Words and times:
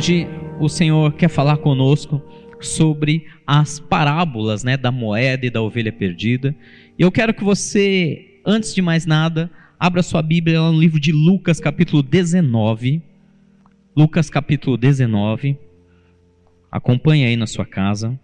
Hoje 0.00 0.26
o 0.58 0.66
Senhor 0.66 1.12
quer 1.12 1.28
falar 1.28 1.58
conosco 1.58 2.22
sobre 2.58 3.26
as 3.46 3.78
parábolas 3.78 4.64
né, 4.64 4.74
da 4.74 4.90
moeda 4.90 5.44
e 5.44 5.50
da 5.50 5.60
ovelha 5.60 5.92
perdida. 5.92 6.56
E 6.98 7.02
eu 7.02 7.12
quero 7.12 7.34
que 7.34 7.44
você, 7.44 8.40
antes 8.42 8.74
de 8.74 8.80
mais 8.80 9.04
nada, 9.04 9.50
abra 9.78 10.02
sua 10.02 10.22
Bíblia 10.22 10.58
no 10.58 10.80
livro 10.80 10.98
de 10.98 11.12
Lucas, 11.12 11.60
capítulo 11.60 12.02
19. 12.02 13.02
Lucas, 13.94 14.30
capítulo 14.30 14.78
19. 14.78 15.58
Acompanhe 16.72 17.26
aí 17.26 17.36
na 17.36 17.46
sua 17.46 17.66
casa. 17.66 18.18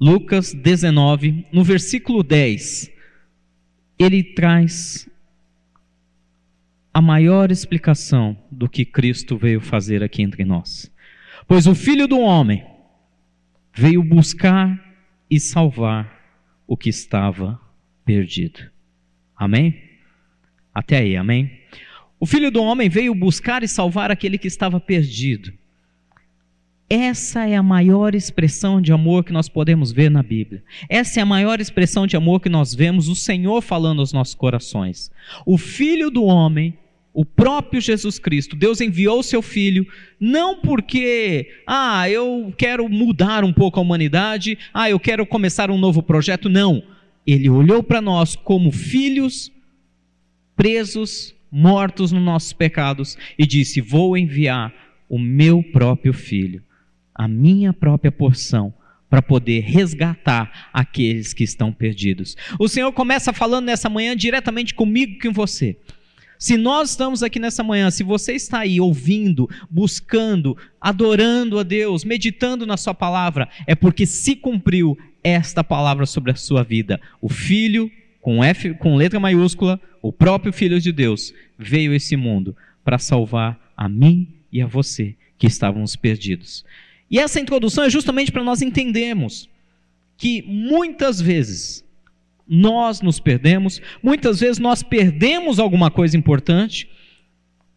Lucas 0.00 0.54
19, 0.54 1.44
no 1.52 1.62
versículo 1.62 2.22
10, 2.22 2.90
ele 3.98 4.22
traz 4.22 5.06
a 7.00 7.02
maior 7.02 7.50
explicação 7.50 8.36
do 8.50 8.68
que 8.68 8.84
Cristo 8.84 9.38
veio 9.38 9.58
fazer 9.58 10.02
aqui 10.02 10.20
entre 10.20 10.44
nós. 10.44 10.92
Pois 11.48 11.66
o 11.66 11.74
Filho 11.74 12.06
do 12.06 12.20
Homem 12.20 12.62
veio 13.74 14.04
buscar 14.04 14.78
e 15.30 15.40
salvar 15.40 16.20
o 16.66 16.76
que 16.76 16.90
estava 16.90 17.58
perdido. 18.04 18.60
Amém? 19.34 19.82
Até 20.74 20.98
aí, 20.98 21.16
amém? 21.16 21.50
O 22.20 22.26
Filho 22.26 22.50
do 22.50 22.62
Homem 22.62 22.90
veio 22.90 23.14
buscar 23.14 23.62
e 23.62 23.68
salvar 23.68 24.10
aquele 24.10 24.36
que 24.36 24.46
estava 24.46 24.78
perdido. 24.78 25.50
Essa 26.92 27.48
é 27.48 27.54
a 27.54 27.62
maior 27.62 28.16
expressão 28.16 28.82
de 28.82 28.92
amor 28.92 29.22
que 29.22 29.32
nós 29.32 29.48
podemos 29.48 29.92
ver 29.92 30.10
na 30.10 30.24
Bíblia. 30.24 30.60
Essa 30.88 31.20
é 31.20 31.22
a 31.22 31.26
maior 31.26 31.60
expressão 31.60 32.04
de 32.04 32.16
amor 32.16 32.40
que 32.40 32.48
nós 32.48 32.74
vemos 32.74 33.06
o 33.06 33.14
Senhor 33.14 33.62
falando 33.62 34.00
aos 34.00 34.12
nossos 34.12 34.34
corações. 34.34 35.08
O 35.46 35.56
Filho 35.56 36.10
do 36.10 36.24
Homem, 36.24 36.76
o 37.12 37.24
próprio 37.24 37.80
Jesus 37.80 38.18
Cristo, 38.18 38.54
Deus 38.54 38.80
enviou 38.80 39.18
o 39.18 39.22
seu 39.22 39.42
Filho, 39.42 39.86
não 40.18 40.60
porque, 40.60 41.50
ah, 41.66 42.08
eu 42.08 42.54
quero 42.56 42.88
mudar 42.88 43.44
um 43.44 43.52
pouco 43.52 43.78
a 43.78 43.82
humanidade, 43.82 44.56
ah, 44.72 44.88
eu 44.88 45.00
quero 45.00 45.26
começar 45.26 45.70
um 45.70 45.78
novo 45.78 46.02
projeto. 46.02 46.48
Não. 46.48 46.82
Ele 47.26 47.48
olhou 47.48 47.82
para 47.82 48.00
nós 48.00 48.34
como 48.36 48.72
filhos 48.72 49.52
presos, 50.56 51.34
mortos 51.50 52.12
nos 52.12 52.22
nossos 52.22 52.52
pecados, 52.52 53.18
e 53.38 53.46
disse: 53.46 53.80
Vou 53.80 54.16
enviar 54.16 54.72
o 55.08 55.18
meu 55.18 55.62
próprio 55.62 56.12
Filho 56.12 56.62
a 57.20 57.28
minha 57.28 57.70
própria 57.70 58.10
porção 58.10 58.72
para 59.10 59.20
poder 59.20 59.60
resgatar 59.60 60.70
aqueles 60.72 61.34
que 61.34 61.44
estão 61.44 61.70
perdidos. 61.70 62.34
O 62.58 62.66
Senhor 62.66 62.90
começa 62.92 63.30
falando 63.30 63.66
nessa 63.66 63.90
manhã 63.90 64.16
diretamente 64.16 64.74
comigo 64.74 65.18
com 65.20 65.30
você. 65.30 65.76
Se 66.40 66.56
nós 66.56 66.88
estamos 66.88 67.22
aqui 67.22 67.38
nessa 67.38 67.62
manhã, 67.62 67.90
se 67.90 68.02
você 68.02 68.32
está 68.32 68.60
aí 68.60 68.80
ouvindo, 68.80 69.46
buscando, 69.68 70.56
adorando 70.80 71.58
a 71.58 71.62
Deus, 71.62 72.02
meditando 72.02 72.64
na 72.64 72.78
Sua 72.78 72.94
palavra, 72.94 73.46
é 73.66 73.74
porque 73.74 74.06
se 74.06 74.34
cumpriu 74.34 74.96
esta 75.22 75.62
palavra 75.62 76.06
sobre 76.06 76.32
a 76.32 76.34
sua 76.34 76.62
vida. 76.62 76.98
O 77.20 77.28
Filho, 77.28 77.92
com 78.22 78.42
F, 78.42 78.72
com 78.72 78.96
letra 78.96 79.20
maiúscula, 79.20 79.78
o 80.00 80.10
próprio 80.10 80.50
Filho 80.50 80.80
de 80.80 80.90
Deus, 80.92 81.34
veio 81.58 81.92
a 81.92 81.96
esse 81.96 82.16
mundo 82.16 82.56
para 82.82 82.96
salvar 82.96 83.60
a 83.76 83.86
mim 83.86 84.26
e 84.50 84.62
a 84.62 84.66
você 84.66 85.14
que 85.36 85.46
estávamos 85.46 85.94
perdidos. 85.94 86.64
E 87.10 87.18
essa 87.18 87.38
introdução 87.38 87.84
é 87.84 87.90
justamente 87.90 88.32
para 88.32 88.42
nós 88.42 88.62
entendermos 88.62 89.46
que 90.16 90.40
muitas 90.46 91.20
vezes 91.20 91.84
nós 92.52 93.00
nos 93.00 93.20
perdemos, 93.20 93.80
muitas 94.02 94.40
vezes 94.40 94.58
nós 94.58 94.82
perdemos 94.82 95.60
alguma 95.60 95.88
coisa 95.88 96.16
importante, 96.16 96.90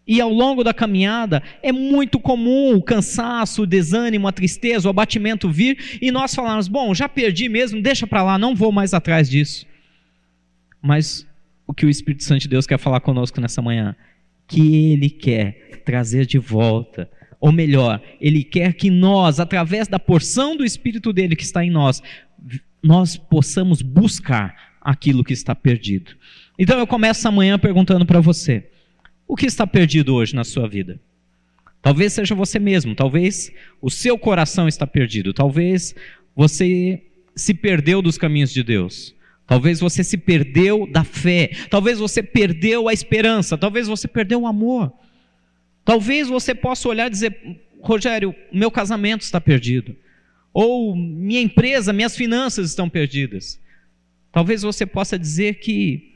e 0.06 0.20
ao 0.20 0.32
longo 0.34 0.64
da 0.64 0.74
caminhada 0.74 1.44
é 1.62 1.72
muito 1.72 2.20
comum 2.20 2.76
o 2.76 2.82
cansaço, 2.82 3.62
o 3.62 3.68
desânimo, 3.68 4.28
a 4.28 4.32
tristeza, 4.32 4.88
o 4.88 4.90
abatimento 4.90 5.50
vir 5.50 5.78
e 6.02 6.12
nós 6.12 6.36
falamos: 6.36 6.68
bom, 6.68 6.94
já 6.94 7.08
perdi 7.08 7.48
mesmo, 7.48 7.82
deixa 7.82 8.06
para 8.06 8.24
lá, 8.24 8.38
não 8.38 8.54
vou 8.56 8.72
mais 8.72 8.94
atrás 8.94 9.30
disso. 9.30 9.66
Mas 10.82 11.26
o 11.66 11.74
que 11.74 11.86
o 11.86 11.90
Espírito 11.90 12.24
Santo 12.24 12.42
de 12.42 12.50
Deus 12.50 12.68
quer 12.68 12.78
falar 12.78 13.00
conosco 13.00 13.40
nessa 13.40 13.62
manhã? 13.62 13.96
Que 14.46 14.92
Ele 14.92 15.10
quer 15.10 15.82
trazer 15.86 16.26
de 16.26 16.38
volta 16.38 17.10
ou 17.40 17.52
melhor, 17.52 18.02
Ele 18.22 18.44
quer 18.44 18.74
que 18.74 18.90
nós, 18.90 19.40
através 19.40 19.88
da 19.88 20.00
porção 20.00 20.56
do 20.56 20.66
Espírito 20.66 21.12
dele 21.12 21.36
que 21.36 21.44
está 21.44 21.64
em 21.64 21.70
nós, 21.70 22.02
nós 22.84 23.16
possamos 23.16 23.82
buscar 23.82 24.74
aquilo 24.82 25.24
que 25.24 25.34
está 25.34 25.56
perdido. 25.56 26.12
Então 26.60 26.78
eu 26.78 26.86
começo 26.86 27.28
amanhã 27.28 27.58
perguntando 27.58 28.06
para 28.06 28.20
você: 28.20 28.70
o 29.28 29.36
que 29.36 29.46
está 29.46 29.66
perdido 29.66 30.14
hoje 30.14 30.36
na 30.36 30.44
sua 30.44 30.68
vida? 30.68 31.00
Talvez 31.82 32.14
seja 32.14 32.36
você 32.36 32.60
mesmo, 32.60 32.96
talvez 32.96 33.52
o 33.82 33.90
seu 33.90 34.18
coração 34.18 34.68
está 34.68 34.88
perdido, 34.88 35.34
talvez 35.34 35.96
você 36.36 37.02
se 37.36 37.54
perdeu 37.54 38.02
dos 38.02 38.18
caminhos 38.18 38.52
de 38.52 38.64
Deus. 38.64 39.16
Talvez 39.46 39.82
você 39.82 40.04
se 40.04 40.18
perdeu 40.18 40.88
da 40.90 41.04
fé, 41.04 41.52
talvez 41.70 42.00
você 42.00 42.24
perdeu 42.24 42.88
a 42.88 42.94
esperança, 42.94 43.58
talvez 43.58 43.88
você 43.88 44.08
perdeu 44.08 44.42
o 44.42 44.48
amor. 44.48 44.94
Talvez 45.84 46.30
você 46.30 46.56
possa 46.56 46.88
olhar 46.88 47.08
e 47.08 47.10
dizer: 47.10 47.60
Rogério, 47.82 48.34
meu 48.52 48.72
casamento 48.72 49.22
está 49.22 49.42
perdido. 49.42 49.96
Ou 50.54 50.96
minha 50.96 51.42
empresa, 51.42 51.92
minhas 51.92 52.16
finanças 52.16 52.70
estão 52.70 52.88
perdidas. 52.88 53.60
Talvez 54.32 54.62
você 54.62 54.86
possa 54.86 55.18
dizer 55.18 55.56
que 55.56 56.14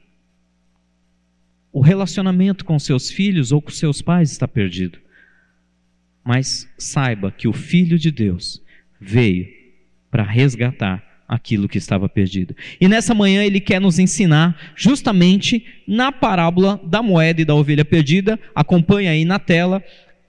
o 1.71 1.81
relacionamento 1.81 2.65
com 2.65 2.77
seus 2.79 3.09
filhos 3.09 3.51
ou 3.51 3.61
com 3.61 3.71
seus 3.71 4.01
pais 4.01 4.31
está 4.31 4.47
perdido. 4.47 4.99
Mas 6.23 6.67
saiba 6.77 7.31
que 7.31 7.47
o 7.47 7.53
Filho 7.53 7.97
de 7.97 8.11
Deus 8.11 8.61
veio 8.99 9.47
para 10.09 10.23
resgatar 10.23 11.03
aquilo 11.27 11.67
que 11.67 11.77
estava 11.77 12.07
perdido. 12.07 12.55
E 12.79 12.87
nessa 12.87 13.13
manhã 13.13 13.43
ele 13.43 13.59
quer 13.59 13.81
nos 13.81 13.99
ensinar 13.99 14.73
justamente 14.75 15.65
na 15.87 16.11
parábola 16.11 16.79
da 16.83 17.03
moeda 17.03 17.41
e 17.41 17.45
da 17.45 17.53
ovelha 17.53 17.83
perdida. 17.83 18.39
Acompanha 18.55 19.11
aí 19.11 19.25
na 19.25 19.37
tela. 19.37 19.83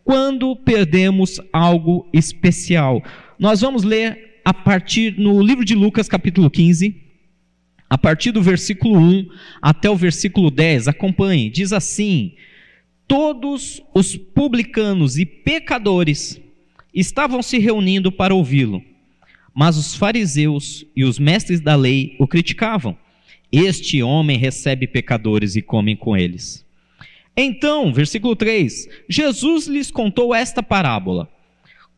Quando 0.05 0.57
perdemos 0.57 1.41
algo 1.53 2.09
especial. 2.13 3.03
Nós 3.39 3.61
vamos 3.61 3.85
ler 3.85 4.41
a 4.45 4.53
partir 4.53 5.17
no 5.17 5.41
livro 5.41 5.65
de 5.65 5.73
Lucas, 5.73 6.09
capítulo 6.09 6.51
15, 6.51 6.97
a 7.89 7.97
partir 7.97 8.33
do 8.33 8.43
versículo 8.43 8.99
1 8.99 9.29
até 9.63 9.89
o 9.89 9.95
versículo 9.95 10.51
10. 10.51 10.89
Acompanhe. 10.89 11.49
Diz 11.49 11.73
assim: 11.73 12.35
Todos 13.07 13.81
os 13.95 14.17
publicanos 14.17 15.19
e 15.19 15.25
pecadores 15.25 16.41
estavam 16.93 17.41
se 17.41 17.59
reunindo 17.59 18.11
para 18.11 18.35
ouvi-lo. 18.35 18.83
Mas 19.55 19.77
os 19.77 19.95
fariseus 19.95 20.85
e 20.97 21.05
os 21.05 21.19
mestres 21.19 21.61
da 21.61 21.77
lei 21.77 22.17
o 22.19 22.27
criticavam. 22.27 22.99
Este 23.53 24.03
homem 24.03 24.37
recebe 24.37 24.89
pecadores 24.89 25.55
e 25.55 25.63
come 25.63 25.95
com 25.95 26.17
eles. 26.17 26.67
Então, 27.37 27.93
versículo 27.93 28.35
3: 28.35 28.89
Jesus 29.09 29.69
lhes 29.69 29.93
contou 29.93 30.35
esta 30.35 30.61
parábola: 30.61 31.31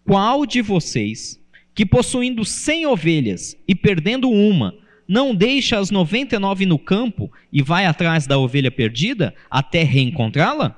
Qual 0.04 0.44
de 0.46 0.60
vocês, 0.60 1.40
que 1.74 1.86
possuindo 1.86 2.44
cem 2.44 2.86
ovelhas 2.86 3.56
e 3.66 3.74
perdendo 3.74 4.30
uma, 4.30 4.74
não 5.06 5.34
deixa 5.34 5.78
as 5.78 5.90
noventa 5.90 6.36
e 6.36 6.38
nove 6.38 6.64
no 6.66 6.78
campo 6.78 7.30
e 7.52 7.62
vai 7.62 7.86
atrás 7.86 8.26
da 8.26 8.38
ovelha 8.38 8.70
perdida 8.70 9.34
até 9.50 9.82
reencontrá-la? 9.82 10.76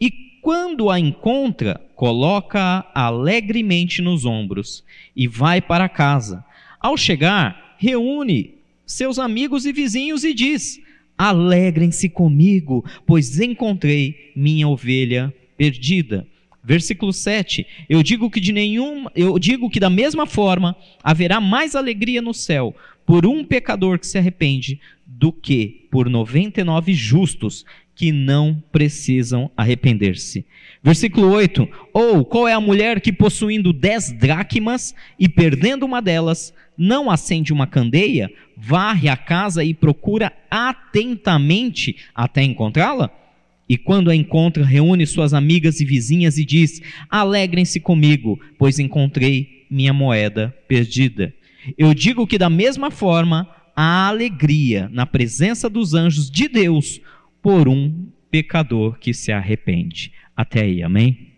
E 0.00 0.10
quando 0.40 0.90
a 0.90 0.98
encontra, 0.98 1.80
coloca-a 1.94 2.90
alegremente 2.92 4.02
nos 4.02 4.24
ombros 4.24 4.84
e 5.14 5.28
vai 5.28 5.60
para 5.60 5.88
casa. 5.88 6.44
Ao 6.80 6.96
chegar, 6.96 7.76
reúne 7.78 8.54
seus 8.84 9.18
amigos 9.18 9.64
e 9.64 9.72
vizinhos 9.72 10.24
e 10.24 10.34
diz: 10.34 10.80
Alegrem-se 11.16 12.08
comigo, 12.08 12.84
pois 13.06 13.38
encontrei 13.38 14.32
minha 14.34 14.66
ovelha 14.66 15.32
perdida. 15.56 16.26
Versículo 16.64 17.12
7. 17.12 17.66
Eu 17.88 18.02
digo 18.02 18.30
que 18.30 18.40
de 18.40 18.52
nenhum, 18.52 19.06
eu 19.14 19.38
digo 19.38 19.68
que 19.68 19.80
da 19.80 19.90
mesma 19.90 20.26
forma 20.26 20.76
haverá 21.02 21.40
mais 21.40 21.74
alegria 21.74 22.22
no 22.22 22.32
céu 22.32 22.74
por 23.04 23.26
um 23.26 23.44
pecador 23.44 23.98
que 23.98 24.06
se 24.06 24.16
arrepende 24.16 24.80
do 25.04 25.32
que 25.32 25.86
por 25.90 26.08
99 26.08 26.94
justos 26.94 27.64
que 27.94 28.10
não 28.10 28.62
precisam 28.72 29.50
arrepender-se. 29.56 30.46
Versículo 30.82 31.30
8: 31.32 31.68
Ou 31.92 32.24
qual 32.24 32.48
é 32.48 32.52
a 32.52 32.60
mulher 32.60 33.00
que, 33.00 33.12
possuindo 33.12 33.72
dez 33.72 34.12
dracmas 34.12 34.94
e 35.18 35.28
perdendo 35.28 35.84
uma 35.84 36.00
delas, 36.00 36.54
não 36.76 37.10
acende 37.10 37.52
uma 37.52 37.66
candeia, 37.66 38.30
varre 38.56 39.08
a 39.08 39.16
casa 39.16 39.62
e 39.62 39.74
procura 39.74 40.32
atentamente 40.50 41.96
até 42.14 42.42
encontrá-la? 42.42 43.21
E 43.68 43.78
quando 43.78 44.10
a 44.10 44.16
encontra, 44.16 44.64
reúne 44.64 45.06
suas 45.06 45.32
amigas 45.32 45.80
e 45.80 45.84
vizinhas 45.84 46.36
e 46.38 46.44
diz: 46.44 46.82
Alegrem-se 47.08 47.80
comigo, 47.80 48.38
pois 48.58 48.78
encontrei 48.78 49.66
minha 49.70 49.92
moeda 49.92 50.54
perdida. 50.68 51.32
Eu 51.78 51.94
digo 51.94 52.26
que, 52.26 52.38
da 52.38 52.50
mesma 52.50 52.90
forma, 52.90 53.48
há 53.74 54.08
alegria 54.08 54.88
na 54.92 55.06
presença 55.06 55.70
dos 55.70 55.94
anjos 55.94 56.30
de 56.30 56.48
Deus 56.48 57.00
por 57.40 57.68
um 57.68 58.06
pecador 58.30 58.98
que 58.98 59.14
se 59.14 59.32
arrepende. 59.32 60.12
Até 60.36 60.62
aí, 60.62 60.82
amém? 60.82 61.32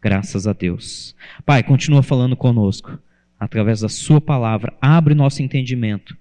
Graças 0.00 0.46
a 0.46 0.52
Deus. 0.52 1.14
Pai, 1.44 1.62
continua 1.62 2.02
falando 2.02 2.36
conosco 2.36 2.98
através 3.38 3.80
da 3.80 3.88
Sua 3.88 4.20
palavra. 4.20 4.72
Abre 4.80 5.14
nosso 5.14 5.42
entendimento 5.42 6.16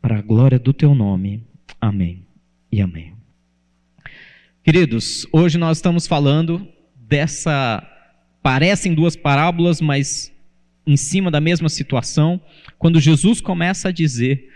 para 0.00 0.18
a 0.18 0.22
glória 0.22 0.58
do 0.58 0.72
Teu 0.72 0.94
nome. 0.94 1.42
Amém 1.80 2.26
e 2.70 2.80
amém. 2.80 3.19
Queridos, 4.62 5.26
hoje 5.32 5.56
nós 5.56 5.78
estamos 5.78 6.06
falando 6.06 6.68
dessa. 6.94 7.82
Parecem 8.42 8.92
duas 8.92 9.16
parábolas, 9.16 9.80
mas 9.80 10.30
em 10.86 10.98
cima 10.98 11.30
da 11.30 11.40
mesma 11.40 11.70
situação, 11.70 12.38
quando 12.78 13.00
Jesus 13.00 13.40
começa 13.40 13.88
a 13.88 13.92
dizer 13.92 14.50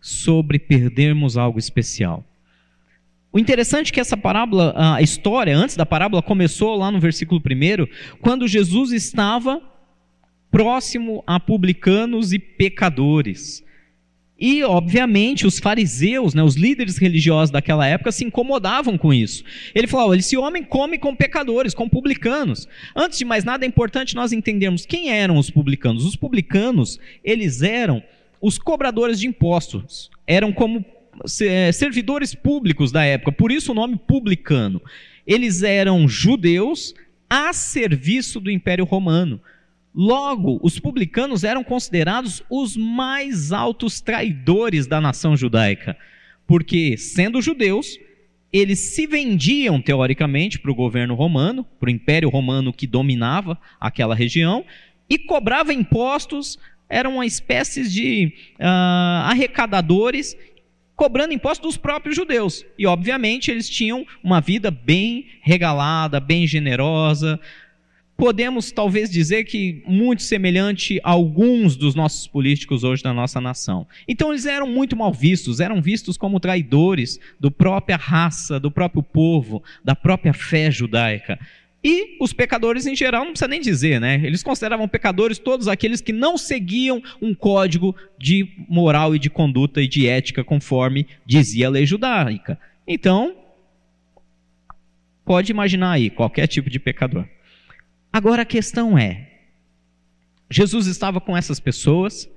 sobre 0.00 0.58
perdermos 0.58 1.36
algo 1.36 1.58
especial. 1.58 2.24
O 3.30 3.38
interessante 3.38 3.90
é 3.90 3.92
que 3.92 4.00
essa 4.00 4.16
parábola, 4.16 4.74
a 4.74 5.02
história 5.02 5.54
antes 5.54 5.76
da 5.76 5.84
parábola 5.84 6.22
começou 6.22 6.74
lá 6.74 6.90
no 6.90 6.98
versículo 6.98 7.38
1, 7.38 7.86
quando 8.22 8.48
Jesus 8.48 8.90
estava 8.90 9.60
próximo 10.50 11.22
a 11.26 11.38
publicanos 11.38 12.32
e 12.32 12.38
pecadores. 12.38 13.62
E, 14.38 14.64
obviamente, 14.64 15.46
os 15.46 15.58
fariseus, 15.58 16.34
né, 16.34 16.42
os 16.42 16.56
líderes 16.56 16.98
religiosos 16.98 17.50
daquela 17.50 17.86
época, 17.86 18.10
se 18.10 18.24
incomodavam 18.24 18.98
com 18.98 19.12
isso. 19.12 19.44
Ele 19.74 19.86
falou: 19.86 20.14
esse 20.14 20.36
homem 20.36 20.64
come 20.64 20.98
com 20.98 21.14
pecadores, 21.14 21.74
com 21.74 21.88
publicanos. 21.88 22.66
Antes 22.96 23.18
de 23.18 23.24
mais 23.24 23.44
nada, 23.44 23.64
é 23.64 23.68
importante 23.68 24.16
nós 24.16 24.32
entendermos 24.32 24.84
quem 24.84 25.10
eram 25.10 25.36
os 25.36 25.48
publicanos. 25.48 26.04
Os 26.04 26.16
publicanos, 26.16 26.98
eles 27.22 27.62
eram 27.62 28.02
os 28.40 28.58
cobradores 28.58 29.20
de 29.20 29.28
impostos. 29.28 30.10
Eram 30.26 30.52
como 30.52 30.84
é, 31.40 31.70
servidores 31.70 32.34
públicos 32.34 32.90
da 32.90 33.04
época, 33.04 33.30
por 33.32 33.52
isso 33.52 33.72
o 33.72 33.74
nome 33.74 33.96
publicano. 33.96 34.82
Eles 35.26 35.62
eram 35.62 36.08
judeus 36.08 36.94
a 37.30 37.52
serviço 37.52 38.40
do 38.40 38.50
Império 38.50 38.84
Romano. 38.84 39.40
Logo, 39.94 40.58
os 40.62 40.78
publicanos 40.78 41.44
eram 41.44 41.62
considerados 41.62 42.42
os 42.48 42.76
mais 42.76 43.52
altos 43.52 44.00
traidores 44.00 44.86
da 44.86 45.00
nação 45.00 45.36
judaica, 45.36 45.96
porque, 46.46 46.96
sendo 46.96 47.42
judeus, 47.42 47.98
eles 48.52 48.78
se 48.94 49.06
vendiam 49.06 49.80
teoricamente 49.80 50.58
para 50.58 50.70
o 50.70 50.74
governo 50.74 51.14
romano, 51.14 51.64
para 51.78 51.88
o 51.88 51.90
Império 51.90 52.28
Romano 52.28 52.72
que 52.72 52.86
dominava 52.86 53.58
aquela 53.78 54.14
região, 54.14 54.64
e 55.08 55.18
cobrava 55.18 55.74
impostos, 55.74 56.58
eram 56.88 57.14
uma 57.14 57.26
espécie 57.26 57.88
de 57.88 58.32
uh, 58.58 59.26
arrecadadores 59.26 60.36
cobrando 60.94 61.32
impostos 61.32 61.66
dos 61.66 61.76
próprios 61.76 62.14
judeus. 62.14 62.64
E, 62.78 62.86
obviamente, 62.86 63.50
eles 63.50 63.68
tinham 63.68 64.06
uma 64.22 64.40
vida 64.40 64.70
bem 64.70 65.26
regalada, 65.40 66.20
bem 66.20 66.46
generosa. 66.46 67.40
Podemos 68.16 68.70
talvez 68.70 69.10
dizer 69.10 69.44
que 69.44 69.82
muito 69.86 70.22
semelhante 70.22 71.00
a 71.02 71.10
alguns 71.10 71.74
dos 71.74 71.94
nossos 71.94 72.26
políticos 72.26 72.84
hoje 72.84 73.02
da 73.02 73.12
nossa 73.12 73.40
nação. 73.40 73.86
Então 74.06 74.30
eles 74.30 74.46
eram 74.46 74.68
muito 74.68 74.96
mal 74.96 75.12
vistos, 75.12 75.58
eram 75.60 75.80
vistos 75.82 76.16
como 76.16 76.38
traidores 76.38 77.18
do 77.40 77.50
própria 77.50 77.96
raça, 77.96 78.60
do 78.60 78.70
próprio 78.70 79.02
povo, 79.02 79.62
da 79.84 79.96
própria 79.96 80.32
fé 80.32 80.70
judaica. 80.70 81.38
E 81.84 82.16
os 82.20 82.32
pecadores 82.32 82.86
em 82.86 82.94
geral, 82.94 83.24
não 83.24 83.32
precisa 83.32 83.48
nem 83.48 83.60
dizer, 83.60 84.00
né? 84.00 84.20
Eles 84.22 84.42
consideravam 84.42 84.86
pecadores 84.86 85.38
todos 85.38 85.66
aqueles 85.66 86.00
que 86.00 86.12
não 86.12 86.38
seguiam 86.38 87.02
um 87.20 87.34
código 87.34 87.96
de 88.16 88.48
moral 88.68 89.16
e 89.16 89.18
de 89.18 89.28
conduta 89.28 89.82
e 89.82 89.88
de 89.88 90.06
ética 90.06 90.44
conforme 90.44 91.08
dizia 91.26 91.66
a 91.66 91.70
lei 91.70 91.84
judaica. 91.84 92.56
Então, 92.86 93.34
pode 95.24 95.50
imaginar 95.50 95.92
aí 95.92 96.08
qualquer 96.08 96.46
tipo 96.46 96.70
de 96.70 96.78
pecador. 96.78 97.26
Agora 98.12 98.42
a 98.42 98.46
questão 98.46 98.98
é: 98.98 99.30
Jesus 100.50 100.86
estava 100.86 101.20
com 101.20 101.36
essas 101.36 101.58
pessoas 101.58 102.28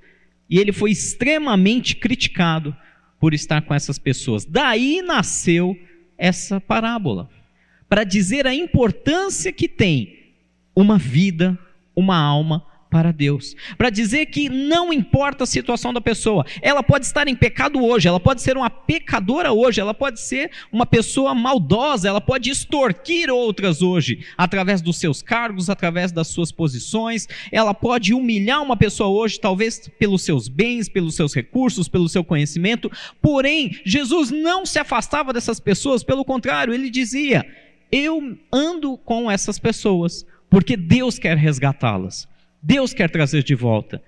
e 0.48 0.58
ele 0.58 0.72
foi 0.72 0.90
extremamente 0.90 1.94
criticado 1.94 2.74
por 3.20 3.34
estar 3.34 3.62
com 3.62 3.74
essas 3.74 3.98
pessoas. 3.98 4.44
Daí 4.44 5.02
nasceu 5.02 5.76
essa 6.16 6.60
parábola 6.60 7.28
para 7.88 8.04
dizer 8.04 8.46
a 8.46 8.54
importância 8.54 9.52
que 9.52 9.68
tem 9.68 10.32
uma 10.74 10.98
vida, 10.98 11.58
uma 11.94 12.16
alma 12.16 12.65
para 12.90 13.12
Deus. 13.12 13.54
Para 13.76 13.90
dizer 13.90 14.26
que 14.26 14.48
não 14.48 14.92
importa 14.92 15.44
a 15.44 15.46
situação 15.46 15.92
da 15.92 16.00
pessoa, 16.00 16.44
ela 16.62 16.82
pode 16.82 17.06
estar 17.06 17.28
em 17.28 17.34
pecado 17.34 17.84
hoje, 17.84 18.08
ela 18.08 18.20
pode 18.20 18.42
ser 18.42 18.56
uma 18.56 18.70
pecadora 18.70 19.52
hoje, 19.52 19.80
ela 19.80 19.94
pode 19.94 20.20
ser 20.20 20.50
uma 20.72 20.86
pessoa 20.86 21.34
maldosa, 21.34 22.08
ela 22.08 22.20
pode 22.20 22.50
extorquir 22.50 23.30
outras 23.30 23.82
hoje, 23.82 24.24
através 24.36 24.80
dos 24.80 24.98
seus 24.98 25.22
cargos, 25.22 25.68
através 25.68 26.12
das 26.12 26.28
suas 26.28 26.50
posições, 26.52 27.28
ela 27.50 27.74
pode 27.74 28.14
humilhar 28.14 28.62
uma 28.62 28.76
pessoa 28.76 29.08
hoje, 29.08 29.40
talvez 29.40 29.88
pelos 29.98 30.22
seus 30.22 30.48
bens, 30.48 30.88
pelos 30.88 31.14
seus 31.14 31.34
recursos, 31.34 31.88
pelo 31.88 32.08
seu 32.08 32.24
conhecimento. 32.24 32.90
Porém, 33.20 33.78
Jesus 33.84 34.30
não 34.30 34.64
se 34.64 34.78
afastava 34.78 35.32
dessas 35.32 35.60
pessoas, 35.60 36.02
pelo 36.02 36.24
contrário, 36.24 36.72
ele 36.72 36.90
dizia: 36.90 37.44
eu 37.90 38.36
ando 38.52 38.96
com 38.98 39.30
essas 39.30 39.58
pessoas, 39.58 40.26
porque 40.50 40.76
Deus 40.76 41.18
quer 41.18 41.36
resgatá-las. 41.36 42.28
Deus 42.66 42.92
quer 42.92 43.08
trazer 43.08 43.44
de 43.44 43.54
volta. 43.54 44.02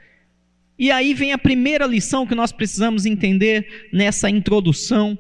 E 0.77 0.91
aí 0.91 1.15
vem 1.15 1.33
a 1.33 1.39
primeira 1.39 1.87
lição 1.87 2.27
que 2.27 2.35
nós 2.35 2.51
precisamos 2.51 3.07
entender 3.07 3.89
nessa 3.93 4.29
introdução: 4.29 5.17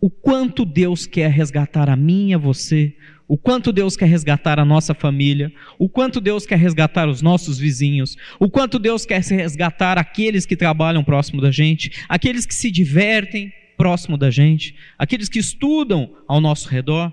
o 0.00 0.08
quanto 0.08 0.64
Deus 0.64 1.04
quer 1.04 1.32
resgatar 1.32 1.90
a 1.90 1.96
mim 1.96 2.30
e 2.30 2.34
a 2.34 2.38
você, 2.38 2.94
o 3.26 3.36
quanto 3.36 3.72
Deus 3.72 3.96
quer 3.96 4.06
resgatar 4.06 4.60
a 4.60 4.64
nossa 4.64 4.94
família, 4.94 5.52
o 5.80 5.88
quanto 5.88 6.20
Deus 6.20 6.46
quer 6.46 6.58
resgatar 6.58 7.08
os 7.08 7.20
nossos 7.20 7.58
vizinhos, 7.58 8.16
o 8.38 8.48
quanto 8.48 8.78
Deus 8.78 9.04
quer 9.04 9.20
resgatar 9.20 9.98
aqueles 9.98 10.46
que 10.46 10.54
trabalham 10.54 11.02
próximo 11.02 11.40
da 11.40 11.50
gente, 11.50 12.04
aqueles 12.08 12.46
que 12.46 12.54
se 12.54 12.70
divertem 12.70 13.52
próximo 13.76 14.16
da 14.16 14.30
gente, 14.30 14.76
aqueles 14.96 15.28
que 15.28 15.40
estudam 15.40 16.14
ao 16.28 16.40
nosso 16.40 16.68
redor. 16.68 17.12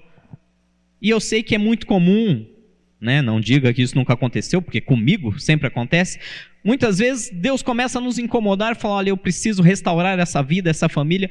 E 1.01 1.09
eu 1.09 1.19
sei 1.19 1.41
que 1.41 1.55
é 1.55 1.57
muito 1.57 1.87
comum, 1.87 2.45
né? 3.05 3.21
Não 3.21 3.39
diga 3.39 3.73
que 3.73 3.81
isso 3.81 3.95
nunca 3.95 4.13
aconteceu, 4.13 4.61
porque 4.61 4.81
comigo 4.81 5.39
sempre 5.39 5.67
acontece. 5.67 6.19
Muitas 6.63 6.97
vezes 6.97 7.29
Deus 7.31 7.61
começa 7.61 7.99
a 7.99 8.01
nos 8.01 8.17
incomodar 8.17 8.75
falar: 8.75 8.95
olha, 8.95 9.09
eu 9.09 9.17
preciso 9.17 9.61
restaurar 9.61 10.19
essa 10.19 10.41
vida, 10.41 10.69
essa 10.69 10.89
família. 10.89 11.29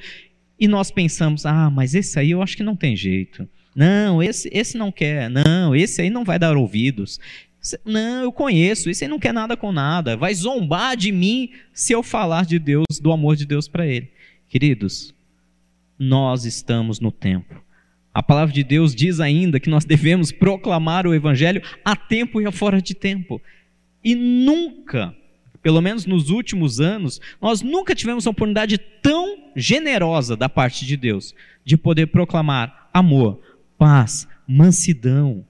E 0.59 0.69
nós 0.69 0.90
pensamos: 0.90 1.45
ah, 1.45 1.69
mas 1.69 1.95
esse 1.95 2.19
aí 2.19 2.31
eu 2.31 2.40
acho 2.40 2.57
que 2.57 2.62
não 2.62 2.76
tem 2.76 2.97
jeito. 2.97 3.47
Não, 3.75 4.23
esse, 4.23 4.49
esse 4.52 4.78
não 4.78 4.93
quer. 4.93 5.28
Não, 5.28 5.75
esse 5.75 6.00
aí 6.00 6.09
não 6.09 6.25
vai 6.25 6.38
dar 6.38 6.57
ouvidos. 6.57 7.19
Não, 7.85 8.23
eu 8.23 8.31
conheço, 8.31 8.88
esse 8.88 9.04
aí 9.04 9.11
não 9.11 9.19
quer 9.19 9.33
nada 9.33 9.57
com 9.57 9.73
nada. 9.73 10.16
Vai 10.16 10.35
zombar 10.35 10.97
de 10.97 11.11
mim 11.11 11.50
se 11.73 11.93
eu 11.93 12.02
falar 12.02 12.45
de 12.45 12.59
Deus, 12.59 13.00
do 13.02 13.11
amor 13.11 13.37
de 13.37 13.45
Deus 13.45 13.66
para 13.66 13.87
ele. 13.87 14.11
Queridos, 14.49 15.12
nós 15.99 16.45
estamos 16.45 17.00
no 17.00 17.11
tempo 17.11 17.64
a 18.14 18.23
palavra 18.23 18.54
de 18.54 18.62
Deus 18.62 18.94
diz 18.94 19.18
ainda 19.18 19.59
que 19.59 19.68
nós 19.68 19.85
devemos 19.85 20.30
proclamar 20.30 21.04
o 21.04 21.12
Evangelho 21.12 21.61
a 21.85 21.97
tempo 21.97 22.40
e 22.40 22.47
a 22.47 22.52
fora 22.52 22.80
de 22.80 22.94
tempo. 22.94 23.42
E 24.04 24.14
nunca, 24.14 25.12
pelo 25.61 25.83
menos 25.83 26.06
nos 26.06 26.30
últimos 26.30 26.80
anos, 26.80 27.21
nós 27.42 27.61
nunca 27.61 27.92
tivemos 27.92 28.25
uma 28.25 28.30
oportunidade 28.30 28.78
tão 28.78 29.50
generosa 29.56 30.37
da 30.37 30.49
parte 30.49 30.87
de 30.87 30.97
Deus 30.97 31.35
de 31.64 31.76
poder 31.76 32.06
proclamar 32.06 32.88
amor, 32.94 33.40
paz, 33.76 34.28
mansidão, 34.47 35.44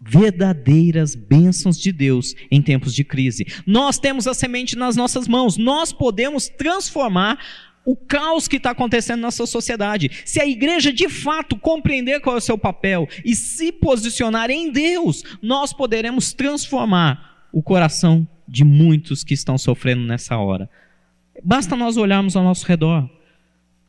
verdadeiras 0.00 1.14
bênçãos 1.14 1.78
de 1.78 1.90
Deus 1.90 2.34
em 2.50 2.62
tempos 2.62 2.94
de 2.94 3.04
crise. 3.04 3.46
Nós 3.66 3.98
temos 3.98 4.26
a 4.26 4.34
semente 4.34 4.76
nas 4.76 4.96
nossas 4.96 5.26
mãos, 5.26 5.56
nós 5.56 5.92
podemos 5.92 6.48
transformar 6.48 7.38
o 7.86 7.94
caos 7.94 8.48
que 8.48 8.56
está 8.56 8.72
acontecendo 8.72 9.20
na 9.20 9.30
sua 9.30 9.46
sociedade. 9.46 10.10
Se 10.24 10.40
a 10.40 10.46
igreja 10.46 10.92
de 10.92 11.08
fato 11.08 11.56
compreender 11.56 12.20
qual 12.20 12.34
é 12.34 12.38
o 12.38 12.42
seu 12.42 12.58
papel 12.58 13.08
e 13.24 13.34
se 13.36 13.70
posicionar 13.70 14.50
em 14.50 14.72
Deus, 14.72 15.22
nós 15.40 15.72
poderemos 15.72 16.32
transformar 16.32 17.48
o 17.52 17.62
coração 17.62 18.26
de 18.46 18.64
muitos 18.64 19.22
que 19.22 19.34
estão 19.34 19.56
sofrendo 19.56 20.02
nessa 20.02 20.36
hora. 20.36 20.68
Basta 21.44 21.76
nós 21.76 21.96
olharmos 21.96 22.34
ao 22.34 22.42
nosso 22.42 22.66
redor. 22.66 23.08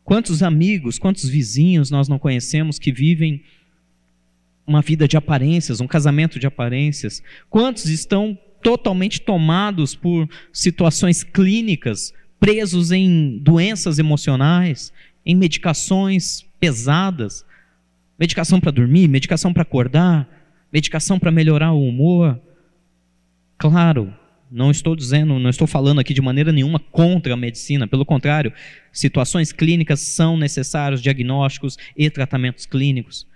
Quantos 0.03 0.43
amigos, 0.43 0.99
quantos 0.99 1.27
vizinhos 1.27 1.89
nós 1.89 2.07
não 2.07 2.19
conhecemos 2.19 2.77
que 2.77 2.91
vivem 2.91 3.43
uma 4.65 4.81
vida 4.81 5.07
de 5.07 5.17
aparências, 5.17 5.81
um 5.81 5.87
casamento 5.87 6.39
de 6.39 6.45
aparências? 6.45 7.23
Quantos 7.49 7.85
estão 7.87 8.37
totalmente 8.61 9.21
tomados 9.21 9.95
por 9.95 10.29
situações 10.53 11.23
clínicas, 11.23 12.13
presos 12.39 12.91
em 12.91 13.37
doenças 13.39 13.99
emocionais, 13.99 14.93
em 15.25 15.35
medicações 15.35 16.45
pesadas, 16.59 17.45
medicação 18.17 18.59
para 18.59 18.71
dormir, 18.71 19.07
medicação 19.07 19.53
para 19.53 19.63
acordar, 19.63 20.27
medicação 20.71 21.19
para 21.19 21.31
melhorar 21.31 21.71
o 21.71 21.87
humor. 21.87 22.39
Claro, 23.57 24.13
não 24.49 24.71
estou 24.71 24.95
dizendo, 24.95 25.37
não 25.39 25.49
estou 25.49 25.67
falando 25.67 25.99
aqui 25.99 26.13
de 26.13 26.21
maneira 26.21 26.51
nenhuma 26.51 26.79
contra 26.79 27.33
a 27.33 27.37
medicina, 27.37 27.87
pelo 27.87 28.05
contrário, 28.05 28.53
situações 28.91 29.51
clínicas 29.51 29.99
são 29.99 30.37
necessários 30.37 31.01
diagnósticos 31.01 31.77
e 31.95 32.09
tratamentos 32.09 32.65
clínicos. 32.65 33.27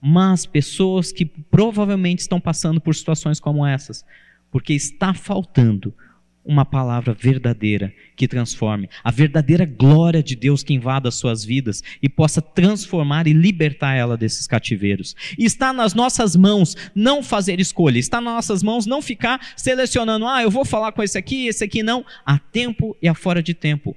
mas 0.00 0.46
pessoas 0.46 1.12
que 1.12 1.26
provavelmente 1.26 2.20
estão 2.20 2.40
passando 2.40 2.80
por 2.80 2.94
situações 2.94 3.38
como 3.38 3.66
essas, 3.66 4.04
porque 4.50 4.72
está 4.72 5.12
faltando 5.12 5.94
uma 6.44 6.64
palavra 6.64 7.12
verdadeira 7.12 7.92
que 8.16 8.26
transforme, 8.26 8.88
a 9.04 9.10
verdadeira 9.10 9.64
glória 9.64 10.22
de 10.22 10.34
Deus 10.34 10.62
que 10.62 10.74
invada 10.74 11.08
as 11.08 11.14
suas 11.14 11.44
vidas 11.44 11.82
e 12.02 12.08
possa 12.08 12.40
transformar 12.40 13.26
e 13.26 13.32
libertar 13.32 13.94
ela 13.94 14.16
desses 14.16 14.46
cativeiros. 14.46 15.14
E 15.38 15.44
está 15.44 15.72
nas 15.72 15.94
nossas 15.94 16.34
mãos 16.34 16.76
não 16.94 17.22
fazer 17.22 17.60
escolha, 17.60 17.98
está 17.98 18.20
nas 18.20 18.34
nossas 18.34 18.62
mãos 18.62 18.86
não 18.86 19.02
ficar 19.02 19.40
selecionando, 19.56 20.26
ah, 20.26 20.42
eu 20.42 20.50
vou 20.50 20.64
falar 20.64 20.92
com 20.92 21.02
esse 21.02 21.18
aqui, 21.18 21.46
esse 21.46 21.62
aqui 21.62 21.82
não, 21.82 22.04
a 22.24 22.38
tempo 22.38 22.96
e 23.02 23.08
a 23.08 23.14
fora 23.14 23.42
de 23.42 23.54
tempo. 23.54 23.96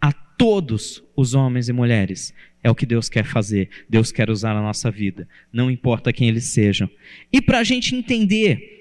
A 0.00 0.12
todos 0.12 1.02
os 1.16 1.34
homens 1.34 1.68
e 1.68 1.72
mulheres. 1.72 2.32
É 2.62 2.70
o 2.70 2.74
que 2.74 2.86
Deus 2.86 3.08
quer 3.08 3.24
fazer. 3.24 3.70
Deus 3.88 4.12
quer 4.12 4.30
usar 4.30 4.56
a 4.56 4.62
nossa 4.62 4.90
vida. 4.90 5.28
Não 5.52 5.70
importa 5.70 6.12
quem 6.12 6.28
eles 6.28 6.44
sejam. 6.44 6.88
E 7.32 7.40
para 7.40 7.58
a 7.58 7.64
gente 7.64 7.94
entender 7.94 8.78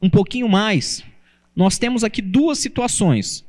um 0.00 0.08
pouquinho 0.08 0.48
mais, 0.48 1.04
nós 1.58 1.76
temos 1.76 2.04
aqui 2.04 2.22
duas 2.22 2.60
situações: 2.60 3.44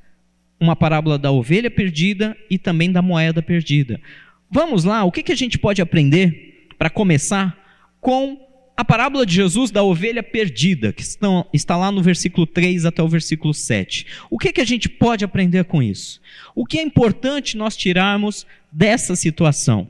uma 0.59 0.75
parábola 0.75 1.15
da 1.15 1.31
ovelha 1.31 1.69
perdida 1.69 2.35
e 2.49 2.57
também 2.57 2.91
da 2.91 3.03
moeda 3.03 3.39
perdida. 3.39 4.01
Vamos 4.49 4.83
lá, 4.83 5.03
o 5.03 5.11
que, 5.11 5.21
que 5.21 5.31
a 5.31 5.35
gente 5.35 5.59
pode 5.59 5.79
aprender, 5.79 6.67
para 6.75 6.89
começar, 6.89 7.55
com 8.01 8.49
a 8.75 8.83
parábola 8.83 9.27
de 9.27 9.35
Jesus 9.35 9.69
da 9.69 9.83
ovelha 9.83 10.23
perdida, 10.23 10.91
que 10.91 11.03
estão, 11.03 11.45
está 11.53 11.77
lá 11.77 11.91
no 11.91 12.01
versículo 12.01 12.47
3 12.47 12.85
até 12.85 13.03
o 13.03 13.07
versículo 13.07 13.53
7. 13.53 14.07
O 14.27 14.39
que, 14.39 14.53
que 14.53 14.61
a 14.61 14.65
gente 14.65 14.89
pode 14.89 15.23
aprender 15.23 15.65
com 15.65 15.83
isso? 15.83 16.19
O 16.55 16.65
que 16.65 16.79
é 16.79 16.81
importante 16.81 17.57
nós 17.57 17.77
tirarmos 17.77 18.47
dessa 18.71 19.15
situação? 19.15 19.87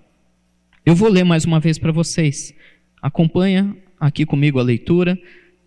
Eu 0.86 0.94
vou 0.94 1.08
ler 1.08 1.24
mais 1.24 1.46
uma 1.46 1.60
vez 1.60 1.78
para 1.78 1.94
vocês. 1.94 2.54
Acompanha 3.02 3.78
aqui 3.98 4.26
comigo 4.26 4.60
a 4.60 4.64
leitura. 4.64 5.18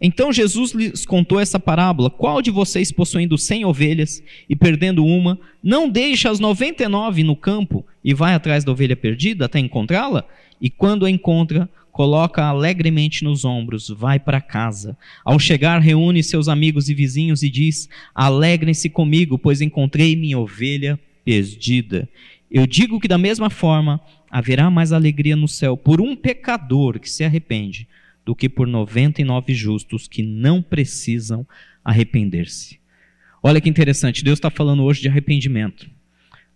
Então 0.04 0.32
Jesus 0.32 0.72
lhes 0.72 1.06
contou 1.06 1.38
essa 1.38 1.60
parábola: 1.60 2.10
Qual 2.10 2.42
de 2.42 2.50
vocês, 2.50 2.90
possuindo 2.90 3.38
cem 3.38 3.64
ovelhas 3.64 4.20
e 4.48 4.56
perdendo 4.56 5.06
uma, 5.06 5.38
não 5.62 5.88
deixa 5.88 6.28
as 6.28 6.40
noventa 6.40 6.82
e 6.82 6.88
nove 6.88 7.22
no 7.22 7.36
campo 7.36 7.86
e 8.04 8.12
vai 8.12 8.34
atrás 8.34 8.64
da 8.64 8.72
ovelha 8.72 8.96
perdida 8.96 9.44
até 9.44 9.60
encontrá-la? 9.60 10.24
E 10.60 10.68
quando 10.68 11.06
a 11.06 11.10
encontra, 11.10 11.70
coloca 11.92 12.44
alegremente 12.44 13.22
nos 13.22 13.44
ombros, 13.44 13.88
vai 13.88 14.18
para 14.18 14.40
casa. 14.40 14.96
Ao 15.24 15.38
chegar, 15.38 15.80
reúne 15.80 16.22
seus 16.22 16.48
amigos 16.48 16.88
e 16.88 16.94
vizinhos 16.94 17.44
e 17.44 17.48
diz: 17.48 17.88
Alegrem-se 18.12 18.90
comigo, 18.90 19.38
pois 19.38 19.60
encontrei 19.60 20.16
minha 20.16 20.38
ovelha 20.38 20.98
perdida. 21.24 22.08
Eu 22.50 22.66
digo 22.66 22.98
que 22.98 23.06
da 23.06 23.16
mesma 23.16 23.48
forma 23.48 24.00
haverá 24.28 24.68
mais 24.68 24.92
alegria 24.92 25.36
no 25.36 25.46
céu 25.46 25.76
por 25.76 26.00
um 26.00 26.16
pecador 26.16 26.98
que 26.98 27.08
se 27.08 27.22
arrepende 27.22 27.86
do 28.24 28.34
que 28.34 28.48
por 28.48 28.66
99 28.66 29.54
justos 29.54 30.06
que 30.06 30.22
não 30.22 30.62
precisam 30.62 31.46
arrepender-se. 31.84 32.80
Olha 33.42 33.60
que 33.60 33.68
interessante, 33.68 34.22
Deus 34.22 34.38
está 34.38 34.50
falando 34.50 34.84
hoje 34.84 35.00
de 35.00 35.08
arrependimento. 35.08 35.90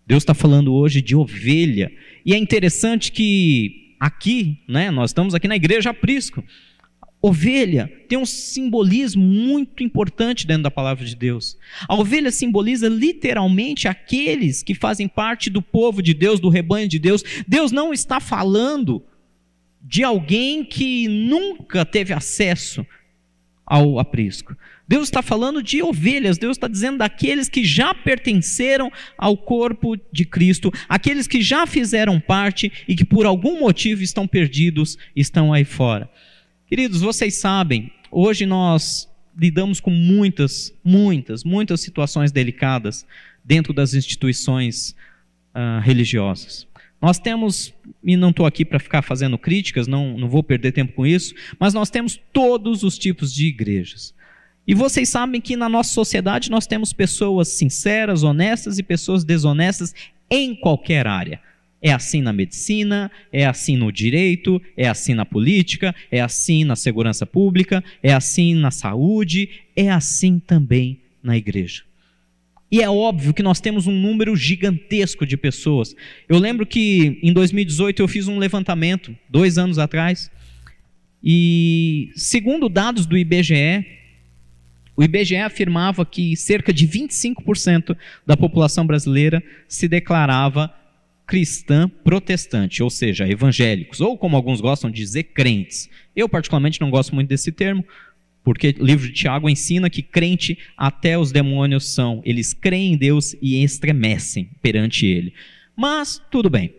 Deus 0.06 0.22
está 0.22 0.34
falando 0.34 0.72
hoje 0.72 1.02
de 1.02 1.16
ovelha. 1.16 1.90
E 2.24 2.32
é 2.32 2.36
interessante 2.36 3.10
que 3.10 3.94
aqui, 3.98 4.62
né, 4.68 4.90
nós 4.90 5.10
estamos 5.10 5.34
aqui 5.34 5.48
na 5.48 5.56
igreja 5.56 5.90
aprisco. 5.90 6.44
Ovelha 7.20 7.90
tem 8.08 8.16
um 8.16 8.26
simbolismo 8.26 9.22
muito 9.22 9.82
importante 9.82 10.46
dentro 10.46 10.62
da 10.62 10.70
palavra 10.70 11.04
de 11.04 11.16
Deus. 11.16 11.58
A 11.88 11.96
ovelha 11.96 12.30
simboliza 12.30 12.88
literalmente 12.88 13.88
aqueles 13.88 14.62
que 14.62 14.74
fazem 14.74 15.08
parte 15.08 15.50
do 15.50 15.60
povo 15.60 16.00
de 16.00 16.14
Deus, 16.14 16.38
do 16.38 16.48
rebanho 16.48 16.86
de 16.86 17.00
Deus. 17.00 17.24
Deus 17.48 17.72
não 17.72 17.92
está 17.92 18.20
falando 18.20 19.02
de 19.88 20.02
alguém 20.02 20.64
que 20.64 21.06
nunca 21.06 21.84
teve 21.84 22.12
acesso 22.12 22.84
ao 23.64 23.98
aprisco. 23.98 24.56
Deus 24.88 25.04
está 25.04 25.22
falando 25.22 25.62
de 25.62 25.82
ovelhas, 25.82 26.38
Deus 26.38 26.56
está 26.56 26.68
dizendo 26.68 26.98
daqueles 26.98 27.48
que 27.48 27.64
já 27.64 27.94
pertenceram 27.94 28.90
ao 29.16 29.36
corpo 29.36 29.96
de 30.12 30.24
Cristo, 30.24 30.72
aqueles 30.88 31.26
que 31.26 31.40
já 31.40 31.66
fizeram 31.66 32.20
parte 32.20 32.70
e 32.86 32.94
que 32.94 33.04
por 33.04 33.26
algum 33.26 33.60
motivo 33.60 34.02
estão 34.02 34.26
perdidos, 34.26 34.96
estão 35.14 35.52
aí 35.52 35.64
fora. 35.64 36.10
Queridos, 36.68 37.00
vocês 37.00 37.36
sabem, 37.36 37.90
hoje 38.10 38.44
nós 38.46 39.08
lidamos 39.36 39.80
com 39.80 39.90
muitas, 39.90 40.72
muitas, 40.84 41.44
muitas 41.44 41.80
situações 41.80 42.32
delicadas 42.32 43.06
dentro 43.44 43.72
das 43.72 43.94
instituições 43.94 44.96
uh, 45.54 45.80
religiosas. 45.80 46.66
Nós 47.00 47.18
temos, 47.18 47.74
e 48.02 48.16
não 48.16 48.30
estou 48.30 48.46
aqui 48.46 48.64
para 48.64 48.78
ficar 48.78 49.02
fazendo 49.02 49.36
críticas, 49.36 49.86
não, 49.86 50.16
não 50.16 50.28
vou 50.28 50.42
perder 50.42 50.72
tempo 50.72 50.92
com 50.92 51.06
isso, 51.06 51.34
mas 51.58 51.74
nós 51.74 51.90
temos 51.90 52.18
todos 52.32 52.82
os 52.82 52.98
tipos 52.98 53.32
de 53.32 53.46
igrejas. 53.46 54.14
E 54.66 54.74
vocês 54.74 55.08
sabem 55.08 55.40
que 55.40 55.56
na 55.56 55.68
nossa 55.68 55.92
sociedade 55.92 56.50
nós 56.50 56.66
temos 56.66 56.92
pessoas 56.92 57.48
sinceras, 57.48 58.22
honestas 58.24 58.78
e 58.78 58.82
pessoas 58.82 59.22
desonestas 59.22 59.94
em 60.28 60.54
qualquer 60.54 61.06
área. 61.06 61.40
É 61.80 61.92
assim 61.92 62.20
na 62.20 62.32
medicina, 62.32 63.10
é 63.32 63.46
assim 63.46 63.76
no 63.76 63.92
direito, 63.92 64.60
é 64.76 64.88
assim 64.88 65.14
na 65.14 65.24
política, 65.24 65.94
é 66.10 66.20
assim 66.20 66.64
na 66.64 66.74
segurança 66.74 67.24
pública, 67.24 67.84
é 68.02 68.12
assim 68.12 68.54
na 68.54 68.72
saúde, 68.72 69.48
é 69.76 69.90
assim 69.90 70.40
também 70.40 70.98
na 71.22 71.36
igreja. 71.36 71.84
E 72.70 72.82
é 72.82 72.90
óbvio 72.90 73.32
que 73.32 73.42
nós 73.42 73.60
temos 73.60 73.86
um 73.86 73.92
número 73.92 74.34
gigantesco 74.34 75.24
de 75.24 75.36
pessoas. 75.36 75.94
Eu 76.28 76.38
lembro 76.38 76.66
que 76.66 77.18
em 77.22 77.32
2018 77.32 78.02
eu 78.02 78.08
fiz 78.08 78.26
um 78.26 78.38
levantamento, 78.38 79.14
dois 79.28 79.56
anos 79.56 79.78
atrás, 79.78 80.30
e 81.22 82.10
segundo 82.14 82.68
dados 82.68 83.06
do 83.06 83.16
IBGE, 83.16 83.84
o 84.96 85.02
IBGE 85.02 85.36
afirmava 85.36 86.04
que 86.04 86.36
cerca 86.36 86.72
de 86.72 86.88
25% 86.88 87.96
da 88.26 88.36
população 88.36 88.86
brasileira 88.86 89.42
se 89.68 89.86
declarava 89.86 90.72
cristã 91.26 91.88
protestante, 91.88 92.82
ou 92.82 92.88
seja, 92.88 93.28
evangélicos, 93.28 94.00
ou 94.00 94.16
como 94.16 94.36
alguns 94.36 94.60
gostam 94.60 94.90
de 94.90 94.96
dizer, 94.96 95.24
crentes. 95.24 95.90
Eu, 96.14 96.28
particularmente, 96.28 96.80
não 96.80 96.88
gosto 96.88 97.14
muito 97.14 97.28
desse 97.28 97.50
termo, 97.50 97.84
porque 98.46 98.76
o 98.78 98.84
livro 98.84 99.08
de 99.08 99.12
Tiago 99.12 99.50
ensina 99.50 99.90
que 99.90 100.00
crente 100.00 100.56
até 100.76 101.18
os 101.18 101.32
demônios 101.32 101.92
são. 101.92 102.22
Eles 102.24 102.54
creem 102.54 102.92
em 102.92 102.96
Deus 102.96 103.34
e 103.42 103.60
estremecem 103.64 104.48
perante 104.62 105.04
Ele. 105.04 105.34
Mas, 105.74 106.22
tudo 106.30 106.48
bem. 106.48 106.72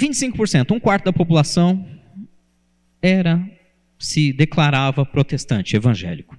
25%, 0.00 0.70
um 0.70 0.80
quarto 0.80 1.04
da 1.04 1.12
população 1.12 1.86
era, 3.02 3.46
se 3.98 4.32
declarava 4.32 5.04
protestante, 5.04 5.76
evangélico. 5.76 6.34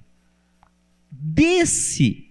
Desse, 1.08 2.26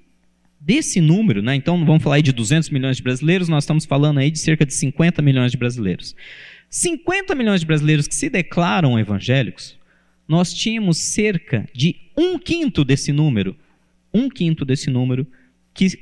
desse 0.60 1.00
número, 1.00 1.42
né, 1.42 1.56
então 1.56 1.86
vamos 1.86 2.04
falar 2.04 2.18
aí 2.18 2.22
de 2.22 2.34
200 2.34 2.70
milhões 2.72 2.98
de 2.98 3.04
brasileiros, 3.04 3.48
nós 3.48 3.64
estamos 3.64 3.86
falando 3.86 4.18
aí 4.18 4.30
de 4.30 4.40
cerca 4.40 4.66
de 4.66 4.74
50 4.74 5.22
milhões 5.22 5.54
de 5.54 5.58
brasileiros. 5.58 6.14
50 6.70 7.34
milhões 7.36 7.62
de 7.62 7.66
brasileiros 7.66 8.06
que 8.06 8.16
se 8.16 8.30
declaram 8.30 9.00
evangélicos, 9.00 9.78
nós 10.28 10.54
tínhamos 10.54 10.98
cerca 10.98 11.68
de 11.74 11.96
um 12.18 12.38
quinto 12.40 12.84
desse 12.84 13.12
número, 13.12 13.56
um 14.14 14.30
quinto 14.30 14.64
desse 14.66 14.90
número, 14.90 15.28
que 15.74 16.00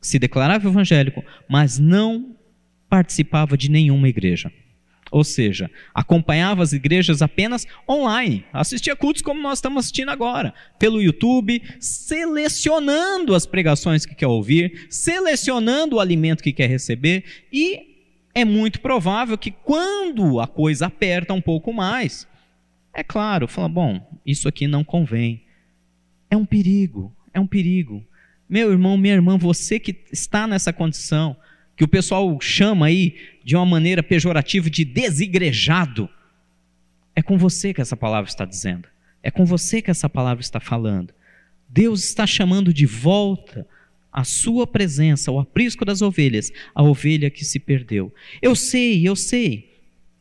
se 0.00 0.18
declarava 0.18 0.68
evangélico, 0.68 1.24
mas 1.48 1.78
não 1.78 2.36
participava 2.88 3.56
de 3.56 3.70
nenhuma 3.70 4.08
igreja. 4.08 4.52
Ou 5.10 5.22
seja, 5.22 5.70
acompanhava 5.94 6.62
as 6.62 6.72
igrejas 6.72 7.20
apenas 7.20 7.66
online, 7.88 8.46
assistia 8.50 8.96
cultos 8.96 9.20
como 9.20 9.42
nós 9.42 9.58
estamos 9.58 9.80
assistindo 9.80 10.08
agora, 10.08 10.54
pelo 10.78 11.02
YouTube, 11.02 11.62
selecionando 11.78 13.34
as 13.34 13.44
pregações 13.44 14.06
que 14.06 14.14
quer 14.14 14.26
ouvir, 14.26 14.86
selecionando 14.88 15.96
o 15.96 16.00
alimento 16.00 16.42
que 16.42 16.52
quer 16.52 16.66
receber, 16.66 17.24
e 17.52 17.92
é 18.34 18.42
muito 18.42 18.80
provável 18.80 19.36
que 19.36 19.50
quando 19.50 20.40
a 20.40 20.46
coisa 20.46 20.86
aperta 20.86 21.34
um 21.34 21.42
pouco 21.42 21.74
mais, 21.74 22.26
é 22.94 23.02
claro, 23.02 23.48
fala, 23.48 23.68
bom, 23.68 24.20
isso 24.24 24.48
aqui 24.48 24.66
não 24.66 24.84
convém. 24.84 25.42
É 26.30 26.36
um 26.36 26.44
perigo, 26.44 27.14
é 27.32 27.40
um 27.40 27.46
perigo. 27.46 28.04
Meu 28.48 28.70
irmão, 28.70 28.98
minha 28.98 29.14
irmã, 29.14 29.38
você 29.38 29.80
que 29.80 30.04
está 30.12 30.46
nessa 30.46 30.72
condição, 30.72 31.36
que 31.74 31.84
o 31.84 31.88
pessoal 31.88 32.38
chama 32.40 32.86
aí 32.86 33.16
de 33.42 33.56
uma 33.56 33.64
maneira 33.64 34.02
pejorativa 34.02 34.68
de 34.68 34.84
desigrejado, 34.84 36.08
é 37.16 37.22
com 37.22 37.38
você 37.38 37.72
que 37.72 37.80
essa 37.80 37.96
palavra 37.96 38.28
está 38.28 38.44
dizendo. 38.44 38.88
É 39.22 39.30
com 39.30 39.44
você 39.44 39.80
que 39.80 39.90
essa 39.90 40.08
palavra 40.08 40.42
está 40.42 40.60
falando. 40.60 41.14
Deus 41.68 42.04
está 42.04 42.26
chamando 42.26 42.74
de 42.74 42.84
volta 42.84 43.66
a 44.12 44.24
sua 44.24 44.66
presença, 44.66 45.32
o 45.32 45.40
aprisco 45.40 45.86
das 45.86 46.02
ovelhas, 46.02 46.52
a 46.74 46.82
ovelha 46.82 47.30
que 47.30 47.44
se 47.44 47.58
perdeu. 47.58 48.12
Eu 48.42 48.54
sei, 48.54 49.08
eu 49.08 49.16
sei 49.16 49.71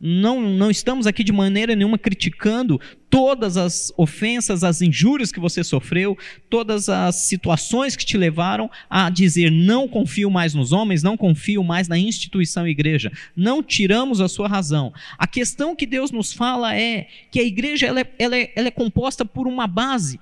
não, 0.01 0.41
não 0.41 0.71
estamos 0.71 1.05
aqui 1.05 1.23
de 1.23 1.31
maneira 1.31 1.75
nenhuma 1.75 1.97
criticando 1.97 2.81
todas 3.07 3.55
as 3.55 3.93
ofensas, 3.97 4.63
as 4.63 4.81
injúrias 4.81 5.31
que 5.31 5.39
você 5.39 5.63
sofreu, 5.63 6.17
todas 6.49 6.89
as 6.89 7.15
situações 7.15 7.95
que 7.95 8.05
te 8.05 8.17
levaram 8.17 8.71
a 8.89 9.09
dizer 9.09 9.51
não 9.51 9.87
confio 9.87 10.31
mais 10.31 10.53
nos 10.55 10.71
homens, 10.71 11.03
não 11.03 11.15
confio 11.15 11.63
mais 11.63 11.87
na 11.87 11.99
instituição 11.99 12.67
igreja. 12.67 13.11
Não 13.35 13.61
tiramos 13.61 14.19
a 14.21 14.27
sua 14.27 14.47
razão. 14.47 14.91
A 15.17 15.27
questão 15.27 15.75
que 15.75 15.85
Deus 15.85 16.09
nos 16.09 16.33
fala 16.33 16.75
é 16.75 17.07
que 17.29 17.39
a 17.39 17.43
igreja 17.43 17.85
ela 17.85 17.99
é, 17.99 18.11
ela 18.17 18.37
é, 18.37 18.51
ela 18.55 18.67
é 18.69 18.71
composta 18.71 19.23
por 19.23 19.47
uma 19.47 19.67
base. 19.67 20.19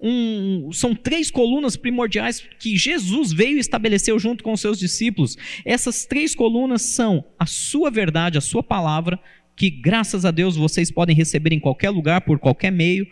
Um, 0.00 0.70
são 0.72 0.94
três 0.94 1.30
colunas 1.30 1.76
primordiais 1.76 2.44
que 2.58 2.76
Jesus 2.76 3.32
veio 3.32 3.56
e 3.56 3.60
estabeleceu 3.60 4.18
junto 4.18 4.44
com 4.44 4.52
os 4.52 4.60
seus 4.60 4.78
discípulos. 4.78 5.36
Essas 5.64 6.04
três 6.04 6.34
colunas 6.34 6.82
são 6.82 7.24
a 7.38 7.46
sua 7.46 7.90
verdade, 7.90 8.36
a 8.36 8.42
sua 8.42 8.62
palavra, 8.62 9.18
que 9.56 9.70
graças 9.70 10.24
a 10.24 10.30
Deus 10.30 10.56
vocês 10.56 10.90
podem 10.90 11.14
receber 11.14 11.52
em 11.52 11.60
qualquer 11.60 11.90
lugar, 11.90 12.20
por 12.22 12.38
qualquer 12.38 12.70
meio, 12.70 13.06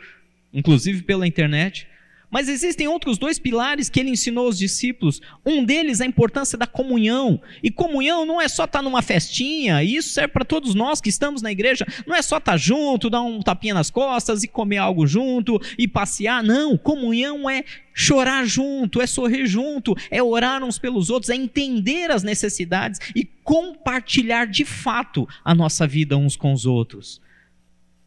inclusive 0.52 1.02
pela 1.02 1.26
internet. 1.26 1.86
Mas 2.32 2.48
existem 2.48 2.88
outros 2.88 3.18
dois 3.18 3.38
pilares 3.38 3.90
que 3.90 4.00
ele 4.00 4.08
ensinou 4.08 4.46
aos 4.46 4.56
discípulos. 4.58 5.20
Um 5.44 5.62
deles 5.62 6.00
é 6.00 6.04
a 6.04 6.06
importância 6.06 6.56
da 6.56 6.66
comunhão. 6.66 7.38
E 7.62 7.70
comunhão 7.70 8.24
não 8.24 8.40
é 8.40 8.48
só 8.48 8.64
estar 8.64 8.80
numa 8.80 9.02
festinha, 9.02 9.82
e 9.82 9.96
isso 9.96 10.08
serve 10.08 10.32
para 10.32 10.44
todos 10.44 10.74
nós 10.74 10.98
que 10.98 11.10
estamos 11.10 11.42
na 11.42 11.52
igreja. 11.52 11.86
Não 12.06 12.16
é 12.16 12.22
só 12.22 12.38
estar 12.38 12.56
junto, 12.56 13.10
dar 13.10 13.20
um 13.20 13.40
tapinha 13.40 13.74
nas 13.74 13.90
costas 13.90 14.42
e 14.42 14.48
comer 14.48 14.78
algo 14.78 15.06
junto 15.06 15.60
e 15.78 15.86
passear. 15.86 16.42
Não, 16.42 16.78
comunhão 16.78 17.50
é 17.50 17.64
chorar 17.92 18.46
junto, 18.46 19.02
é 19.02 19.06
sorrir 19.06 19.46
junto, 19.46 19.94
é 20.10 20.22
orar 20.22 20.64
uns 20.64 20.78
pelos 20.78 21.10
outros, 21.10 21.28
é 21.28 21.34
entender 21.34 22.10
as 22.10 22.22
necessidades 22.22 22.98
e 23.14 23.24
compartilhar 23.44 24.46
de 24.46 24.64
fato 24.64 25.28
a 25.44 25.54
nossa 25.54 25.86
vida 25.86 26.16
uns 26.16 26.34
com 26.34 26.54
os 26.54 26.64
outros. 26.64 27.20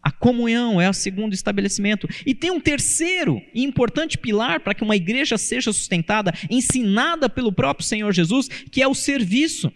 A 0.05 0.11
comunhão 0.11 0.79
é 0.79 0.87
o 0.87 0.93
segundo 0.93 1.33
estabelecimento. 1.33 2.07
E 2.27 2.35
tem 2.35 2.51
um 2.51 2.59
terceiro 2.59 3.41
e 3.55 3.63
importante 3.63 4.19
pilar 4.19 4.59
para 4.59 4.75
que 4.75 4.83
uma 4.83 4.95
igreja 4.95 5.35
seja 5.35 5.73
sustentada, 5.73 6.31
ensinada 6.47 7.27
pelo 7.27 7.51
próprio 7.51 7.87
Senhor 7.87 8.13
Jesus, 8.13 8.47
que 8.47 8.83
é 8.83 8.87
o 8.87 8.93
serviço. 8.93 9.73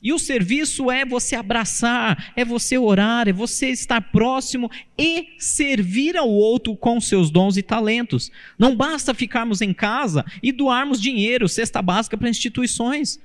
E 0.00 0.12
o 0.12 0.18
serviço 0.18 0.92
é 0.92 1.04
você 1.04 1.34
abraçar, 1.34 2.32
é 2.36 2.44
você 2.44 2.78
orar, 2.78 3.26
é 3.26 3.32
você 3.32 3.70
estar 3.70 4.00
próximo 4.00 4.70
e 4.96 5.30
servir 5.40 6.16
ao 6.16 6.30
outro 6.30 6.76
com 6.76 7.00
seus 7.00 7.28
dons 7.28 7.56
e 7.56 7.62
talentos. 7.62 8.30
Não 8.56 8.76
basta 8.76 9.12
ficarmos 9.12 9.60
em 9.60 9.74
casa 9.74 10.24
e 10.40 10.52
doarmos 10.52 11.00
dinheiro, 11.00 11.48
cesta 11.48 11.82
básica 11.82 12.16
para 12.16 12.28
instituições. 12.28 13.18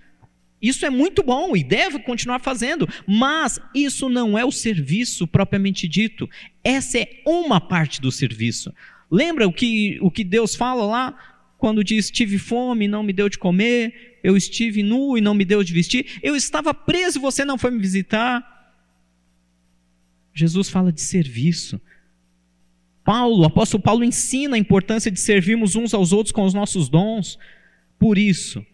Isso 0.62 0.86
é 0.86 0.90
muito 0.90 1.24
bom 1.24 1.56
e 1.56 1.64
deve 1.64 2.00
continuar 2.00 2.40
fazendo, 2.40 2.88
mas 3.08 3.60
isso 3.74 4.10
não 4.10 4.38
é 4.38 4.44
o 4.44 4.52
serviço 4.52 5.26
propriamente 5.26 5.88
dito. 5.88 6.30
Essa 6.64 7.00
é 7.00 7.22
uma 7.26 7.62
parte 7.62 8.02
do 8.02 8.12
serviço. 8.12 8.74
Lembra 9.10 9.48
o 9.48 9.54
que, 9.54 9.98
o 10.02 10.12
que 10.12 10.24
Deus 10.24 10.56
fala 10.56 10.86
lá? 10.86 11.18
Quando 11.58 11.84
diz: 11.84 12.12
Tive 12.12 12.38
fome 12.38 12.86
e 12.86 12.88
não 12.88 13.04
me 13.04 13.14
deu 13.14 13.30
de 13.30 13.38
comer, 13.38 14.20
eu 14.24 14.36
estive 14.36 14.84
nu 14.84 15.18
e 15.18 15.22
não 15.22 15.34
me 15.34 15.46
deu 15.46 15.64
de 15.64 15.74
vestir, 15.74 16.20
eu 16.22 16.36
estava 16.36 16.74
preso 16.74 17.20
e 17.20 17.22
você 17.22 17.46
não 17.46 17.58
foi 17.58 17.72
me 17.72 17.80
visitar. 17.80 18.58
Jesus 20.34 20.70
fala 20.70 20.92
de 20.92 21.02
serviço. 21.02 21.82
Paulo, 23.04 23.42
o 23.42 23.46
apóstolo 23.46 23.82
Paulo 23.82 24.04
ensina 24.04 24.56
a 24.56 24.60
importância 24.60 25.10
de 25.10 25.20
servirmos 25.20 25.76
uns 25.76 25.94
aos 25.94 26.14
outros 26.14 26.32
com 26.32 26.44
os 26.44 26.54
nossos 26.54 26.90
dons. 26.90 27.40
Por 27.98 28.18
isso, 28.18 28.66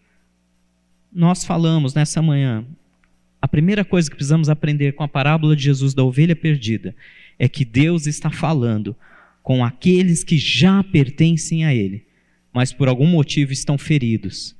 nós 1.16 1.46
falamos 1.46 1.94
nessa 1.94 2.20
manhã, 2.20 2.62
a 3.40 3.48
primeira 3.48 3.86
coisa 3.86 4.10
que 4.10 4.14
precisamos 4.14 4.50
aprender 4.50 4.92
com 4.92 5.02
a 5.02 5.08
parábola 5.08 5.56
de 5.56 5.62
Jesus 5.62 5.94
da 5.94 6.04
ovelha 6.04 6.36
perdida 6.36 6.94
é 7.38 7.48
que 7.48 7.64
Deus 7.64 8.06
está 8.06 8.30
falando 8.30 8.94
com 9.42 9.64
aqueles 9.64 10.22
que 10.22 10.36
já 10.36 10.84
pertencem 10.84 11.64
a 11.64 11.74
Ele, 11.74 12.04
mas 12.52 12.70
por 12.70 12.86
algum 12.86 13.06
motivo 13.06 13.50
estão 13.50 13.78
feridos. 13.78 14.54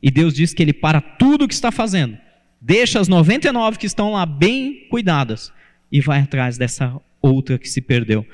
E 0.00 0.08
Deus 0.08 0.32
diz 0.32 0.54
que 0.54 0.62
Ele 0.62 0.72
para 0.72 1.00
tudo 1.00 1.44
o 1.44 1.48
que 1.48 1.54
está 1.54 1.72
fazendo, 1.72 2.16
deixa 2.60 3.00
as 3.00 3.08
99 3.08 3.76
que 3.76 3.86
estão 3.86 4.12
lá 4.12 4.24
bem 4.24 4.86
cuidadas 4.88 5.52
e 5.90 6.00
vai 6.00 6.20
atrás 6.20 6.56
dessa 6.56 7.00
outra 7.20 7.58
que 7.58 7.68
se 7.68 7.80
perdeu, 7.80 8.24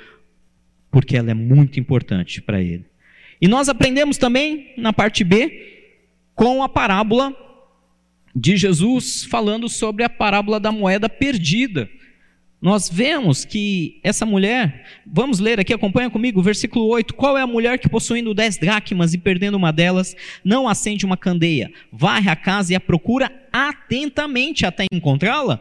porque 0.90 1.16
ela 1.16 1.30
é 1.30 1.34
muito 1.34 1.80
importante 1.80 2.42
para 2.42 2.60
Ele. 2.60 2.84
E 3.40 3.48
nós 3.48 3.70
aprendemos 3.70 4.18
também 4.18 4.74
na 4.76 4.92
parte 4.92 5.24
B 5.24 5.94
com 6.34 6.62
a 6.62 6.68
parábola 6.68 7.34
de 8.34 8.56
Jesus 8.56 9.24
falando 9.24 9.68
sobre 9.68 10.04
a 10.04 10.08
parábola 10.08 10.58
da 10.58 10.72
moeda 10.72 11.08
perdida. 11.08 11.88
Nós 12.60 12.88
vemos 12.88 13.44
que 13.44 13.98
essa 14.04 14.24
mulher, 14.24 14.86
vamos 15.04 15.40
ler 15.40 15.58
aqui, 15.58 15.74
acompanha 15.74 16.08
comigo, 16.08 16.40
versículo 16.40 16.86
8. 16.86 17.12
Qual 17.14 17.36
é 17.36 17.42
a 17.42 17.46
mulher 17.46 17.76
que 17.76 17.88
possuindo 17.88 18.32
dez 18.32 18.56
dracmas 18.56 19.12
e 19.12 19.18
perdendo 19.18 19.56
uma 19.56 19.72
delas, 19.72 20.14
não 20.44 20.68
acende 20.68 21.04
uma 21.04 21.16
candeia, 21.16 21.72
varre 21.92 22.30
a 22.30 22.36
casa 22.36 22.72
e 22.72 22.76
a 22.76 22.80
procura 22.80 23.32
atentamente 23.52 24.64
até 24.64 24.86
encontrá-la? 24.92 25.60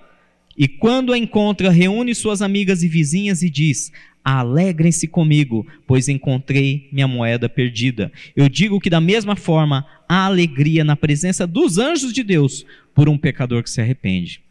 E 0.55 0.67
quando 0.67 1.11
a 1.11 1.17
encontra, 1.17 1.71
reúne 1.71 2.13
suas 2.13 2.39
amigas 2.41 2.83
e 2.83 2.87
vizinhas 2.87 3.41
e 3.41 3.49
diz: 3.49 3.91
Alegrem-se 4.23 5.07
comigo, 5.07 5.65
pois 5.87 6.07
encontrei 6.07 6.87
minha 6.91 7.07
moeda 7.07 7.49
perdida. 7.49 8.11
Eu 8.35 8.47
digo 8.47 8.79
que, 8.79 8.91
da 8.91 9.01
mesma 9.01 9.35
forma, 9.35 9.87
há 10.11 10.25
alegria 10.25 10.83
na 10.83 10.97
presença 10.97 11.47
dos 11.47 11.77
anjos 11.77 12.11
de 12.11 12.21
Deus 12.21 12.65
por 12.93 13.07
um 13.07 13.17
pecador 13.17 13.63
que 13.63 13.69
se 13.69 13.79
arrepende. 13.79 14.41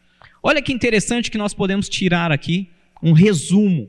Olha 0.41 0.59
que 0.59 0.73
interessante 0.73 1.29
que 1.29 1.37
nós 1.37 1.53
podemos 1.53 1.87
tirar 1.87 2.31
aqui 2.31 2.67
um 3.03 3.11
resumo. 3.11 3.87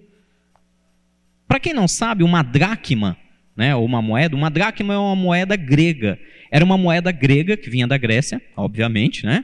Para 1.48 1.58
quem 1.58 1.72
não 1.72 1.88
sabe, 1.88 2.22
uma 2.22 2.42
dracma, 2.42 3.16
né, 3.56 3.74
ou 3.74 3.86
uma 3.86 4.02
moeda, 4.02 4.36
uma 4.36 4.50
dracma 4.50 4.92
é 4.92 4.98
uma 4.98 5.16
moeda 5.16 5.56
grega. 5.56 6.18
Era 6.50 6.62
uma 6.62 6.76
moeda 6.76 7.10
grega 7.10 7.56
que 7.56 7.70
vinha 7.70 7.86
da 7.86 7.96
Grécia, 7.96 8.42
obviamente, 8.54 9.24
né? 9.24 9.42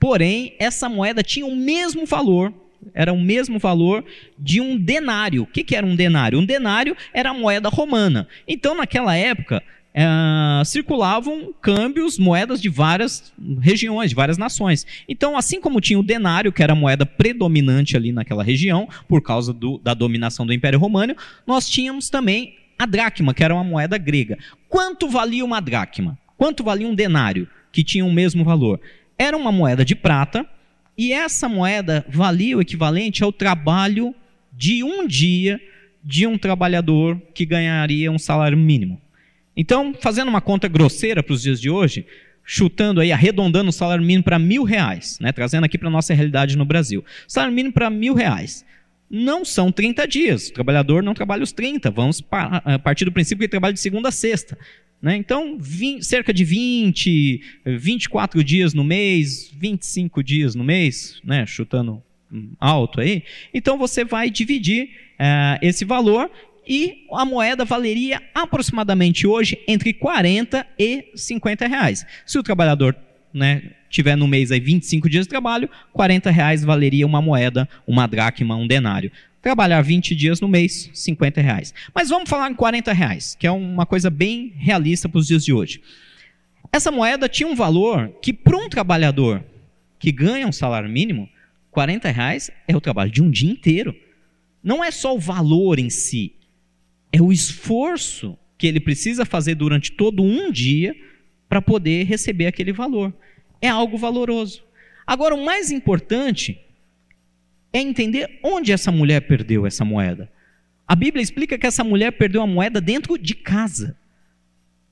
Porém, 0.00 0.56
essa 0.58 0.88
moeda 0.88 1.22
tinha 1.22 1.46
o 1.46 1.54
mesmo 1.54 2.04
valor 2.04 2.52
era 2.94 3.12
o 3.12 3.20
mesmo 3.20 3.58
valor 3.58 4.04
de 4.38 4.60
um 4.60 4.76
denário. 4.76 5.42
O 5.42 5.46
que, 5.46 5.64
que 5.64 5.74
era 5.74 5.84
um 5.84 5.96
denário? 5.96 6.38
Um 6.38 6.44
denário 6.44 6.96
era 7.12 7.30
a 7.30 7.34
moeda 7.34 7.68
romana. 7.68 8.28
Então, 8.46 8.76
naquela 8.76 9.16
época, 9.16 9.62
é, 9.94 10.64
circulavam 10.64 11.52
câmbios, 11.60 12.18
moedas 12.18 12.60
de 12.60 12.68
várias 12.68 13.32
regiões, 13.60 14.10
de 14.10 14.16
várias 14.16 14.38
nações. 14.38 14.86
Então, 15.08 15.36
assim 15.36 15.60
como 15.60 15.80
tinha 15.80 15.98
o 15.98 16.02
denário, 16.02 16.52
que 16.52 16.62
era 16.62 16.72
a 16.72 16.76
moeda 16.76 17.04
predominante 17.04 17.96
ali 17.96 18.12
naquela 18.12 18.44
região, 18.44 18.88
por 19.08 19.22
causa 19.22 19.52
do, 19.52 19.78
da 19.78 19.94
dominação 19.94 20.46
do 20.46 20.52
Império 20.52 20.78
Romano, 20.78 21.16
nós 21.46 21.68
tínhamos 21.68 22.10
também 22.10 22.54
a 22.78 22.86
dracma, 22.86 23.34
que 23.34 23.42
era 23.42 23.54
uma 23.54 23.64
moeda 23.64 23.98
grega. 23.98 24.38
Quanto 24.68 25.08
valia 25.08 25.44
uma 25.44 25.60
dracma? 25.60 26.16
Quanto 26.36 26.62
valia 26.62 26.86
um 26.86 26.94
denário, 26.94 27.48
que 27.72 27.82
tinha 27.82 28.04
o 28.04 28.12
mesmo 28.12 28.44
valor? 28.44 28.80
Era 29.18 29.36
uma 29.36 29.50
moeda 29.50 29.84
de 29.84 29.96
prata 29.96 30.46
e 30.96 31.12
essa 31.12 31.48
moeda 31.48 32.04
valia 32.08 32.56
o 32.56 32.60
equivalente 32.60 33.24
ao 33.24 33.32
trabalho 33.32 34.14
de 34.52 34.84
um 34.84 35.06
dia 35.06 35.60
de 36.04 36.26
um 36.26 36.38
trabalhador 36.38 37.20
que 37.34 37.44
ganharia 37.44 38.10
um 38.10 38.18
salário 38.18 38.56
mínimo. 38.56 39.00
Então, 39.60 39.92
fazendo 40.00 40.28
uma 40.28 40.40
conta 40.40 40.68
grosseira 40.68 41.20
para 41.20 41.32
os 41.32 41.42
dias 41.42 41.60
de 41.60 41.68
hoje, 41.68 42.06
chutando 42.44 43.00
aí, 43.00 43.10
arredondando 43.10 43.70
o 43.70 43.72
salário 43.72 44.04
mínimo 44.04 44.22
para 44.22 44.38
mil 44.38 44.62
reais, 44.62 45.18
né, 45.20 45.32
trazendo 45.32 45.64
aqui 45.64 45.76
para 45.76 45.88
a 45.88 45.90
nossa 45.90 46.14
realidade 46.14 46.56
no 46.56 46.64
Brasil. 46.64 47.04
Salário 47.26 47.52
mínimo 47.52 47.74
para 47.74 47.90
mil 47.90 48.14
reais. 48.14 48.64
Não 49.10 49.44
são 49.44 49.72
30 49.72 50.06
dias. 50.06 50.48
O 50.48 50.52
trabalhador 50.52 51.02
não 51.02 51.12
trabalha 51.12 51.42
os 51.42 51.50
30. 51.50 51.90
Vamos 51.90 52.22
a 52.30 52.78
partir 52.78 53.04
do 53.04 53.10
princípio 53.10 53.38
que 53.38 53.44
ele 53.46 53.50
trabalha 53.50 53.74
de 53.74 53.80
segunda 53.80 54.10
a 54.10 54.12
sexta. 54.12 54.56
Né? 55.02 55.16
Então, 55.16 55.56
20, 55.58 56.04
cerca 56.04 56.32
de 56.32 56.44
20, 56.44 57.40
24 57.64 58.44
dias 58.44 58.74
no 58.74 58.84
mês, 58.84 59.50
25 59.56 60.22
dias 60.22 60.54
no 60.54 60.62
mês, 60.62 61.20
né? 61.24 61.46
chutando 61.46 62.02
alto 62.60 63.00
aí. 63.00 63.24
Então, 63.52 63.76
você 63.78 64.04
vai 64.04 64.30
dividir 64.30 64.90
uh, 65.18 65.58
esse 65.62 65.84
valor 65.84 66.30
e 66.68 67.06
a 67.12 67.24
moeda 67.24 67.64
valeria 67.64 68.22
aproximadamente 68.34 69.26
hoje 69.26 69.58
entre 69.66 69.94
40 69.94 70.66
e 70.78 71.10
50 71.14 71.66
reais. 71.66 72.04
Se 72.26 72.38
o 72.38 72.42
trabalhador 72.42 72.94
né, 73.32 73.70
tiver 73.88 74.16
no 74.16 74.28
mês 74.28 74.52
aí 74.52 74.60
25 74.60 75.08
dias 75.08 75.24
de 75.24 75.30
trabalho, 75.30 75.70
40 75.92 76.30
reais 76.30 76.62
valeria 76.62 77.06
uma 77.06 77.22
moeda, 77.22 77.66
uma 77.86 78.06
dracma, 78.06 78.54
um 78.54 78.66
denário. 78.66 79.10
Trabalhar 79.40 79.80
20 79.80 80.14
dias 80.14 80.40
no 80.40 80.48
mês, 80.48 80.90
50 80.92 81.40
reais. 81.40 81.72
Mas 81.94 82.10
vamos 82.10 82.28
falar 82.28 82.50
em 82.50 82.54
40 82.54 82.92
reais, 82.92 83.34
que 83.38 83.46
é 83.46 83.50
uma 83.50 83.86
coisa 83.86 84.10
bem 84.10 84.52
realista 84.56 85.08
para 85.08 85.18
os 85.18 85.26
dias 85.26 85.44
de 85.44 85.52
hoje. 85.52 85.80
Essa 86.70 86.90
moeda 86.90 87.28
tinha 87.28 87.48
um 87.48 87.54
valor 87.54 88.12
que, 88.20 88.32
para 88.32 88.56
um 88.58 88.68
trabalhador 88.68 89.42
que 89.98 90.12
ganha 90.12 90.46
um 90.46 90.52
salário 90.52 90.90
mínimo, 90.90 91.28
40 91.70 92.10
reais 92.10 92.50
é 92.66 92.76
o 92.76 92.80
trabalho 92.80 93.10
de 93.10 93.22
um 93.22 93.30
dia 93.30 93.50
inteiro. 93.50 93.94
Não 94.62 94.84
é 94.84 94.90
só 94.90 95.14
o 95.14 95.20
valor 95.20 95.78
em 95.78 95.88
si, 95.88 96.34
é 97.12 97.20
o 97.20 97.32
esforço 97.32 98.38
que 98.56 98.66
ele 98.66 98.80
precisa 98.80 99.24
fazer 99.24 99.54
durante 99.54 99.92
todo 99.92 100.22
um 100.22 100.50
dia 100.50 100.94
para 101.48 101.62
poder 101.62 102.04
receber 102.04 102.46
aquele 102.46 102.72
valor. 102.72 103.12
É 103.60 103.68
algo 103.68 103.96
valoroso. 103.96 104.62
Agora, 105.06 105.34
o 105.34 105.44
mais 105.44 105.70
importante 105.70 106.60
é 107.72 107.80
entender 107.80 108.38
onde 108.42 108.72
essa 108.72 108.90
mulher 108.90 109.22
perdeu 109.22 109.66
essa 109.66 109.84
moeda. 109.84 110.30
A 110.86 110.94
Bíblia 110.94 111.22
explica 111.22 111.58
que 111.58 111.66
essa 111.66 111.84
mulher 111.84 112.12
perdeu 112.12 112.42
a 112.42 112.46
moeda 112.46 112.80
dentro 112.80 113.16
de 113.18 113.34
casa. 113.34 113.96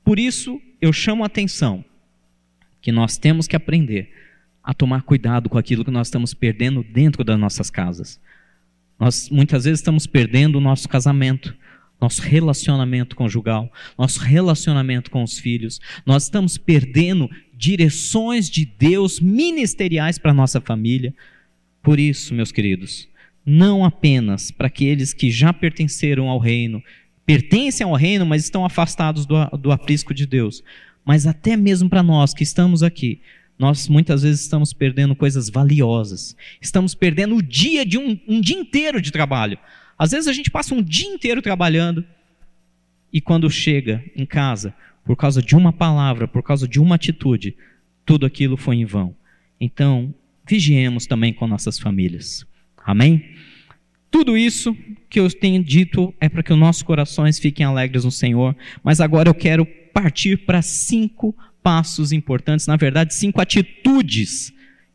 Por 0.05 0.19
isso, 0.19 0.61
eu 0.81 0.93
chamo 0.93 1.23
a 1.23 1.27
atenção 1.27 1.85
que 2.81 2.93
nós 2.93 3.19
temos 3.19 3.49
que 3.49 3.57
aprender 3.57 4.13
a 4.63 4.75
tomar 4.75 5.03
cuidado 5.03 5.49
com 5.49 5.59
aquilo 5.59 5.85
que 5.85 5.91
nós 5.91 6.09
estamos 6.09 6.35
perdendo 6.35 6.83
dentro 6.83 7.25
das 7.25 7.39
nossas 7.39 7.71
casas. 7.71 8.21
Nós 8.99 9.29
muitas 9.31 9.65
vezes 9.65 9.81
estamos 9.81 10.07
perdendo 10.07 10.57
o 10.57 10.61
nosso 10.61 10.89
casamento, 10.89 11.57
nosso 12.01 12.23
relacionamento 12.23 13.17
conjugal, 13.17 13.73
nosso 13.99 14.21
relacionamento 14.21 15.11
com 15.11 15.23
os 15.23 15.39
filhos. 15.39 15.81
Nós 16.05 16.25
estamos 16.25 16.59
perdendo 16.59 17.31
direções 17.57 18.51
de 18.51 18.67
Deus 18.67 19.19
ministeriais 19.19 20.19
para 20.19 20.35
nossa 20.35 20.61
família. 20.61 21.15
Por 21.83 21.99
isso, 21.99 22.35
meus 22.35 22.53
queridos, 22.53 23.09
não 23.45 23.85
apenas 23.85 24.51
para 24.51 24.67
aqueles 24.67 25.15
que 25.15 25.31
já 25.31 25.53
pertenceram 25.53 26.29
ao 26.29 26.39
reino, 26.39 26.83
pertencem 27.25 27.85
ao 27.85 27.95
reino, 27.95 28.27
mas 28.27 28.45
estão 28.45 28.65
afastados 28.65 29.25
do, 29.25 29.45
do 29.57 29.73
aprisco 29.73 30.13
de 30.13 30.27
Deus, 30.27 30.63
mas 31.05 31.27
até 31.27 31.57
mesmo 31.57 31.89
para 31.89 32.03
nós 32.03 32.35
que 32.35 32.43
estamos 32.43 32.83
aqui, 32.83 33.21
nós 33.59 33.89
muitas 33.89 34.23
vezes 34.23 34.43
estamos 34.43 34.73
perdendo 34.73 35.15
coisas 35.15 35.49
valiosas, 35.49 36.37
estamos 36.61 36.95
perdendo 36.95 37.37
o 37.37 37.43
dia 37.43 37.87
de 37.87 37.97
um, 37.97 38.19
um 38.29 38.41
dia 38.41 38.59
inteiro 38.59 39.01
de 39.01 39.11
trabalho. 39.11 39.59
Às 39.99 40.11
vezes 40.11 40.29
a 40.29 40.33
gente 40.33 40.51
passa 40.51 40.75
um 40.75 40.83
dia 40.83 41.09
inteiro 41.09 41.41
trabalhando 41.41 42.05
e 43.13 43.21
quando 43.21 43.51
chega 43.51 44.05
em 44.15 44.27
casa, 44.27 44.75
por 45.05 45.17
causa 45.17 45.41
de 45.41 45.55
uma 45.55 45.73
palavra, 45.73 46.27
por 46.29 46.43
causa 46.43 46.67
de 46.69 46.81
uma 46.81 46.97
atitude, 46.97 47.57
tudo 48.05 48.27
aquilo 48.27 48.57
foi 48.57 48.77
em 48.77 48.85
vão. 48.85 49.15
Então, 49.61 50.15
vigiemos 50.47 51.07
também 51.07 51.33
com 51.33 51.47
nossas 51.47 51.79
famílias. 51.79 52.47
Amém? 52.85 53.25
Tudo 54.11 54.37
isso 54.37 54.77
que 55.09 55.19
eu 55.19 55.31
tenho 55.31 55.63
dito 55.63 56.15
é 56.21 56.29
para 56.29 56.43
que 56.43 56.53
os 56.53 56.59
nossos 56.59 56.83
corações 56.83 57.39
fiquem 57.39 57.67
alegres 57.67 58.05
no 58.05 58.11
Senhor, 58.11 58.57
mas 58.83 59.01
agora 59.01 59.29
eu 59.29 59.35
quero 59.35 59.67
partir 59.93 60.39
para 60.39 60.63
cinco 60.63 61.35
passos 61.63 62.13
importantes, 62.13 62.67
na 62.67 62.77
verdade, 62.77 63.15
cinco 63.15 63.41
atitudes 63.41 64.53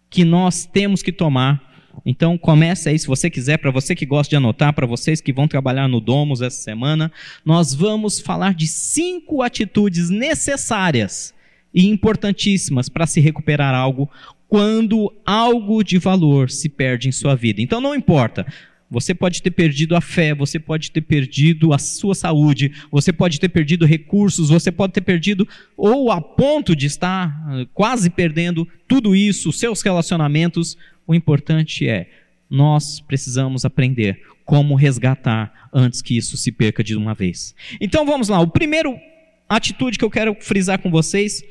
que 0.09 0.23
nós 0.23 0.65
temos 0.65 1.01
que 1.01 1.11
tomar. 1.11 1.70
Então, 2.05 2.37
comece 2.37 2.89
aí, 2.89 2.97
se 2.97 3.07
você 3.07 3.29
quiser, 3.29 3.57
para 3.57 3.71
você 3.71 3.95
que 3.95 4.05
gosta 4.05 4.29
de 4.29 4.35
anotar, 4.35 4.73
para 4.73 4.87
vocês 4.87 5.21
que 5.21 5.33
vão 5.33 5.47
trabalhar 5.47 5.87
no 5.87 5.99
Domus 5.99 6.41
essa 6.41 6.61
semana, 6.61 7.11
nós 7.45 7.73
vamos 7.73 8.19
falar 8.19 8.53
de 8.53 8.67
cinco 8.67 9.41
atitudes 9.41 10.09
necessárias 10.09 11.33
e 11.73 11.87
importantíssimas 11.87 12.89
para 12.89 13.07
se 13.07 13.19
recuperar 13.19 13.73
algo 13.73 14.09
quando 14.47 15.13
algo 15.25 15.81
de 15.81 15.97
valor 15.97 16.49
se 16.49 16.67
perde 16.67 17.07
em 17.07 17.11
sua 17.11 17.35
vida. 17.35 17.61
Então 17.61 17.79
não 17.79 17.95
importa. 17.95 18.45
Você 18.91 19.15
pode 19.15 19.41
ter 19.41 19.51
perdido 19.51 19.95
a 19.95 20.01
fé, 20.01 20.35
você 20.35 20.59
pode 20.59 20.91
ter 20.91 20.99
perdido 20.99 21.71
a 21.71 21.77
sua 21.77 22.13
saúde, 22.13 22.73
você 22.91 23.13
pode 23.13 23.39
ter 23.39 23.47
perdido 23.47 23.85
recursos, 23.85 24.49
você 24.49 24.69
pode 24.69 24.91
ter 24.91 24.99
perdido, 24.99 25.47
ou 25.77 26.11
a 26.11 26.19
ponto 26.19 26.75
de 26.75 26.87
estar 26.87 27.29
ah, 27.47 27.65
quase 27.73 28.09
perdendo 28.09 28.67
tudo 28.89 29.15
isso, 29.15 29.53
seus 29.53 29.81
relacionamentos. 29.81 30.77
O 31.07 31.15
importante 31.15 31.87
é, 31.87 32.09
nós 32.49 32.99
precisamos 32.99 33.63
aprender 33.63 34.21
como 34.43 34.75
resgatar 34.75 35.69
antes 35.73 36.01
que 36.01 36.17
isso 36.17 36.35
se 36.35 36.51
perca 36.51 36.83
de 36.83 36.97
uma 36.97 37.13
vez. 37.13 37.55
Então 37.79 38.05
vamos 38.05 38.27
lá, 38.27 38.41
o 38.41 38.47
primeiro 38.47 38.99
atitude 39.47 39.97
que 39.97 40.03
eu 40.03 40.11
quero 40.11 40.35
frisar 40.41 40.79
com 40.79 40.91
vocês 40.91 41.41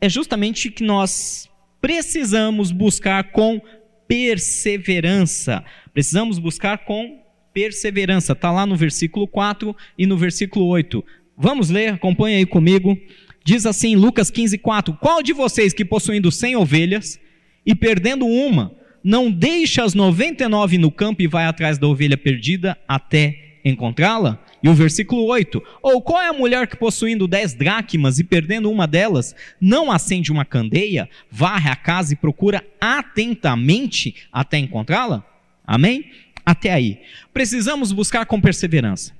é 0.00 0.08
justamente 0.08 0.70
que 0.70 0.82
nós 0.82 1.50
precisamos 1.82 2.72
buscar 2.72 3.24
com 3.24 3.60
perseverança. 4.08 5.64
Precisamos 5.96 6.38
buscar 6.38 6.84
com 6.84 7.22
perseverança. 7.54 8.34
Está 8.34 8.52
lá 8.52 8.66
no 8.66 8.76
versículo 8.76 9.26
4 9.26 9.74
e 9.96 10.04
no 10.04 10.14
versículo 10.14 10.66
8. 10.66 11.02
Vamos 11.38 11.70
ler, 11.70 11.94
acompanha 11.94 12.36
aí 12.36 12.44
comigo. 12.44 12.98
Diz 13.42 13.64
assim, 13.64 13.96
Lucas 13.96 14.30
15, 14.30 14.58
4: 14.58 14.92
Qual 15.00 15.22
de 15.22 15.32
vocês 15.32 15.72
que 15.72 15.86
possuindo 15.86 16.30
cem 16.30 16.54
ovelhas 16.54 17.18
e 17.64 17.74
perdendo 17.74 18.26
uma, 18.26 18.76
não 19.02 19.30
deixa 19.30 19.84
as 19.84 19.94
99 19.94 20.76
no 20.76 20.90
campo 20.90 21.22
e 21.22 21.26
vai 21.26 21.46
atrás 21.46 21.78
da 21.78 21.86
ovelha 21.86 22.18
perdida 22.18 22.76
até 22.86 23.58
encontrá-la? 23.64 24.44
E 24.62 24.68
o 24.68 24.74
versículo 24.74 25.24
8: 25.24 25.62
Ou 25.82 26.02
qual 26.02 26.20
é 26.20 26.28
a 26.28 26.34
mulher 26.34 26.66
que 26.66 26.76
possuindo 26.76 27.26
dez 27.26 27.54
dracmas 27.54 28.18
e 28.18 28.24
perdendo 28.24 28.70
uma 28.70 28.86
delas, 28.86 29.34
não 29.58 29.90
acende 29.90 30.30
uma 30.30 30.44
candeia, 30.44 31.08
varre 31.30 31.70
a 31.70 31.74
casa 31.74 32.12
e 32.12 32.16
procura 32.16 32.62
atentamente 32.82 34.14
até 34.30 34.58
encontrá-la? 34.58 35.35
Amém? 35.66 36.12
Até 36.44 36.72
aí. 36.72 37.02
Precisamos 37.32 37.92
buscar 37.92 38.24
com 38.26 38.40
perseverança. 38.40 39.12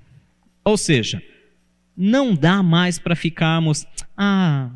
Ou 0.64 0.76
seja, 0.76 1.22
não 1.96 2.35
dá 2.35 2.62
mais 2.62 2.98
para 2.98 3.16
ficarmos, 3.16 3.87
ah, 4.16 4.70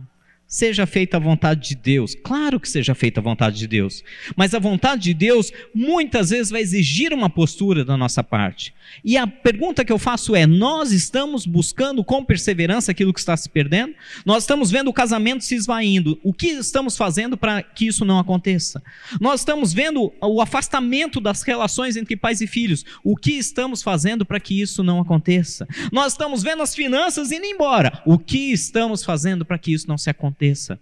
Seja 0.52 0.84
feita 0.84 1.16
a 1.16 1.20
vontade 1.20 1.68
de 1.68 1.74
Deus. 1.76 2.16
Claro 2.24 2.58
que 2.58 2.68
seja 2.68 2.92
feita 2.92 3.20
a 3.20 3.22
vontade 3.22 3.56
de 3.56 3.68
Deus. 3.68 4.02
Mas 4.34 4.52
a 4.52 4.58
vontade 4.58 5.02
de 5.04 5.14
Deus 5.14 5.52
muitas 5.72 6.30
vezes 6.30 6.50
vai 6.50 6.60
exigir 6.60 7.12
uma 7.12 7.30
postura 7.30 7.84
da 7.84 7.96
nossa 7.96 8.24
parte. 8.24 8.74
E 9.04 9.16
a 9.16 9.28
pergunta 9.28 9.84
que 9.84 9.92
eu 9.92 9.98
faço 9.98 10.34
é: 10.34 10.48
nós 10.48 10.90
estamos 10.90 11.46
buscando 11.46 12.02
com 12.02 12.24
perseverança 12.24 12.90
aquilo 12.90 13.14
que 13.14 13.20
está 13.20 13.36
se 13.36 13.48
perdendo? 13.48 13.94
Nós 14.26 14.42
estamos 14.42 14.72
vendo 14.72 14.88
o 14.88 14.92
casamento 14.92 15.44
se 15.44 15.54
esvaindo. 15.54 16.18
O 16.20 16.34
que 16.34 16.48
estamos 16.48 16.96
fazendo 16.96 17.36
para 17.36 17.62
que 17.62 17.86
isso 17.86 18.04
não 18.04 18.18
aconteça? 18.18 18.82
Nós 19.20 19.42
estamos 19.42 19.72
vendo 19.72 20.12
o 20.20 20.42
afastamento 20.42 21.20
das 21.20 21.42
relações 21.42 21.96
entre 21.96 22.16
pais 22.16 22.40
e 22.40 22.48
filhos. 22.48 22.84
O 23.04 23.16
que 23.16 23.34
estamos 23.34 23.84
fazendo 23.84 24.26
para 24.26 24.40
que 24.40 24.60
isso 24.60 24.82
não 24.82 25.00
aconteça? 25.00 25.68
Nós 25.92 26.14
estamos 26.14 26.42
vendo 26.42 26.60
as 26.60 26.74
finanças 26.74 27.30
indo 27.30 27.46
embora. 27.46 28.02
O 28.04 28.18
que 28.18 28.50
estamos 28.50 29.04
fazendo 29.04 29.44
para 29.44 29.56
que 29.56 29.72
isso 29.72 29.86
não 29.86 29.96
se 29.96 30.10
aconteça? 30.10 30.39
Aconteça. 30.40 30.80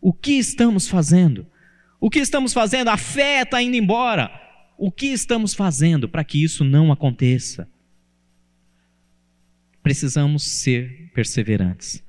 O 0.00 0.12
que 0.12 0.32
estamos 0.32 0.88
fazendo? 0.88 1.46
O 2.00 2.08
que 2.08 2.18
estamos 2.18 2.52
fazendo? 2.52 2.88
A 2.88 2.96
fé 2.96 3.42
está 3.42 3.60
indo 3.60 3.76
embora. 3.76 4.30
O 4.78 4.90
que 4.90 5.06
estamos 5.06 5.54
fazendo 5.54 6.08
para 6.08 6.24
que 6.24 6.42
isso 6.42 6.64
não 6.64 6.90
aconteça? 6.90 7.68
Precisamos 9.82 10.42
ser 10.42 11.10
perseverantes. 11.14 12.02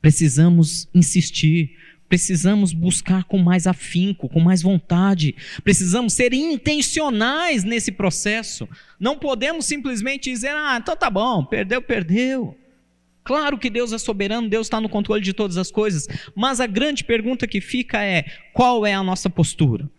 Precisamos 0.00 0.88
insistir. 0.94 1.76
Precisamos 2.08 2.72
buscar 2.72 3.24
com 3.24 3.38
mais 3.38 3.66
afinco, 3.66 4.28
com 4.28 4.38
mais 4.38 4.62
vontade. 4.62 5.34
Precisamos 5.64 6.12
ser 6.12 6.32
intencionais 6.32 7.64
nesse 7.64 7.90
processo. 7.90 8.68
Não 8.98 9.18
podemos 9.18 9.64
simplesmente 9.64 10.30
dizer: 10.30 10.50
ah, 10.50 10.78
então 10.80 10.96
tá 10.96 11.10
bom, 11.10 11.44
perdeu, 11.44 11.82
perdeu. 11.82 12.56
Claro 13.26 13.58
que 13.58 13.68
Deus 13.68 13.92
é 13.92 13.98
soberano, 13.98 14.48
Deus 14.48 14.68
está 14.68 14.80
no 14.80 14.88
controle 14.88 15.20
de 15.20 15.32
todas 15.32 15.56
as 15.56 15.70
coisas, 15.70 16.06
mas 16.34 16.60
a 16.60 16.66
grande 16.66 17.02
pergunta 17.02 17.46
que 17.46 17.60
fica 17.60 18.02
é: 18.02 18.24
qual 18.54 18.86
é 18.86 18.94
a 18.94 19.02
nossa 19.02 19.28
postura? 19.28 19.90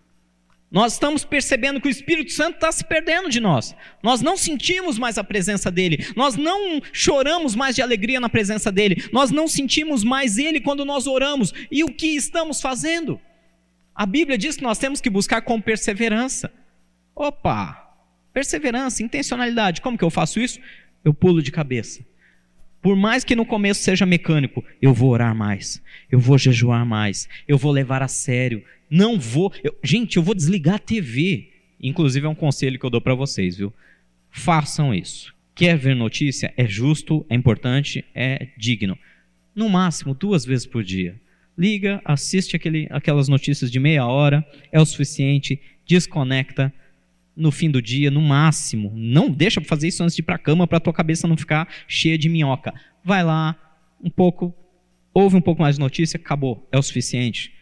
Nós 0.72 0.94
estamos 0.94 1.24
percebendo 1.24 1.80
que 1.80 1.88
o 1.88 1.92
Espírito 1.92 2.32
Santo 2.32 2.56
está 2.56 2.72
se 2.72 2.84
perdendo 2.84 3.30
de 3.30 3.40
nós. 3.40 3.76
Nós 4.02 4.22
não 4.22 4.36
sentimos 4.36 4.98
mais 4.98 5.18
a 5.18 5.24
presença 5.24 5.72
dele. 5.72 6.06
Nós 6.16 6.36
não 6.36 6.82
choramos 6.92 7.56
mais 7.56 7.76
de 7.76 7.82
alegria 7.82 8.20
na 8.20 8.28
presença 8.28 8.70
dele. 8.70 9.08
Nós 9.13 9.32
não 9.32 9.48
sentimos 9.48 10.04
mais 10.04 10.38
ele 10.38 10.60
quando 10.60 10.84
nós 10.84 11.08
oramos. 11.08 11.54
E 11.72 11.86
o 11.86 11.88
que 11.88 12.08
estamos 12.08 12.60
fazendo? 12.60 13.20
A 13.96 14.06
Bíblia 14.06 14.38
diz 14.38 14.58
que 14.58 14.63
nós 14.63 14.78
temos 14.78 15.00
que 15.00 15.10
buscar 15.10 15.42
com 15.42 15.62
perseverança. 15.62 16.52
Opa! 17.16 17.90
Perseverança, 18.34 19.02
intencionalidade. 19.02 19.82
Como 19.82 19.98
que 19.98 20.04
eu 20.04 20.10
faço 20.10 20.38
isso? 20.40 20.60
Eu 21.04 21.13
pulo 21.13 21.42
de 21.42 21.52
cabeça. 21.52 22.06
Por 22.88 22.95
mais 22.95 23.26
que 23.26 23.36
no 23.36 23.45
começo 23.45 23.82
seja 23.82 24.06
mecânico, 24.06 24.63
eu 24.82 24.93
vou 24.93 25.10
orar 25.10 25.36
mais, 25.36 25.84
eu 26.10 26.17
vou 26.17 26.38
jejuar 26.38 26.86
mais, 26.86 27.28
eu 27.45 27.58
vou 27.58 27.69
levar 27.69 28.02
a 28.02 28.08
sério. 28.08 28.63
Não 28.89 29.19
vou. 29.19 29.52
Eu, 29.62 29.78
gente, 29.84 30.15
eu 30.15 30.23
vou 30.23 30.34
desligar 30.34 30.76
a 30.76 30.80
TV. 30.80 31.50
Inclusive 31.82 32.26
é 32.26 32.30
um 32.30 32.34
conselho 32.34 32.80
que 32.80 32.86
eu 32.86 32.89
dou 32.89 33.02
para 33.02 33.13
vocês, 33.13 33.58
viu? 33.58 33.73
Façam 34.32 34.95
isso. 34.95 35.36
Quer 35.54 35.78
ver 35.78 35.97
notícia? 35.97 36.54
É 36.56 36.65
justo, 36.65 37.26
é 37.30 37.36
importante, 37.36 38.06
é 38.15 38.47
digno. 38.58 38.97
No 39.54 39.67
máximo 39.67 40.13
duas 40.13 40.45
vezes 40.45 40.65
por 40.65 40.82
dia. 40.82 41.19
Liga, 41.58 42.02
assiste 42.06 42.56
aquele, 42.56 42.88
aquelas 42.89 43.28
notícias 43.28 43.69
de 43.69 43.82
meia 43.82 44.06
hora, 44.06 44.47
é 44.71 44.80
o 44.80 44.86
suficiente, 44.86 45.60
desconecta 45.86 46.73
no 47.38 47.52
fim 47.52 47.69
do 47.69 47.82
dia, 47.82 48.10
no 48.10 48.19
máximo. 48.19 48.91
Não 48.95 49.30
deixa 49.30 49.62
para 49.62 49.69
fazer 49.69 49.88
isso 49.88 50.04
antes 50.04 50.15
de 50.15 50.21
ir 50.21 50.26
para 50.26 50.36
a 50.36 50.39
cama 50.39 50.67
para 50.67 50.80
tua 50.80 50.91
cabeça 50.91 51.28
não 51.28 51.38
ficar 51.38 51.67
cheia 51.88 52.17
de 52.17 52.28
minhoca. 52.28 52.73
Vai 53.04 53.23
lá, 53.23 53.56
um 54.04 54.10
pouco, 54.10 54.54
ouve 55.13 55.36
um 55.36 55.41
pouco 55.41 55.62
mais 55.62 55.76
de 55.76 55.82
notícia, 55.82 56.17
acabou, 56.17 56.67
é 56.71 56.78
o 56.78 56.82
suficiente. 56.82 57.54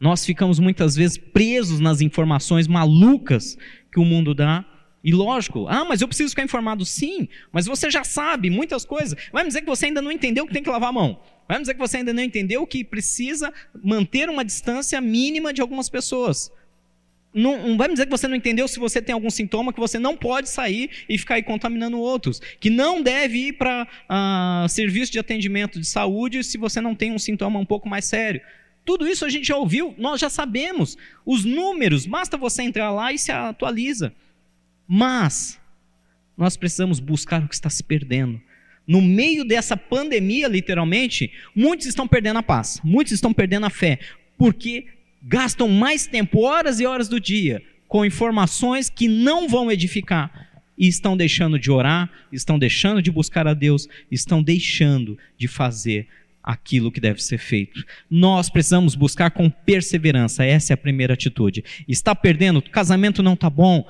Nós 0.00 0.24
ficamos 0.24 0.60
muitas 0.60 0.94
vezes 0.94 1.18
presos 1.18 1.80
nas 1.80 2.00
informações 2.00 2.68
malucas 2.68 3.58
que 3.92 3.98
o 3.98 4.04
mundo 4.04 4.32
dá. 4.32 4.64
E 5.02 5.12
lógico, 5.12 5.66
ah, 5.68 5.84
mas 5.84 6.00
eu 6.00 6.08
preciso 6.08 6.30
ficar 6.30 6.44
informado 6.44 6.84
sim, 6.84 7.28
mas 7.52 7.66
você 7.66 7.90
já 7.90 8.04
sabe 8.04 8.50
muitas 8.50 8.84
coisas. 8.84 9.18
Vai 9.32 9.42
me 9.42 9.48
dizer 9.48 9.60
que 9.60 9.66
você 9.66 9.86
ainda 9.86 10.02
não 10.02 10.12
entendeu 10.12 10.46
que 10.46 10.52
tem 10.52 10.62
que 10.62 10.70
lavar 10.70 10.90
a 10.90 10.92
mão. 10.92 11.20
Vai 11.48 11.58
me 11.58 11.62
dizer 11.62 11.74
que 11.74 11.80
você 11.80 11.98
ainda 11.98 12.12
não 12.12 12.22
entendeu 12.22 12.66
que 12.66 12.84
precisa 12.84 13.52
manter 13.82 14.28
uma 14.28 14.44
distância 14.44 15.00
mínima 15.00 15.52
de 15.52 15.60
algumas 15.60 15.88
pessoas. 15.88 16.52
Não, 17.32 17.68
não, 17.68 17.76
vai 17.76 17.88
me 17.88 17.94
dizer 17.94 18.06
que 18.06 18.10
você 18.10 18.26
não 18.26 18.36
entendeu 18.36 18.66
se 18.66 18.78
você 18.78 19.02
tem 19.02 19.12
algum 19.12 19.30
sintoma, 19.30 19.72
que 19.72 19.78
você 19.78 19.98
não 19.98 20.16
pode 20.16 20.48
sair 20.48 20.90
e 21.08 21.18
ficar 21.18 21.34
aí 21.34 21.42
contaminando 21.42 21.98
outros. 21.98 22.40
Que 22.58 22.70
não 22.70 23.02
deve 23.02 23.48
ir 23.48 23.52
para 23.52 23.86
uh, 24.08 24.68
serviço 24.68 25.12
de 25.12 25.18
atendimento 25.18 25.78
de 25.78 25.86
saúde 25.86 26.42
se 26.42 26.56
você 26.56 26.80
não 26.80 26.94
tem 26.94 27.12
um 27.12 27.18
sintoma 27.18 27.58
um 27.58 27.66
pouco 27.66 27.88
mais 27.88 28.06
sério. 28.06 28.40
Tudo 28.84 29.06
isso 29.06 29.24
a 29.24 29.28
gente 29.28 29.46
já 29.46 29.56
ouviu, 29.56 29.94
nós 29.98 30.20
já 30.20 30.30
sabemos. 30.30 30.96
Os 31.24 31.44
números, 31.44 32.06
basta 32.06 32.38
você 32.38 32.62
entrar 32.62 32.90
lá 32.90 33.12
e 33.12 33.18
se 33.18 33.30
atualiza. 33.30 34.14
Mas 34.86 35.60
nós 36.36 36.56
precisamos 36.56 36.98
buscar 36.98 37.44
o 37.44 37.48
que 37.48 37.54
está 37.54 37.68
se 37.68 37.84
perdendo. 37.84 38.40
No 38.86 39.02
meio 39.02 39.44
dessa 39.44 39.76
pandemia, 39.76 40.48
literalmente, 40.48 41.30
muitos 41.54 41.86
estão 41.86 42.08
perdendo 42.08 42.38
a 42.38 42.42
paz, 42.42 42.80
muitos 42.82 43.12
estão 43.12 43.34
perdendo 43.34 43.66
a 43.66 43.70
fé, 43.70 43.98
porque 44.38 44.86
gastam 45.22 45.68
mais 45.68 46.06
tempo, 46.06 46.40
horas 46.40 46.80
e 46.80 46.86
horas 46.86 47.08
do 47.08 47.20
dia, 47.20 47.62
com 47.86 48.04
informações 48.04 48.90
que 48.90 49.08
não 49.08 49.48
vão 49.48 49.70
edificar 49.70 50.48
e 50.76 50.86
estão 50.86 51.16
deixando 51.16 51.58
de 51.58 51.70
orar, 51.70 52.10
estão 52.32 52.58
deixando 52.58 53.02
de 53.02 53.10
buscar 53.10 53.48
a 53.48 53.54
Deus, 53.54 53.88
estão 54.10 54.42
deixando 54.42 55.18
de 55.36 55.48
fazer 55.48 56.06
aquilo 56.42 56.92
que 56.92 57.00
deve 57.00 57.22
ser 57.22 57.38
feito. 57.38 57.84
Nós 58.08 58.48
precisamos 58.48 58.94
buscar 58.94 59.30
com 59.30 59.50
perseverança, 59.50 60.44
essa 60.44 60.72
é 60.72 60.74
a 60.74 60.78
primeira 60.78 61.14
atitude. 61.14 61.64
Está 61.86 62.14
perdendo, 62.14 62.62
casamento 62.62 63.22
não 63.22 63.34
está 63.34 63.50
bom, 63.50 63.86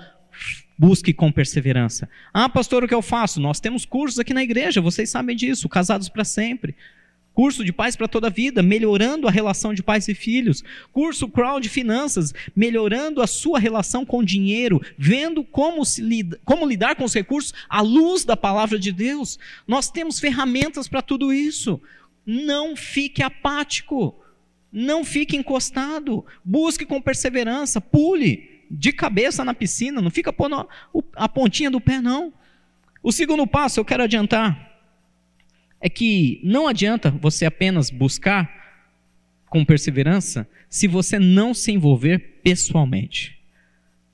busque 0.79 1.13
com 1.13 1.31
perseverança. 1.31 2.09
Ah, 2.33 2.49
pastor, 2.49 2.83
o 2.83 2.89
que 2.89 2.95
eu 2.95 3.03
faço? 3.03 3.41
Nós 3.41 3.61
temos 3.61 3.85
cursos 3.85 4.19
aqui 4.19 4.33
na 4.33 4.43
igreja, 4.43 4.81
vocês 4.81 5.11
sabem 5.11 5.37
disso, 5.37 5.69
casados 5.69 6.09
para 6.09 6.25
sempre 6.25 6.75
curso 7.39 7.65
de 7.65 7.73
pais 7.73 7.95
para 7.95 8.09
toda 8.09 8.27
a 8.27 8.31
vida, 8.31 8.65
melhorando 8.65 9.29
a 9.29 9.31
relação 9.31 9.73
de 9.73 9.81
pais 9.81 10.09
e 10.09 10.13
filhos, 10.13 10.65
curso 10.91 11.29
Crowd 11.29 11.69
Finanças, 11.69 12.35
melhorando 12.57 13.23
a 13.23 13.29
sua 13.29 13.61
relação 13.61 14.05
com 14.05 14.25
dinheiro, 14.25 14.83
vendo 14.99 15.45
como, 15.45 15.85
lida, 16.01 16.41
como 16.45 16.67
lidar 16.67 16.97
com 16.97 17.05
os 17.05 17.15
recursos 17.15 17.55
à 17.69 17.81
luz 17.81 18.25
da 18.25 18.37
palavra 18.37 18.77
de 18.77 18.91
Deus. 18.91 19.39
Nós 19.69 19.89
temos 19.89 20.19
ferramentas 20.19 20.89
para 20.89 21.01
tudo 21.01 21.33
isso. 21.33 21.81
Não 22.27 22.75
fique 22.75 23.23
apático, 23.23 24.19
não 24.73 25.05
fique 25.05 25.37
encostado, 25.37 26.27
busque 26.45 26.85
com 26.85 27.01
perseverança, 27.01 27.81
pule 27.81 28.65
de 28.69 28.91
cabeça 28.91 29.45
na 29.45 29.55
piscina, 29.55 30.03
não 30.03 30.11
fica 30.11 30.33
pondo 30.33 30.69
a 31.15 31.29
pontinha 31.29 31.71
do 31.71 31.81
pé, 31.81 32.01
não. 32.01 32.33
O 33.01 33.13
segundo 33.13 33.47
passo 33.47 33.79
eu 33.79 33.85
quero 33.85 34.03
adiantar 34.03 34.68
é 35.81 35.89
que 35.89 36.41
não 36.43 36.67
adianta 36.67 37.11
você 37.11 37.45
apenas 37.47 37.91
buscar 37.91 38.59
com 39.49 39.65
perseverança 39.65 40.49
se 40.69 40.87
você 40.87 41.19
não 41.19 41.55
se 41.55 41.73
envolver 41.73 42.41
pessoalmente. 42.43 43.39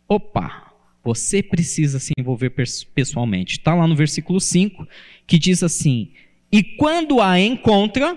Opa, 0.06 0.72
você 1.02 1.42
precisa 1.42 1.98
se 1.98 2.12
envolver 2.18 2.50
pessoalmente. 2.94 3.58
Está 3.58 3.74
lá 3.74 3.86
no 3.86 3.96
versículo 3.96 4.40
5 4.40 4.86
que 5.26 5.38
diz 5.38 5.62
assim: 5.62 6.12
E 6.52 6.62
quando 6.62 7.20
a 7.20 7.40
encontra, 7.40 8.16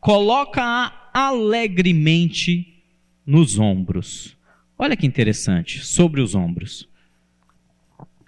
coloca-a 0.00 1.10
alegremente 1.12 2.82
nos 3.26 3.58
ombros. 3.58 4.36
Olha 4.78 4.96
que 4.96 5.06
interessante, 5.06 5.84
sobre 5.84 6.20
os 6.20 6.34
ombros. 6.34 6.88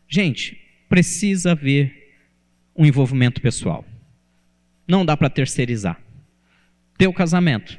Gente, 0.08 0.58
precisa 0.88 1.52
haver 1.52 2.16
um 2.74 2.84
envolvimento 2.84 3.40
pessoal 3.40 3.84
não 4.90 5.04
dá 5.04 5.16
para 5.16 5.30
terceirizar. 5.30 6.00
Teu 6.98 7.12
casamento, 7.12 7.78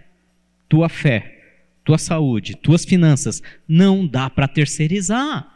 tua 0.68 0.90
fé, 0.90 1.40
tua 1.84 1.98
saúde, 1.98 2.56
tuas 2.56 2.86
finanças, 2.86 3.42
não 3.68 4.08
dá 4.08 4.30
para 4.30 4.48
terceirizar. 4.48 5.48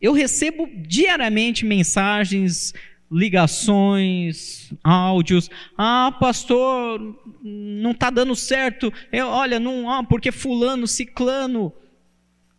Eu 0.00 0.12
recebo 0.12 0.68
diariamente 0.76 1.66
mensagens, 1.66 2.72
ligações, 3.10 4.72
áudios. 4.82 5.50
Ah, 5.76 6.16
pastor, 6.20 7.00
não 7.42 7.90
está 7.90 8.08
dando 8.10 8.36
certo. 8.36 8.92
Eu, 9.10 9.26
olha, 9.26 9.58
não, 9.58 9.90
ah, 9.90 10.04
porque 10.04 10.30
fulano, 10.30 10.86
ciclano, 10.86 11.72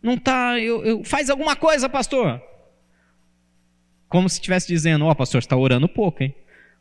não 0.02 0.14
está. 0.14 0.58
Eu, 0.58 0.84
eu, 0.84 1.04
faz 1.04 1.30
alguma 1.30 1.56
coisa, 1.56 1.88
pastor. 1.88 2.42
Como 4.08 4.28
se 4.28 4.36
estivesse 4.36 4.68
dizendo, 4.68 5.04
ó, 5.04 5.10
oh, 5.10 5.14
pastor, 5.14 5.38
está 5.38 5.56
orando 5.56 5.88
pouco, 5.88 6.22
hein? 6.22 6.34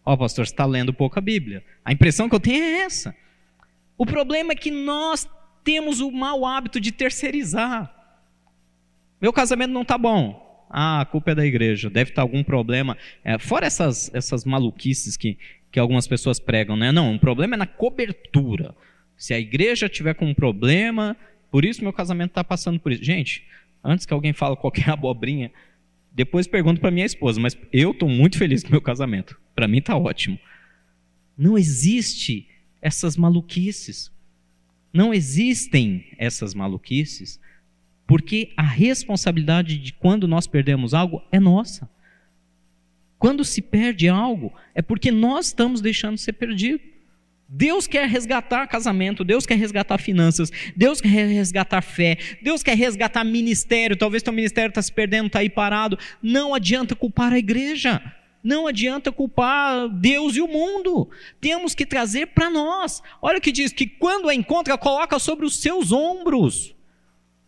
Ó, 0.09 0.13
oh, 0.13 0.17
pastor, 0.17 0.47
você 0.47 0.53
está 0.53 0.65
lendo 0.65 0.91
pouco 0.91 1.19
a 1.19 1.21
Bíblia. 1.21 1.63
A 1.85 1.93
impressão 1.93 2.27
que 2.27 2.33
eu 2.33 2.39
tenho 2.39 2.63
é 2.63 2.79
essa. 2.79 3.15
O 3.95 4.07
problema 4.07 4.53
é 4.53 4.55
que 4.55 4.71
nós 4.71 5.29
temos 5.63 5.99
o 5.99 6.09
mau 6.09 6.47
hábito 6.47 6.79
de 6.79 6.91
terceirizar. 6.91 7.93
Meu 9.21 9.31
casamento 9.31 9.69
não 9.69 9.83
está 9.83 9.99
bom. 9.99 10.65
Ah, 10.67 11.01
a 11.01 11.05
culpa 11.05 11.29
é 11.29 11.35
da 11.35 11.45
igreja. 11.45 11.91
Deve 11.91 12.09
estar 12.09 12.23
algum 12.23 12.43
problema. 12.43 12.97
É, 13.23 13.37
fora 13.37 13.67
essas, 13.67 14.09
essas 14.11 14.45
maluquices 14.45 15.15
que, 15.15 15.37
que 15.71 15.79
algumas 15.79 16.07
pessoas 16.07 16.39
pregam, 16.39 16.75
né? 16.75 16.91
Não, 16.91 17.13
o 17.13 17.19
problema 17.19 17.53
é 17.53 17.57
na 17.57 17.67
cobertura. 17.67 18.73
Se 19.15 19.35
a 19.35 19.39
igreja 19.39 19.87
tiver 19.87 20.15
com 20.15 20.25
um 20.25 20.33
problema, 20.33 21.15
por 21.51 21.63
isso 21.63 21.83
meu 21.83 21.93
casamento 21.93 22.31
está 22.31 22.43
passando 22.43 22.79
por 22.79 22.91
isso. 22.91 23.03
Gente, 23.03 23.45
antes 23.83 24.07
que 24.07 24.13
alguém 24.13 24.33
fale 24.33 24.55
qualquer 24.55 24.89
abobrinha, 24.89 25.51
depois 26.11 26.47
pergunto 26.47 26.81
para 26.81 26.91
minha 26.91 27.05
esposa, 27.05 27.39
mas 27.39 27.57
eu 27.71 27.91
estou 27.91 28.09
muito 28.09 28.37
feliz 28.37 28.63
com 28.63 28.71
meu 28.71 28.81
casamento. 28.81 29.39
Para 29.55 29.67
mim 29.67 29.77
está 29.77 29.95
ótimo. 29.95 30.39
Não 31.37 31.57
existe 31.57 32.47
essas 32.81 33.15
maluquices. 33.15 34.11
Não 34.91 35.13
existem 35.13 36.05
essas 36.17 36.53
maluquices, 36.55 37.39
porque 38.07 38.51
a 38.57 38.63
responsabilidade 38.63 39.77
de 39.77 39.93
quando 39.93 40.27
nós 40.27 40.47
perdemos 40.47 40.95
algo 40.95 41.21
é 41.31 41.39
nossa. 41.39 41.89
Quando 43.19 43.45
se 43.45 43.61
perde 43.61 44.07
algo, 44.07 44.51
é 44.73 44.81
porque 44.81 45.11
nós 45.11 45.47
estamos 45.47 45.79
deixando 45.79 46.17
ser 46.17 46.33
perdido. 46.33 46.81
Deus 47.51 47.87
quer 47.87 48.07
resgatar 48.07 48.67
casamento, 48.67 49.23
Deus 49.23 49.43
quer 49.43 49.55
resgatar 49.55 49.97
finanças, 49.97 50.51
Deus 50.75 51.01
quer 51.01 51.09
resgatar 51.09 51.81
fé, 51.81 52.15
Deus 52.43 52.61
quer 52.61 52.77
resgatar 52.77 53.23
ministério. 53.23 53.97
Talvez 53.97 54.21
teu 54.21 54.31
ministério 54.31 54.69
está 54.69 54.83
se 54.83 54.93
perdendo, 54.93 55.25
está 55.25 55.39
aí 55.39 55.49
parado. 55.49 55.97
Não 56.21 56.53
adianta 56.53 56.95
culpar 56.95 57.33
a 57.33 57.39
igreja, 57.39 57.99
não 58.43 58.67
adianta 58.67 59.11
culpar 59.11 59.89
Deus 59.89 60.35
e 60.35 60.41
o 60.41 60.47
mundo. 60.47 61.09
Temos 61.41 61.73
que 61.73 61.87
trazer 61.87 62.27
para 62.27 62.51
nós. 62.51 63.01
Olha 63.19 63.39
o 63.39 63.41
que 63.41 63.51
diz: 63.51 63.73
que 63.73 63.87
quando 63.87 64.29
a 64.29 64.35
encontra, 64.35 64.77
coloca 64.77 65.17
sobre 65.17 65.43
os 65.43 65.59
seus 65.59 65.91
ombros, 65.91 66.75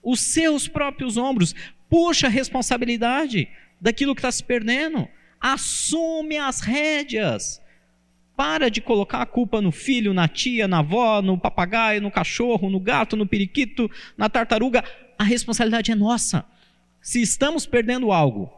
os 0.02 0.20
seus 0.20 0.68
próprios 0.68 1.16
ombros, 1.16 1.54
puxa 1.88 2.26
a 2.26 2.32
responsabilidade 2.32 3.48
daquilo 3.80 4.16
que 4.16 4.20
está 4.20 4.32
se 4.32 4.44
perdendo, 4.44 5.08
assume 5.40 6.38
as 6.38 6.62
rédeas. 6.62 7.62
Para 8.42 8.72
de 8.72 8.82
colocar 8.82 9.22
a 9.22 9.26
culpa 9.28 9.62
no 9.62 9.72
filho, 9.72 10.16
na 10.16 10.28
tia, 10.28 10.68
na 10.68 10.80
avó, 10.80 11.22
no 11.22 11.38
papagaio, 11.38 12.02
no 12.02 12.10
cachorro, 12.10 12.72
no 12.72 12.80
gato, 12.80 13.16
no 13.16 13.28
periquito, 13.28 13.88
na 14.18 14.30
tartaruga. 14.30 14.84
A 15.16 15.24
responsabilidade 15.24 15.92
é 15.92 15.96
nossa. 15.96 16.44
Se 17.00 17.22
estamos 17.22 17.68
perdendo 17.68 18.12
algo, 18.12 18.52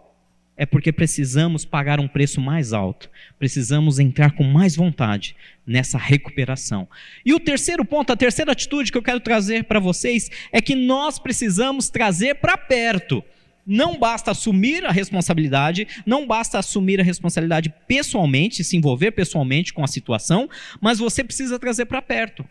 é 0.56 0.66
porque 0.66 0.94
precisamos 0.94 1.66
pagar 1.66 2.00
um 2.00 2.08
preço 2.08 2.40
mais 2.40 2.72
alto. 2.72 3.10
Precisamos 3.38 4.00
entrar 4.00 4.32
com 4.32 4.46
mais 4.46 4.74
vontade 4.74 5.36
nessa 5.68 5.98
recuperação. 5.98 6.88
E 7.26 7.34
o 7.34 7.40
terceiro 7.42 7.84
ponto, 7.84 8.14
a 8.14 8.16
terceira 8.16 8.54
atitude 8.54 8.90
que 8.90 8.98
eu 8.98 9.04
quero 9.04 9.20
trazer 9.20 9.66
para 9.66 9.82
vocês 9.82 10.32
é 10.54 10.62
que 10.62 10.76
nós 10.76 11.20
precisamos 11.20 11.90
trazer 11.90 12.36
para 12.36 12.56
perto 12.56 13.22
não 13.66 13.98
basta 13.98 14.32
assumir 14.32 14.86
a 14.86 14.92
responsabilidade, 14.92 15.88
não 16.06 16.28
basta 16.28 16.60
assumir 16.60 17.00
a 17.00 17.04
responsabilidade 17.04 17.74
pessoalmente, 17.88 18.64
se 18.64 18.76
envolver 18.76 19.12
pessoalmente 19.12 19.74
com 19.74 19.84
a 19.84 19.88
situação, 19.88 20.50
mas 20.82 21.00
você 21.00 21.24
precisa 21.24 21.58
trazer 21.58 21.86
para 21.86 22.02
perto. 22.02 22.46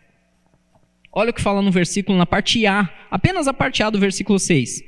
Olha 1.11 1.29
o 1.29 1.33
que 1.33 1.41
fala 1.41 1.61
no 1.61 1.71
versículo, 1.71 2.17
na 2.17 2.25
parte 2.25 2.65
A, 2.65 2.89
apenas 3.11 3.47
a 3.47 3.53
parte 3.53 3.83
A 3.83 3.89
do 3.89 3.99
versículo 3.99 4.39
6. 4.39 4.83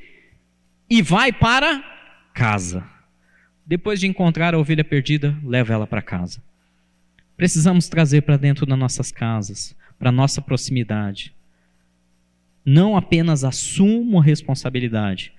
E 0.90 1.02
vai 1.02 1.32
para 1.32 1.84
casa. 2.34 2.84
Depois 3.66 4.00
de 4.00 4.08
encontrar 4.08 4.54
a 4.54 4.60
ovelha 4.60 4.84
perdida, 4.84 5.38
leva 5.44 5.74
ela 5.74 5.88
para 5.88 6.02
casa. 6.02 6.42
Precisamos 7.38 7.88
trazer 7.88 8.22
para 8.22 8.38
dentro 8.38 8.66
das 8.66 8.78
nossas 8.78 9.12
casas, 9.12 9.76
para 10.00 10.12
nossa 10.12 10.42
proximidade. 10.42 11.34
Não 12.64 12.98
apenas 12.98 13.44
assumo 13.44 14.20
a 14.20 14.24
responsabilidade, 14.24 15.32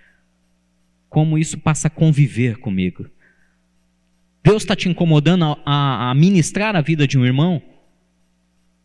como 1.09 1.39
isso 1.39 1.59
passa 1.59 1.89
a 1.89 1.91
conviver 1.91 2.59
comigo. 2.59 3.09
Deus 4.43 4.63
está 4.63 4.77
te 4.77 4.89
incomodando 4.89 5.59
a, 5.65 6.11
a, 6.11 6.15
ministrar 6.15 6.77
a 6.77 6.81
vida 6.81 7.07
de 7.07 7.19
um 7.19 7.25
irmão? 7.25 7.61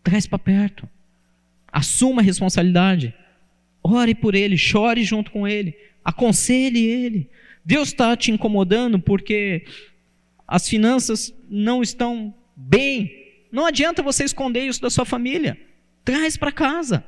Traz 0.03 0.25
para 0.25 0.39
perto. 0.39 0.89
Assuma 1.71 2.21
a 2.21 2.25
responsabilidade. 2.25 3.13
Ore 3.83 4.15
por 4.15 4.33
ele, 4.35 4.57
chore 4.57 5.03
junto 5.03 5.31
com 5.31 5.47
ele, 5.47 5.75
aconselhe 6.03 6.83
ele. 6.85 7.29
Deus 7.63 7.89
está 7.89 8.15
te 8.15 8.31
incomodando 8.31 8.99
porque 8.99 9.65
as 10.47 10.67
finanças 10.67 11.33
não 11.49 11.81
estão 11.81 12.33
bem. 12.55 13.45
Não 13.51 13.65
adianta 13.65 14.01
você 14.01 14.23
esconder 14.23 14.65
isso 14.65 14.81
da 14.81 14.89
sua 14.89 15.05
família. 15.05 15.59
Traz 16.03 16.37
para 16.37 16.51
casa. 16.51 17.05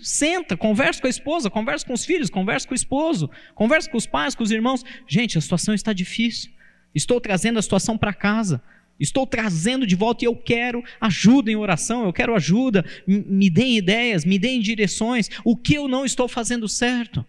Senta, 0.00 0.56
conversa 0.56 1.00
com 1.00 1.06
a 1.06 1.10
esposa, 1.10 1.50
conversa 1.50 1.86
com 1.86 1.92
os 1.92 2.04
filhos, 2.04 2.30
conversa 2.30 2.66
com 2.66 2.74
o 2.74 2.76
esposo, 2.76 3.30
conversa 3.54 3.90
com 3.90 3.96
os 3.96 4.06
pais, 4.06 4.34
com 4.34 4.42
os 4.42 4.50
irmãos. 4.50 4.84
Gente, 5.06 5.38
a 5.38 5.40
situação 5.40 5.74
está 5.74 5.92
difícil. 5.92 6.50
Estou 6.94 7.20
trazendo 7.20 7.58
a 7.58 7.62
situação 7.62 7.96
para 7.96 8.12
casa. 8.12 8.62
Estou 8.98 9.26
trazendo 9.26 9.86
de 9.86 9.96
volta 9.96 10.24
e 10.24 10.28
eu 10.28 10.36
quero 10.36 10.82
ajuda 11.00 11.50
em 11.50 11.56
oração, 11.56 12.04
eu 12.04 12.12
quero 12.12 12.34
ajuda. 12.34 12.84
Me 13.06 13.50
deem 13.50 13.76
ideias, 13.76 14.24
me 14.24 14.38
deem 14.38 14.60
direções. 14.60 15.28
O 15.44 15.56
que 15.56 15.74
eu 15.74 15.88
não 15.88 16.04
estou 16.04 16.28
fazendo 16.28 16.68
certo? 16.68 17.24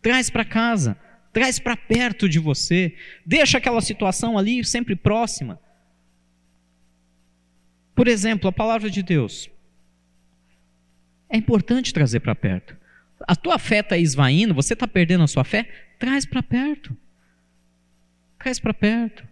Traz 0.00 0.30
para 0.30 0.44
casa, 0.44 0.96
traz 1.32 1.58
para 1.58 1.76
perto 1.76 2.28
de 2.28 2.38
você. 2.38 2.94
Deixa 3.26 3.58
aquela 3.58 3.80
situação 3.80 4.38
ali 4.38 4.64
sempre 4.64 4.94
próxima. 4.94 5.58
Por 7.94 8.06
exemplo, 8.06 8.48
a 8.48 8.52
palavra 8.52 8.88
de 8.88 9.02
Deus 9.02 9.50
é 11.30 11.36
importante 11.36 11.94
trazer 11.94 12.20
para 12.20 12.34
perto. 12.34 12.76
A 13.26 13.36
tua 13.36 13.58
fé 13.58 13.78
está 13.78 13.96
esvaindo, 13.96 14.52
você 14.52 14.74
está 14.74 14.88
perdendo 14.88 15.22
a 15.22 15.28
sua 15.28 15.44
fé? 15.44 15.68
Traz 15.98 16.26
para 16.26 16.42
perto. 16.42 16.96
Traz 18.38 18.58
para 18.58 18.74
perto. 18.74 19.24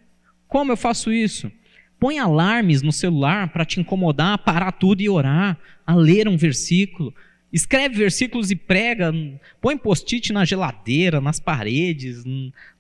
Como 0.46 0.70
eu 0.70 0.76
faço 0.76 1.12
isso? 1.12 1.50
Põe 1.98 2.18
alarmes 2.18 2.82
no 2.82 2.92
celular 2.92 3.48
para 3.48 3.64
te 3.64 3.80
incomodar, 3.80 4.38
parar 4.38 4.72
tudo 4.72 5.00
e 5.00 5.08
orar, 5.08 5.58
a 5.84 5.94
ler 5.96 6.28
um 6.28 6.37
versículo. 6.37 7.12
Escreve 7.52 7.96
versículos 7.96 8.50
e 8.52 8.56
prega. 8.56 9.12
Põe 9.61 9.76
post-it 9.76 10.32
na 10.32 10.44
geladeira, 10.44 11.20
nas 11.20 11.40
paredes, 11.40 12.22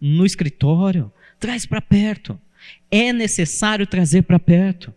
no 0.00 0.24
escritório. 0.24 1.10
Traz 1.40 1.66
para 1.66 1.80
perto. 1.80 2.38
É 2.90 3.12
necessário 3.12 3.86
trazer 3.86 4.22
para 4.22 4.38
perto. 4.38 4.94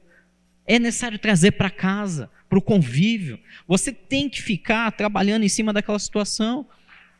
É 0.67 0.77
necessário 0.77 1.17
trazer 1.17 1.51
para 1.51 1.69
casa 1.69 2.29
para 2.51 2.59
o 2.59 2.61
convívio. 2.61 3.39
Você 3.65 3.93
tem 3.93 4.27
que 4.27 4.41
ficar 4.41 4.91
trabalhando 4.91 5.43
em 5.43 5.47
cima 5.47 5.71
daquela 5.71 5.97
situação. 5.97 6.67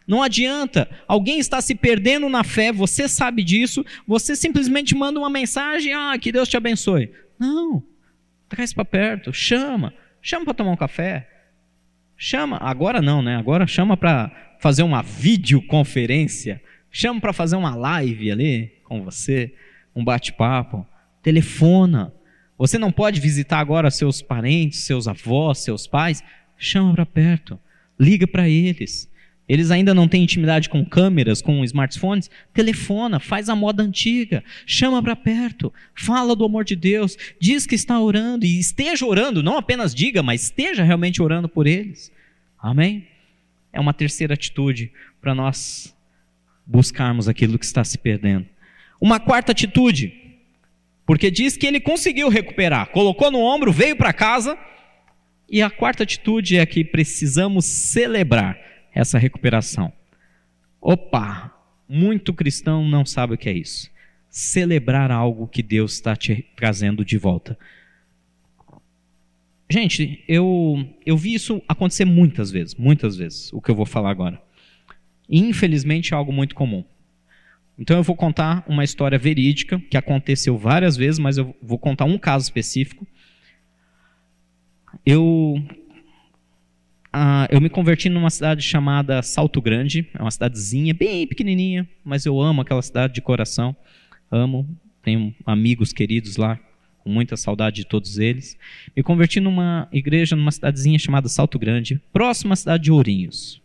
Não 0.06 0.22
adianta, 0.22 0.90
alguém 1.08 1.40
está 1.40 1.62
se 1.62 1.74
perdendo 1.74 2.28
na 2.28 2.44
fé, 2.44 2.70
você 2.70 3.08
sabe 3.08 3.42
disso, 3.42 3.86
você 4.06 4.36
simplesmente 4.36 4.94
manda 4.94 5.18
uma 5.18 5.30
mensagem, 5.30 5.94
ah, 5.94 6.18
que 6.20 6.34
Deus 6.34 6.50
te 6.50 6.58
abençoe. 6.58 7.14
Não, 7.40 7.82
traz 8.50 8.74
para 8.74 8.84
perto, 8.84 9.32
chama, 9.32 9.94
chama 10.22 10.44
para 10.44 10.54
tomar 10.54 10.72
um 10.72 10.76
café, 10.76 11.30
chama, 12.18 12.58
agora 12.58 13.02
não, 13.02 13.22
né? 13.22 13.38
Agora 13.38 13.66
chama 13.66 13.96
para 13.96 14.58
fazer 14.60 14.84
uma 14.84 15.02
videoconferência, 15.02 16.62
chama 16.92 17.22
para 17.22 17.32
fazer 17.32 17.56
uma 17.56 17.74
live 17.74 18.32
ali 18.32 18.74
com 18.84 19.02
você, 19.06 19.56
um 19.96 20.04
bate-papo, 20.04 20.86
telefona, 21.24 22.14
você 22.62 22.78
não 22.78 22.92
pode 22.92 23.20
visitar 23.20 23.58
agora 23.58 23.90
seus 23.90 24.22
parentes, 24.22 24.82
seus 24.82 25.08
avós, 25.08 25.58
seus 25.58 25.88
pais? 25.88 26.24
Chama 26.56 26.94
para 26.94 27.08
perto, 27.08 27.60
liga 28.00 28.28
para 28.28 28.48
eles. 28.48 29.10
Eles 29.50 29.72
ainda 29.72 29.96
não 29.96 30.08
têm 30.08 30.22
intimidade 30.22 30.70
com 30.70 30.86
câmeras, 30.86 31.42
com 31.42 31.64
smartphones? 31.64 32.30
Telefona, 32.54 33.20
faz 33.20 33.50
a 33.50 33.56
moda 33.56 33.82
antiga, 33.82 34.44
chama 34.64 35.02
para 35.02 35.16
perto, 35.16 35.74
fala 35.96 36.36
do 36.36 36.46
amor 36.46 36.64
de 36.64 36.76
Deus, 36.76 37.18
diz 37.40 37.66
que 37.66 37.74
está 37.74 38.00
orando 38.00 38.46
e 38.46 38.60
esteja 38.60 39.08
orando, 39.08 39.42
não 39.42 39.58
apenas 39.58 39.96
diga, 39.96 40.22
mas 40.22 40.44
esteja 40.44 40.84
realmente 40.84 41.20
orando 41.20 41.50
por 41.50 41.66
eles. 41.66 42.12
Amém? 42.60 43.08
É 43.74 43.80
uma 43.80 43.92
terceira 43.92 44.36
atitude 44.36 44.92
para 45.20 45.34
nós 45.34 45.98
buscarmos 46.64 47.28
aquilo 47.28 47.58
que 47.58 47.66
está 47.66 47.84
se 47.84 47.98
perdendo. 47.98 48.46
Uma 49.02 49.20
quarta 49.20 49.52
atitude, 49.52 50.21
porque 51.06 51.32
diz 51.32 51.58
que 51.58 51.68
ele 51.68 51.80
conseguiu 51.80 52.30
recuperar, 52.30 52.90
colocou 52.92 53.32
no 53.32 53.40
ombro, 53.40 53.72
veio 53.72 53.96
para 53.96 54.14
casa. 54.14 54.58
E 55.50 55.62
a 55.62 55.70
quarta 55.70 56.04
atitude 56.04 56.58
é 56.58 56.66
que 56.66 56.84
precisamos 56.84 57.66
celebrar 57.66 58.58
essa 58.94 59.18
recuperação. 59.18 59.92
Opa, 60.80 61.54
muito 61.88 62.34
cristão 62.34 62.88
não 62.88 63.06
sabe 63.06 63.34
o 63.34 63.38
que 63.38 63.50
é 63.50 63.54
isso. 63.54 63.90
Celebrar 64.30 65.12
algo 65.12 65.48
que 65.48 65.62
Deus 65.62 65.94
está 65.94 66.16
te 66.16 66.46
trazendo 66.56 67.04
de 67.04 67.18
volta. 67.18 67.58
Gente, 69.70 70.24
eu, 70.28 70.86
eu 71.06 71.18
vi 71.18 71.34
isso 71.34 71.62
acontecer 71.68 72.06
muitas 72.06 72.52
vezes, 72.52 72.76
muitas 72.76 73.16
vezes, 73.16 73.52
o 73.54 73.62
que 73.62 73.72
eu 73.72 73.76
vou 73.76 73.86
falar 73.86 74.10
agora. 74.10 74.42
infelizmente 75.30 76.14
é 76.14 76.18
algo 76.18 76.32
muito 76.32 76.56
comum. 76.56 76.84
Então 77.82 77.98
eu 77.98 78.04
vou 78.04 78.16
contar 78.16 78.64
uma 78.68 78.84
história 78.84 79.18
verídica 79.18 79.80
que 79.90 79.98
aconteceu 79.98 80.56
várias 80.56 80.96
vezes, 80.96 81.18
mas 81.18 81.40
eu 81.40 81.56
vou 81.60 81.80
contar 81.80 82.06
um 82.06 82.16
caso 82.16 82.44
específico. 82.44 83.08
Eu 85.04 85.56
ah, 87.12 87.48
eu 87.50 87.60
me 87.60 87.72
converti 87.72 88.08
numa 88.08 88.30
cidade 88.30 88.62
chamada 88.62 89.24
Salto 89.24 89.60
Grande, 89.60 90.08
é 90.14 90.22
uma 90.22 90.30
cidadezinha 90.30 90.94
bem 90.94 91.26
pequenininha, 91.26 91.90
mas 92.06 92.24
eu 92.24 92.40
amo 92.40 92.62
aquela 92.62 92.84
cidade 92.84 93.16
de 93.16 93.22
coração, 93.22 93.76
amo, 94.30 94.70
tenho 95.02 95.34
amigos 95.44 95.92
queridos 95.92 96.38
lá, 96.38 96.60
com 97.00 97.10
muita 97.10 97.36
saudade 97.36 97.78
de 97.78 97.86
todos 97.88 98.20
eles. 98.20 98.56
Me 98.96 99.02
converti 99.02 99.40
numa 99.40 99.90
igreja 99.92 100.36
numa 100.36 100.52
cidadezinha 100.52 101.00
chamada 101.00 101.28
Salto 101.28 101.58
Grande, 101.58 102.00
próxima 102.14 102.54
à 102.54 102.56
cidade 102.56 102.84
de 102.84 102.92
Ourinhos, 102.92 103.60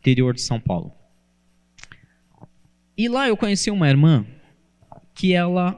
interior 0.00 0.34
de 0.34 0.42
São 0.42 0.58
Paulo. 0.58 1.03
E 2.96 3.08
lá 3.08 3.26
eu 3.28 3.36
conheci 3.36 3.72
uma 3.72 3.88
irmã 3.88 4.24
que 5.12 5.32
ela 5.32 5.76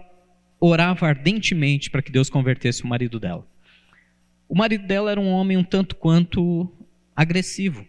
orava 0.61 1.07
ardentemente 1.07 1.91
para 1.91 2.03
que 2.03 2.13
Deus 2.13 2.29
convertesse 2.29 2.85
o 2.85 2.87
marido 2.87 3.19
dela. 3.19 3.47
O 4.47 4.55
marido 4.55 4.87
dela 4.87 5.11
era 5.11 5.21
um 5.21 5.31
homem 5.31 5.57
um 5.57 5.65
tanto 5.65 5.97
quanto 5.97 6.71
agressivo. 7.15 7.87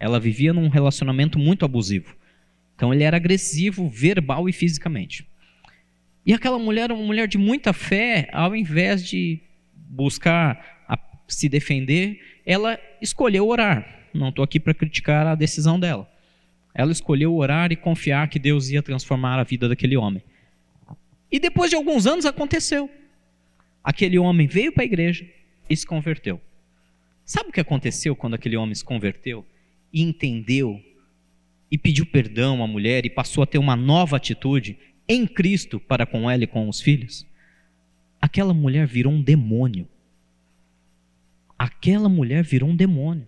Ela 0.00 0.18
vivia 0.18 0.52
num 0.52 0.68
relacionamento 0.68 1.38
muito 1.38 1.64
abusivo. 1.64 2.16
Então 2.74 2.92
ele 2.92 3.04
era 3.04 3.16
agressivo 3.16 3.88
verbal 3.88 4.48
e 4.48 4.52
fisicamente. 4.52 5.26
E 6.24 6.32
aquela 6.32 6.58
mulher 6.58 6.84
era 6.84 6.94
uma 6.94 7.06
mulher 7.06 7.28
de 7.28 7.38
muita 7.38 7.72
fé, 7.72 8.28
ao 8.32 8.54
invés 8.54 9.06
de 9.06 9.40
buscar 9.74 10.82
a, 10.88 10.98
se 11.28 11.48
defender, 11.48 12.20
ela 12.44 12.80
escolheu 13.00 13.46
orar. 13.46 14.08
Não 14.12 14.30
estou 14.30 14.44
aqui 14.44 14.58
para 14.58 14.74
criticar 14.74 15.24
a 15.24 15.36
decisão 15.36 15.78
dela 15.78 16.15
ela 16.78 16.92
escolheu 16.92 17.34
orar 17.34 17.72
e 17.72 17.76
confiar 17.76 18.28
que 18.28 18.38
Deus 18.38 18.68
ia 18.68 18.82
transformar 18.82 19.38
a 19.38 19.44
vida 19.44 19.66
daquele 19.66 19.96
homem. 19.96 20.22
E 21.32 21.40
depois 21.40 21.70
de 21.70 21.76
alguns 21.76 22.06
anos 22.06 22.26
aconteceu. 22.26 22.90
Aquele 23.82 24.18
homem 24.18 24.46
veio 24.46 24.70
para 24.70 24.82
a 24.82 24.84
igreja 24.84 25.26
e 25.70 25.74
se 25.74 25.86
converteu. 25.86 26.38
Sabe 27.24 27.48
o 27.48 27.52
que 27.52 27.60
aconteceu 27.60 28.14
quando 28.14 28.34
aquele 28.34 28.58
homem 28.58 28.74
se 28.74 28.84
converteu 28.84 29.42
e 29.90 30.02
entendeu 30.02 30.78
e 31.70 31.78
pediu 31.78 32.04
perdão 32.04 32.62
à 32.62 32.66
mulher 32.66 33.06
e 33.06 33.10
passou 33.10 33.42
a 33.42 33.46
ter 33.46 33.56
uma 33.56 33.74
nova 33.74 34.18
atitude 34.18 34.78
em 35.08 35.26
Cristo 35.26 35.80
para 35.80 36.04
com 36.04 36.30
ela 36.30 36.44
e 36.44 36.46
com 36.46 36.68
os 36.68 36.78
filhos? 36.78 37.26
Aquela 38.20 38.52
mulher 38.52 38.86
virou 38.86 39.14
um 39.14 39.22
demônio. 39.22 39.88
Aquela 41.58 42.08
mulher 42.08 42.44
virou 42.44 42.68
um 42.68 42.76
demônio 42.76 43.26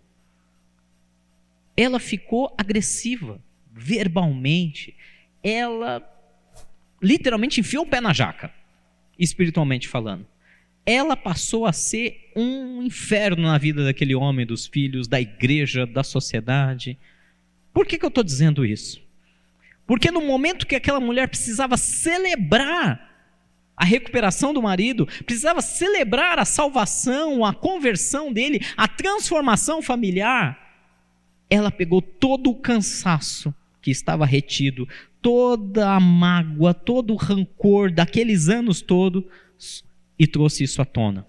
ela 1.78 2.00
ficou 2.00 2.52
agressiva, 2.58 3.40
verbalmente. 3.72 4.96
Ela 5.40 6.02
literalmente 7.00 7.60
enfiou 7.60 7.84
o 7.84 7.86
pé 7.86 8.00
na 8.00 8.12
jaca, 8.12 8.52
espiritualmente 9.16 9.86
falando. 9.86 10.26
Ela 10.84 11.16
passou 11.16 11.66
a 11.66 11.72
ser 11.72 12.32
um 12.34 12.82
inferno 12.82 13.44
na 13.44 13.56
vida 13.58 13.84
daquele 13.84 14.12
homem, 14.12 14.44
dos 14.44 14.66
filhos, 14.66 15.06
da 15.06 15.20
igreja, 15.20 15.86
da 15.86 16.02
sociedade. 16.02 16.98
Por 17.72 17.86
que, 17.86 17.96
que 17.96 18.04
eu 18.04 18.08
estou 18.08 18.24
dizendo 18.24 18.66
isso? 18.66 19.00
Porque 19.86 20.10
no 20.10 20.20
momento 20.20 20.66
que 20.66 20.74
aquela 20.74 20.98
mulher 20.98 21.28
precisava 21.28 21.76
celebrar 21.76 23.08
a 23.76 23.84
recuperação 23.84 24.52
do 24.52 24.60
marido, 24.60 25.06
precisava 25.24 25.62
celebrar 25.62 26.40
a 26.40 26.44
salvação, 26.44 27.44
a 27.44 27.54
conversão 27.54 28.32
dele, 28.32 28.66
a 28.76 28.88
transformação 28.88 29.80
familiar, 29.80 30.67
ela 31.50 31.70
pegou 31.70 32.02
todo 32.02 32.50
o 32.50 32.56
cansaço 32.56 33.54
que 33.80 33.90
estava 33.90 34.26
retido, 34.26 34.88
toda 35.22 35.94
a 35.94 36.00
mágoa, 36.00 36.74
todo 36.74 37.12
o 37.12 37.16
rancor 37.16 37.90
daqueles 37.90 38.48
anos 38.48 38.80
todos 38.80 39.24
e 40.18 40.26
trouxe 40.26 40.64
isso 40.64 40.82
à 40.82 40.84
tona. 40.84 41.26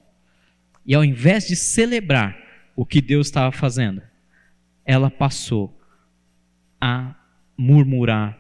E 0.86 0.96
ao 0.96 1.06
invés 1.06 1.48
de 1.48 1.56
celebrar 1.56 2.38
o 2.76 2.86
que 2.86 3.02
Deus 3.02 3.28
estava 3.28 3.52
fazendo, 3.52 4.02
ela 4.86 5.12
passou 5.12 5.78
a 6.82 7.16
murmurar 7.58 8.38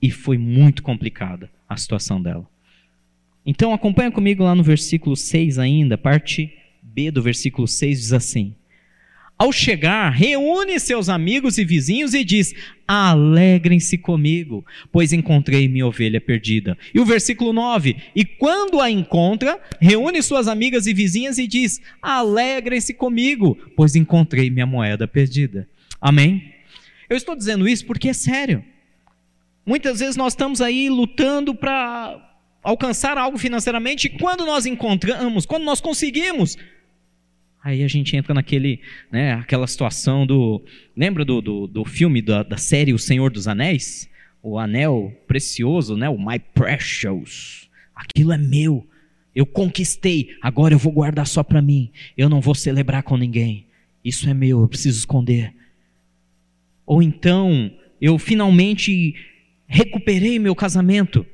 e 0.00 0.10
foi 0.10 0.38
muito 0.38 0.82
complicada 0.82 1.50
a 1.68 1.76
situação 1.76 2.22
dela. 2.22 2.48
Então 3.44 3.72
acompanha 3.72 4.10
comigo 4.10 4.44
lá 4.44 4.54
no 4.54 4.62
versículo 4.62 5.16
6 5.16 5.58
ainda, 5.58 5.98
parte 5.98 6.56
B 6.82 7.10
do 7.10 7.22
versículo 7.22 7.66
6 7.66 8.00
diz 8.00 8.12
assim: 8.12 8.54
Ao 9.38 9.52
chegar, 9.52 10.10
reúne 10.10 10.80
seus 10.80 11.08
amigos 11.08 11.58
e 11.58 11.64
vizinhos 11.64 12.12
e 12.12 12.24
diz: 12.24 12.52
Alegrem-se 12.88 13.96
comigo, 13.96 14.66
pois 14.90 15.12
encontrei 15.12 15.68
minha 15.68 15.86
ovelha 15.86 16.20
perdida. 16.20 16.76
E 16.92 16.98
o 16.98 17.04
versículo 17.04 17.52
9: 17.52 17.96
E 18.16 18.24
quando 18.24 18.80
a 18.80 18.90
encontra, 18.90 19.60
reúne 19.80 20.20
suas 20.22 20.48
amigas 20.48 20.88
e 20.88 20.92
vizinhas 20.92 21.38
e 21.38 21.46
diz: 21.46 21.80
Alegrem-se 22.02 22.92
comigo, 22.92 23.56
pois 23.76 23.94
encontrei 23.94 24.50
minha 24.50 24.66
moeda 24.66 25.06
perdida. 25.06 25.68
Amém? 26.00 26.52
Eu 27.08 27.16
estou 27.16 27.36
dizendo 27.36 27.68
isso 27.68 27.86
porque 27.86 28.08
é 28.08 28.12
sério. 28.12 28.64
Muitas 29.64 30.00
vezes 30.00 30.16
nós 30.16 30.32
estamos 30.32 30.60
aí 30.60 30.90
lutando 30.90 31.54
para 31.54 32.28
alcançar 32.60 33.16
algo 33.16 33.38
financeiramente 33.38 34.08
e 34.08 34.18
quando 34.18 34.44
nós 34.44 34.66
encontramos, 34.66 35.46
quando 35.46 35.62
nós 35.62 35.80
conseguimos, 35.80 36.58
Aí 37.62 37.82
a 37.82 37.88
gente 37.88 38.16
entra 38.16 38.32
naquele, 38.32 38.80
né, 39.10 39.34
aquela 39.34 39.66
situação 39.66 40.26
do. 40.26 40.62
Lembra 40.96 41.24
do, 41.24 41.40
do, 41.40 41.66
do 41.66 41.84
filme 41.84 42.22
da, 42.22 42.42
da, 42.42 42.56
série 42.56 42.92
O 42.92 42.98
Senhor 42.98 43.30
dos 43.30 43.48
Anéis? 43.48 44.08
O 44.42 44.58
anel 44.58 45.12
precioso, 45.26 45.96
né? 45.96 46.08
O 46.08 46.18
My 46.18 46.38
Precious. 46.38 47.68
Aquilo 47.94 48.32
é 48.32 48.38
meu. 48.38 48.86
Eu 49.34 49.44
conquistei. 49.44 50.36
Agora 50.40 50.74
eu 50.74 50.78
vou 50.78 50.92
guardar 50.92 51.26
só 51.26 51.42
para 51.42 51.60
mim. 51.60 51.90
Eu 52.16 52.28
não 52.28 52.40
vou 52.40 52.54
celebrar 52.54 53.02
com 53.02 53.16
ninguém. 53.16 53.66
Isso 54.04 54.30
é 54.30 54.34
meu. 54.34 54.60
Eu 54.60 54.68
preciso 54.68 54.98
esconder. 54.98 55.52
Ou 56.86 57.02
então 57.02 57.70
eu 58.00 58.16
finalmente 58.18 59.14
recuperei 59.66 60.38
meu 60.38 60.54
casamento. 60.54 61.26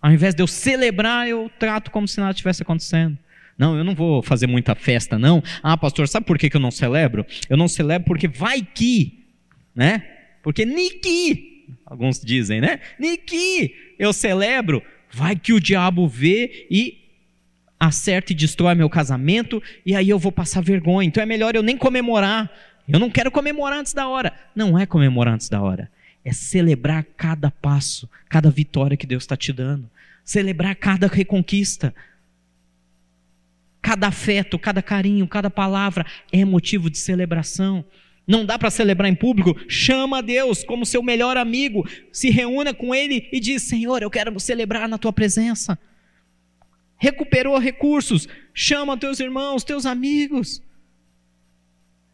Ao 0.00 0.10
invés 0.10 0.34
de 0.34 0.42
eu 0.42 0.46
celebrar, 0.46 1.28
eu 1.28 1.50
trato 1.58 1.90
como 1.90 2.08
se 2.08 2.18
nada 2.18 2.34
tivesse 2.34 2.62
acontecendo. 2.62 3.18
Não, 3.58 3.76
eu 3.76 3.82
não 3.82 3.94
vou 3.94 4.22
fazer 4.22 4.46
muita 4.46 4.76
festa, 4.76 5.18
não. 5.18 5.42
Ah, 5.62 5.76
pastor, 5.76 6.06
sabe 6.06 6.24
por 6.24 6.38
que 6.38 6.48
eu 6.54 6.60
não 6.60 6.70
celebro? 6.70 7.26
Eu 7.50 7.56
não 7.56 7.66
celebro 7.66 8.06
porque 8.06 8.28
vai 8.28 8.62
que, 8.62 9.26
né? 9.74 10.04
Porque 10.42 10.64
Niki, 10.64 11.66
alguns 11.84 12.20
dizem, 12.20 12.60
né? 12.60 12.78
Niki, 12.98 13.74
eu 13.98 14.12
celebro, 14.12 14.80
vai 15.10 15.34
que 15.34 15.52
o 15.52 15.60
diabo 15.60 16.06
vê 16.06 16.68
e 16.70 17.08
acerta 17.80 18.32
e 18.32 18.34
destrói 18.34 18.74
meu 18.74 18.88
casamento 18.88 19.62
e 19.84 19.94
aí 19.94 20.08
eu 20.08 20.18
vou 20.18 20.32
passar 20.32 20.62
vergonha. 20.62 21.06
Então 21.06 21.22
é 21.22 21.26
melhor 21.26 21.54
eu 21.54 21.62
nem 21.62 21.76
comemorar. 21.76 22.50
Eu 22.88 22.98
não 22.98 23.10
quero 23.10 23.30
comemorar 23.30 23.80
antes 23.80 23.92
da 23.92 24.08
hora. 24.08 24.32
Não 24.54 24.78
é 24.78 24.86
comemorar 24.86 25.34
antes 25.34 25.48
da 25.48 25.60
hora. 25.60 25.90
É 26.24 26.32
celebrar 26.32 27.04
cada 27.16 27.50
passo, 27.50 28.08
cada 28.28 28.50
vitória 28.50 28.96
que 28.96 29.06
Deus 29.06 29.24
está 29.24 29.36
te 29.36 29.52
dando. 29.52 29.90
Celebrar 30.24 30.74
cada 30.76 31.06
reconquista. 31.06 31.94
Cada 33.80 34.08
afeto, 34.08 34.58
cada 34.58 34.82
carinho, 34.82 35.26
cada 35.26 35.48
palavra 35.48 36.04
é 36.32 36.44
motivo 36.44 36.90
de 36.90 36.98
celebração. 36.98 37.84
Não 38.26 38.44
dá 38.44 38.58
para 38.58 38.70
celebrar 38.70 39.10
em 39.10 39.14
público? 39.14 39.58
Chama 39.68 40.18
a 40.18 40.20
Deus 40.20 40.62
como 40.62 40.84
seu 40.84 41.02
melhor 41.02 41.36
amigo, 41.36 41.88
se 42.12 42.28
reúna 42.28 42.74
com 42.74 42.94
Ele 42.94 43.28
e 43.32 43.40
diz: 43.40 43.62
Senhor, 43.62 44.02
eu 44.02 44.10
quero 44.10 44.38
celebrar 44.38 44.88
na 44.88 44.98
tua 44.98 45.12
presença. 45.12 45.78
Recuperou 46.98 47.56
recursos, 47.58 48.28
chama 48.52 48.98
teus 48.98 49.20
irmãos, 49.20 49.64
teus 49.64 49.86
amigos. 49.86 50.62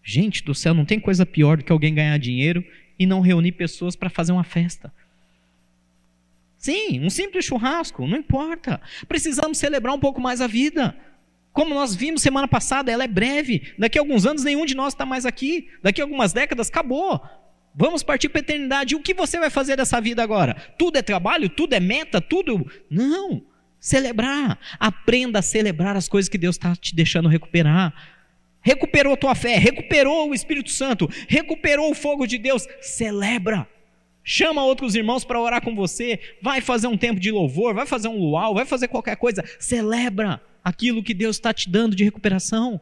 Gente 0.05 0.45
do 0.45 0.55
céu, 0.55 0.75
não 0.75 0.85
tem 0.85 1.01
coisa 1.01 1.25
pior 1.25 1.57
do 1.57 1.65
que 1.65 1.73
alguém 1.73 1.95
ganhar 1.95 2.19
dinheiro 2.19 2.63
e 2.99 3.07
não 3.07 3.21
reunir 3.21 3.53
pessoas 3.53 3.97
para 3.97 4.11
fazer 4.11 4.33
uma 4.33 4.45
festa. 4.45 4.93
Sim, 6.59 7.01
um 7.01 7.11
simples 7.11 7.45
churrasco, 7.45 8.07
não 8.07 8.19
importa. 8.19 8.81
Precisamos 9.09 9.59
celebrar 9.59 9.95
um 9.95 10.01
pouco 10.01 10.21
mais 10.21 10.41
a 10.41 10.47
vida. 10.47 10.97
Como 11.55 11.73
nós 11.73 11.95
vimos 11.95 12.21
semana 12.21 12.49
passada, 12.49 12.91
ela 12.91 13.05
é 13.05 13.09
breve. 13.09 13.73
Daqui 13.79 13.97
a 13.97 14.01
alguns 14.01 14.27
anos, 14.27 14.43
nenhum 14.43 14.67
de 14.67 14.75
nós 14.75 14.93
está 14.93 15.07
mais 15.07 15.25
aqui. 15.25 15.69
Daqui 15.81 16.01
a 16.01 16.05
algumas 16.05 16.33
décadas, 16.33 16.69
acabou. 16.69 17.23
Vamos 17.73 18.03
partir 18.03 18.29
para 18.29 18.41
a 18.41 18.43
eternidade. 18.43 18.93
E 18.93 18.97
o 18.97 19.01
que 19.01 19.15
você 19.15 19.39
vai 19.39 19.49
fazer 19.49 19.77
dessa 19.77 20.01
vida 20.01 20.21
agora? 20.21 20.55
Tudo 20.77 20.99
é 20.99 21.03
trabalho? 21.03 21.49
Tudo 21.49 21.75
é 21.75 21.79
meta? 21.79 22.21
Tudo. 22.21 22.69
Não. 22.91 23.41
Celebrar. 23.79 24.59
Aprenda 24.81 25.39
a 25.39 25.43
celebrar 25.43 25.97
as 25.97 26.09
coisas 26.09 26.29
que 26.29 26.37
Deus 26.37 26.57
está 26.57 26.75
te 26.75 26.93
deixando 26.93 27.29
recuperar. 27.29 27.95
Recuperou 28.61 29.17
tua 29.17 29.37
fé, 29.37 29.57
recuperou 29.57 30.31
o 30.31 30.35
Espírito 30.35 30.71
Santo, 30.71 31.09
recuperou 31.29 31.89
o 31.89 31.95
fogo 31.95 32.27
de 32.27 32.37
Deus. 32.37 32.67
Celebra. 32.81 33.69
Chama 34.25 34.65
outros 34.65 34.97
irmãos 34.97 35.25
para 35.25 35.41
orar 35.41 35.63
com 35.63 35.77
você. 35.77 36.19
Vai 36.43 36.61
fazer 36.61 36.89
um 36.89 36.97
tempo 36.97 37.21
de 37.21 37.31
louvor, 37.31 37.75
vai 37.75 37.87
fazer 37.87 38.09
um 38.09 38.19
luau, 38.19 38.55
vai 38.55 38.65
fazer 38.65 38.89
qualquer 38.89 39.15
coisa. 39.17 39.45
Celebra 39.61 40.43
aquilo 40.65 41.03
que 41.03 41.13
Deus 41.13 41.37
está 41.37 41.53
te 41.53 41.69
dando 41.69 41.95
de 41.95 42.03
recuperação. 42.03 42.81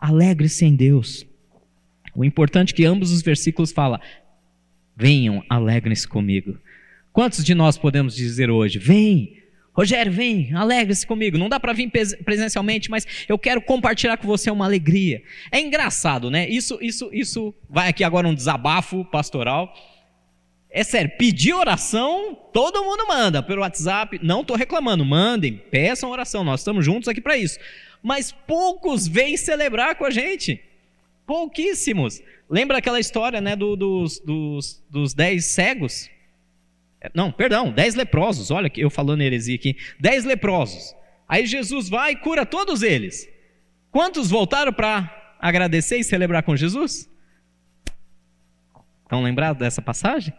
Alegre-se 0.00 0.64
em 0.64 0.74
Deus. 0.74 1.26
O 2.14 2.24
importante 2.24 2.72
é 2.72 2.76
que 2.76 2.84
ambos 2.84 3.12
os 3.12 3.20
versículos 3.20 3.70
falam: 3.70 4.00
venham, 4.96 5.44
alegrem-se 5.48 6.08
comigo. 6.08 6.58
Quantos 7.12 7.44
de 7.44 7.54
nós 7.54 7.76
podemos 7.76 8.16
dizer 8.16 8.50
hoje: 8.50 8.78
vem, 8.78 9.38
Rogério, 9.78 10.10
vem, 10.10 10.52
alegre-se 10.54 11.06
comigo. 11.06 11.38
Não 11.38 11.48
dá 11.48 11.60
para 11.60 11.72
vir 11.72 11.88
presencialmente, 12.24 12.90
mas 12.90 13.06
eu 13.28 13.38
quero 13.38 13.62
compartilhar 13.62 14.16
com 14.16 14.26
você 14.26 14.50
uma 14.50 14.64
alegria. 14.64 15.22
É 15.52 15.60
engraçado, 15.60 16.32
né? 16.32 16.48
Isso, 16.48 16.78
isso, 16.80 17.08
isso 17.12 17.54
vai 17.70 17.88
aqui 17.88 18.02
agora 18.02 18.26
um 18.26 18.34
desabafo 18.34 19.04
pastoral. 19.04 19.72
É 20.70 20.84
sério, 20.84 21.10
pedir 21.16 21.54
oração, 21.54 22.36
todo 22.52 22.84
mundo 22.84 23.06
manda 23.06 23.42
pelo 23.42 23.62
WhatsApp. 23.62 24.20
Não 24.22 24.42
estou 24.42 24.56
reclamando, 24.56 25.04
mandem, 25.04 25.56
peçam 25.56 26.10
oração, 26.10 26.44
nós 26.44 26.60
estamos 26.60 26.84
juntos 26.84 27.08
aqui 27.08 27.20
para 27.20 27.36
isso. 27.36 27.58
Mas 28.02 28.32
poucos 28.32 29.08
vêm 29.08 29.36
celebrar 29.36 29.96
com 29.96 30.04
a 30.04 30.10
gente. 30.10 30.62
Pouquíssimos. 31.26 32.22
Lembra 32.48 32.78
aquela 32.78 33.00
história 33.00 33.40
né, 33.40 33.56
do, 33.56 33.76
dos, 33.76 34.20
dos, 34.20 34.82
dos 34.90 35.14
dez 35.14 35.46
cegos? 35.46 36.10
É, 37.00 37.10
não, 37.14 37.32
perdão, 37.32 37.72
dez 37.72 37.94
leprosos. 37.94 38.50
Olha 38.50 38.70
eu 38.76 38.90
falando 38.90 39.22
heresia 39.22 39.54
aqui. 39.54 39.76
Dez 39.98 40.24
leprosos. 40.24 40.94
Aí 41.26 41.46
Jesus 41.46 41.88
vai 41.88 42.12
e 42.12 42.16
cura 42.16 42.46
todos 42.46 42.82
eles. 42.82 43.28
Quantos 43.90 44.30
voltaram 44.30 44.72
para 44.72 45.34
agradecer 45.38 45.98
e 45.98 46.04
celebrar 46.04 46.42
com 46.42 46.56
Jesus? 46.56 47.08
Estão 49.02 49.22
lembrados 49.22 49.58
dessa 49.58 49.80
passagem? 49.80 50.32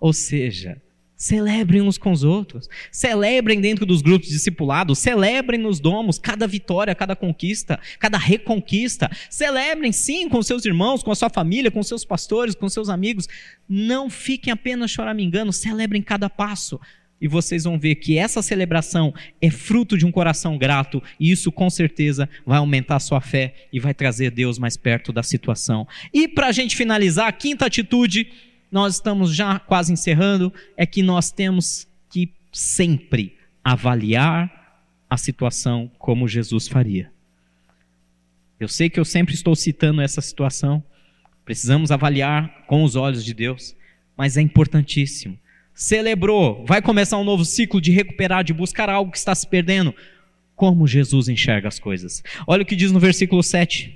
Ou 0.00 0.12
seja, 0.12 0.80
celebrem 1.16 1.80
uns 1.80 1.96
com 1.96 2.12
os 2.12 2.22
outros, 2.22 2.68
celebrem 2.92 3.60
dentro 3.60 3.86
dos 3.86 4.02
grupos 4.02 4.28
discipulados, 4.28 4.98
celebrem 4.98 5.58
nos 5.58 5.80
domos 5.80 6.18
cada 6.18 6.46
vitória, 6.46 6.94
cada 6.94 7.16
conquista, 7.16 7.80
cada 7.98 8.18
reconquista. 8.18 9.10
Celebrem 9.30 9.92
sim 9.92 10.28
com 10.28 10.42
seus 10.42 10.64
irmãos, 10.64 11.02
com 11.02 11.10
a 11.10 11.14
sua 11.14 11.30
família, 11.30 11.70
com 11.70 11.82
seus 11.82 12.04
pastores, 12.04 12.54
com 12.54 12.68
seus 12.68 12.88
amigos. 12.88 13.26
Não 13.68 14.10
fiquem 14.10 14.52
apenas 14.52 14.90
choramingando, 14.90 15.52
celebrem 15.52 16.02
cada 16.02 16.28
passo. 16.28 16.78
E 17.18 17.26
vocês 17.26 17.64
vão 17.64 17.78
ver 17.78 17.94
que 17.94 18.18
essa 18.18 18.42
celebração 18.42 19.14
é 19.40 19.50
fruto 19.50 19.96
de 19.96 20.04
um 20.04 20.12
coração 20.12 20.58
grato, 20.58 21.02
e 21.18 21.30
isso 21.30 21.50
com 21.50 21.70
certeza 21.70 22.28
vai 22.44 22.58
aumentar 22.58 22.96
a 22.96 23.00
sua 23.00 23.22
fé 23.22 23.54
e 23.72 23.80
vai 23.80 23.94
trazer 23.94 24.30
Deus 24.30 24.58
mais 24.58 24.76
perto 24.76 25.14
da 25.14 25.22
situação. 25.22 25.88
E 26.12 26.28
para 26.28 26.48
a 26.48 26.52
gente 26.52 26.76
finalizar, 26.76 27.26
a 27.26 27.32
quinta 27.32 27.64
atitude 27.64 28.28
nós 28.70 28.94
estamos 28.94 29.34
já 29.34 29.58
quase 29.58 29.92
encerrando, 29.92 30.52
é 30.76 30.84
que 30.84 31.02
nós 31.02 31.30
temos 31.30 31.86
que 32.10 32.32
sempre 32.52 33.36
avaliar 33.62 34.56
a 35.08 35.16
situação 35.16 35.90
como 35.98 36.28
Jesus 36.28 36.68
faria. 36.68 37.10
Eu 38.58 38.68
sei 38.68 38.88
que 38.88 38.98
eu 38.98 39.04
sempre 39.04 39.34
estou 39.34 39.54
citando 39.54 40.00
essa 40.00 40.20
situação, 40.20 40.82
precisamos 41.44 41.90
avaliar 41.90 42.64
com 42.66 42.82
os 42.82 42.96
olhos 42.96 43.24
de 43.24 43.34
Deus, 43.34 43.76
mas 44.16 44.36
é 44.36 44.40
importantíssimo. 44.40 45.38
Celebrou, 45.74 46.64
vai 46.64 46.80
começar 46.80 47.18
um 47.18 47.24
novo 47.24 47.44
ciclo 47.44 47.80
de 47.80 47.92
recuperar, 47.92 48.42
de 48.42 48.54
buscar 48.54 48.88
algo 48.88 49.12
que 49.12 49.18
está 49.18 49.34
se 49.34 49.46
perdendo. 49.46 49.94
Como 50.54 50.86
Jesus 50.86 51.28
enxerga 51.28 51.68
as 51.68 51.78
coisas. 51.78 52.22
Olha 52.46 52.62
o 52.62 52.66
que 52.66 52.74
diz 52.74 52.90
no 52.90 52.98
versículo 52.98 53.42
7. 53.42 53.94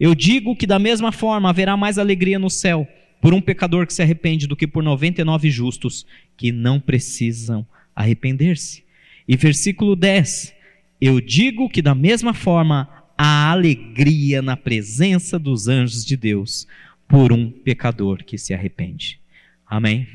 Eu 0.00 0.16
digo 0.16 0.56
que 0.56 0.66
da 0.66 0.80
mesma 0.80 1.12
forma 1.12 1.48
haverá 1.48 1.76
mais 1.76 1.96
alegria 1.96 2.40
no 2.40 2.50
céu 2.50 2.88
por 3.22 3.32
um 3.32 3.40
pecador 3.40 3.86
que 3.86 3.94
se 3.94 4.02
arrepende 4.02 4.48
do 4.48 4.56
que 4.56 4.66
por 4.66 4.82
99 4.82 5.48
justos 5.48 6.04
que 6.36 6.50
não 6.50 6.80
precisam 6.80 7.64
arrepender-se. 7.94 8.82
E 9.28 9.36
versículo 9.36 9.94
10: 9.94 10.52
Eu 11.00 11.20
digo 11.20 11.70
que 11.70 11.80
da 11.80 11.94
mesma 11.94 12.34
forma 12.34 12.88
há 13.16 13.52
alegria 13.52 14.42
na 14.42 14.56
presença 14.56 15.38
dos 15.38 15.68
anjos 15.68 16.04
de 16.04 16.16
Deus 16.16 16.66
por 17.06 17.32
um 17.32 17.48
pecador 17.48 18.24
que 18.24 18.36
se 18.36 18.52
arrepende. 18.52 19.20
Amém? 19.64 20.08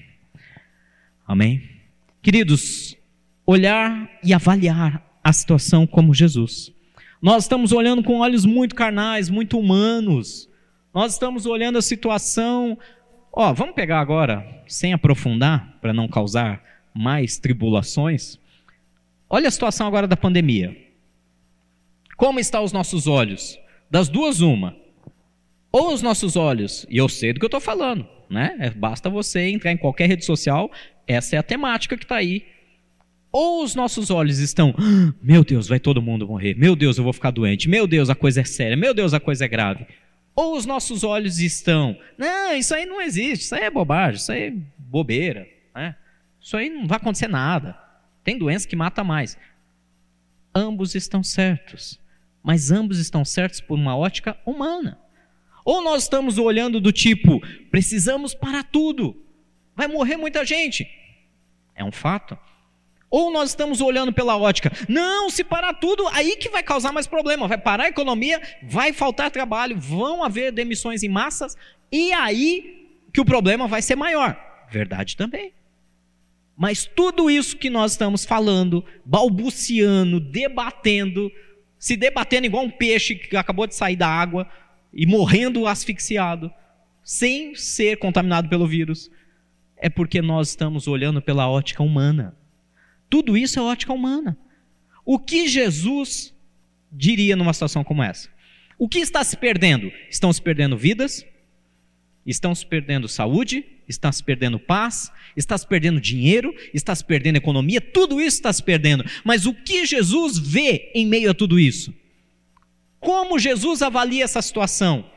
Amém? 1.26 1.64
Queridos, 2.22 2.98
olhar 3.46 4.12
e 4.22 4.34
avaliar 4.34 5.02
a 5.24 5.32
situação 5.32 5.88
como 5.88 6.14
Jesus. 6.14 6.74
Nós 7.22 7.46
estamos 7.46 7.72
olhando 7.72 8.04
com 8.04 8.20
olhos 8.20 8.44
muito 8.44 8.76
carnais, 8.76 9.30
muito 9.30 9.58
humanos. 9.58 10.50
Nós 10.94 11.14
estamos 11.14 11.46
olhando 11.46 11.78
a 11.78 11.82
situação 11.82 12.78
Ó, 13.40 13.54
vamos 13.54 13.76
pegar 13.76 14.00
agora, 14.00 14.64
sem 14.66 14.94
aprofundar, 14.94 15.78
para 15.80 15.94
não 15.94 16.08
causar 16.08 16.60
mais 16.92 17.38
tribulações. 17.38 18.40
Olha 19.30 19.48
a 19.48 19.52
situação 19.52 19.86
agora 19.86 20.08
da 20.08 20.18
pandemia. 20.18 20.76
Como 22.18 22.40
estão 22.40 22.64
os 22.64 22.72
nossos 22.72 23.06
olhos? 23.06 23.60
Das 23.92 24.10
duas, 24.10 24.42
uma. 24.42 24.76
Ou 25.72 25.94
os 25.94 26.02
nossos 26.02 26.36
olhos, 26.36 26.88
e 26.90 26.98
eu 26.98 27.08
sei 27.08 27.32
do 27.32 27.40
que 27.40 27.46
eu 27.46 27.48
estou 27.48 27.62
falando, 27.62 28.08
né? 28.28 28.58
É, 28.60 28.72
basta 28.72 29.08
você 29.08 29.48
entrar 29.50 29.72
em 29.72 29.78
qualquer 29.78 30.08
rede 30.08 30.26
social, 30.26 30.72
essa 31.06 31.36
é 31.36 31.40
a 31.40 31.44
temática 31.44 31.96
que 31.96 32.06
está 32.06 32.16
aí. 32.16 32.44
Ou 33.32 33.64
os 33.64 33.76
nossos 33.76 34.10
olhos 34.10 34.40
estão, 34.40 34.74
ah, 34.80 35.14
meu 35.22 35.44
Deus, 35.44 35.68
vai 35.68 35.80
todo 35.80 36.02
mundo 36.02 36.28
morrer, 36.28 36.56
meu 36.56 36.76
Deus, 36.76 36.98
eu 36.98 37.04
vou 37.04 37.14
ficar 37.14 37.30
doente, 37.30 37.70
meu 37.70 37.86
Deus, 37.86 38.10
a 38.10 38.16
coisa 38.16 38.42
é 38.42 38.44
séria, 38.44 38.76
meu 38.76 38.96
Deus, 38.96 39.14
a 39.14 39.20
coisa 39.20 39.46
é 39.46 39.48
grave. 39.48 39.86
Ou 40.40 40.56
os 40.56 40.68
nossos 40.68 41.04
olhos 41.04 41.40
estão, 41.40 41.98
não, 42.16 42.54
isso 42.56 42.76
aí 42.76 42.86
não 42.86 43.02
existe, 43.02 43.46
isso 43.46 43.56
aí 43.56 43.64
é 43.64 43.72
bobagem, 43.72 44.18
isso 44.18 44.32
aí 44.32 44.44
é 44.44 44.54
bobeira, 44.78 45.50
né? 45.74 45.96
Isso 46.40 46.56
aí 46.56 46.70
não 46.70 46.86
vai 46.86 46.98
acontecer 46.98 47.28
nada. 47.28 47.76
Tem 48.24 48.38
doença 48.38 48.68
que 48.68 48.76
mata 48.76 49.04
mais. 49.04 49.36
Ambos 50.54 50.94
estão 50.94 51.24
certos, 51.24 52.00
mas 52.44 52.70
ambos 52.70 53.00
estão 53.00 53.26
certos 53.26 53.60
por 53.60 53.80
uma 53.80 53.98
ótica 53.98 54.38
humana. 54.46 55.00
Ou 55.66 55.84
nós 55.84 56.04
estamos 56.04 56.38
olhando 56.38 56.80
do 56.80 56.92
tipo, 56.92 57.42
precisamos 57.72 58.36
parar 58.36 58.64
tudo, 58.64 59.20
vai 59.76 59.88
morrer 59.88 60.18
muita 60.18 60.46
gente. 60.46 60.88
É 61.74 61.84
um 61.84 61.92
fato. 61.92 62.38
Ou 63.10 63.32
nós 63.32 63.50
estamos 63.50 63.80
olhando 63.80 64.12
pela 64.12 64.38
ótica, 64.38 64.72
não, 64.90 65.30
se 65.30 65.44
parar 65.44 65.74
tudo, 65.76 66.08
aí 66.10 66.36
que 66.36 66.50
vai 66.50 66.62
causar 66.62 66.92
mais 66.92 67.08
problema, 67.08 67.48
vai 67.48 67.58
parar 67.58 67.86
a 67.86 67.90
economia, 67.90 68.42
vai 68.64 68.92
faltar 68.92 69.32
trabalho, 69.32 69.80
vão 69.80 70.24
haver 70.24 70.52
demissões 70.52 71.04
em 71.04 71.10
massas, 71.10 71.56
e 71.92 72.12
aí 72.12 72.90
que 73.14 73.22
o 73.22 73.26
problema 73.26 73.68
vai 73.68 73.82
ser 73.82 73.96
maior. 73.96 74.38
Verdade 74.70 75.16
também. 75.16 75.54
Mas 76.58 76.86
tudo 76.86 77.30
isso 77.30 77.56
que 77.56 77.70
nós 77.70 77.92
estamos 77.92 78.26
falando, 78.26 78.84
balbuciando, 79.06 80.20
debatendo, 80.20 81.32
se 81.78 81.96
debatendo 81.96 82.48
igual 82.48 82.66
um 82.66 82.70
peixe 82.70 83.16
que 83.16 83.38
acabou 83.38 83.68
de 83.68 83.76
sair 83.76 83.96
da 83.96 84.08
água 84.08 84.50
e 84.92 85.06
morrendo 85.06 85.68
asfixiado, 85.68 86.52
sem 87.04 87.56
ser 87.56 87.98
contaminado 87.98 88.50
pelo 88.50 88.68
vírus, 88.68 89.10
é 89.78 89.90
porque 89.90 90.22
nós 90.22 90.50
estamos 90.50 90.88
olhando 90.88 91.22
pela 91.22 91.48
ótica 91.48 91.84
humana. 91.84 92.36
Tudo 93.10 93.38
isso 93.38 93.60
é 93.60 93.62
ótica 93.62 93.94
humana. 93.94 94.38
O 95.06 95.18
que 95.18 95.48
Jesus 95.48 96.34
diria 96.92 97.36
numa 97.36 97.54
situação 97.54 97.84
como 97.84 98.04
essa? 98.04 98.30
O 98.78 98.88
que 98.88 99.00
está 99.00 99.24
se 99.24 99.38
perdendo? 99.38 99.92
Estão 100.10 100.32
se 100.32 100.42
perdendo 100.42 100.78
vidas? 100.78 101.26
Estão 102.26 102.54
se 102.54 102.66
perdendo 102.66 103.08
saúde? 103.08 103.66
está 103.88 104.12
se 104.12 104.24
perdendo 104.24 104.60
paz, 104.60 105.12
está 105.36 105.58
se 105.58 105.66
perdendo 105.66 106.02
dinheiro, 106.02 106.54
está 106.74 106.94
se 106.94 107.04
perdendo 107.04 107.38
economia, 107.38 107.80
tudo 107.80 108.20
isso 108.20 108.38
está 108.38 108.52
se 108.52 108.62
perdendo. 108.62 109.06
Mas 109.24 109.46
o 109.46 109.54
que 109.54 109.86
Jesus 109.86 110.38
vê 110.38 110.92
em 110.94 111.06
meio 111.06 111.32
a 111.32 111.34
tudo 111.34 111.60
isso? 111.60 111.94
Como 113.00 113.40
Jesus 113.40 113.82
avalia 113.82 114.24
essa 114.24 114.42
situação? 114.42 115.10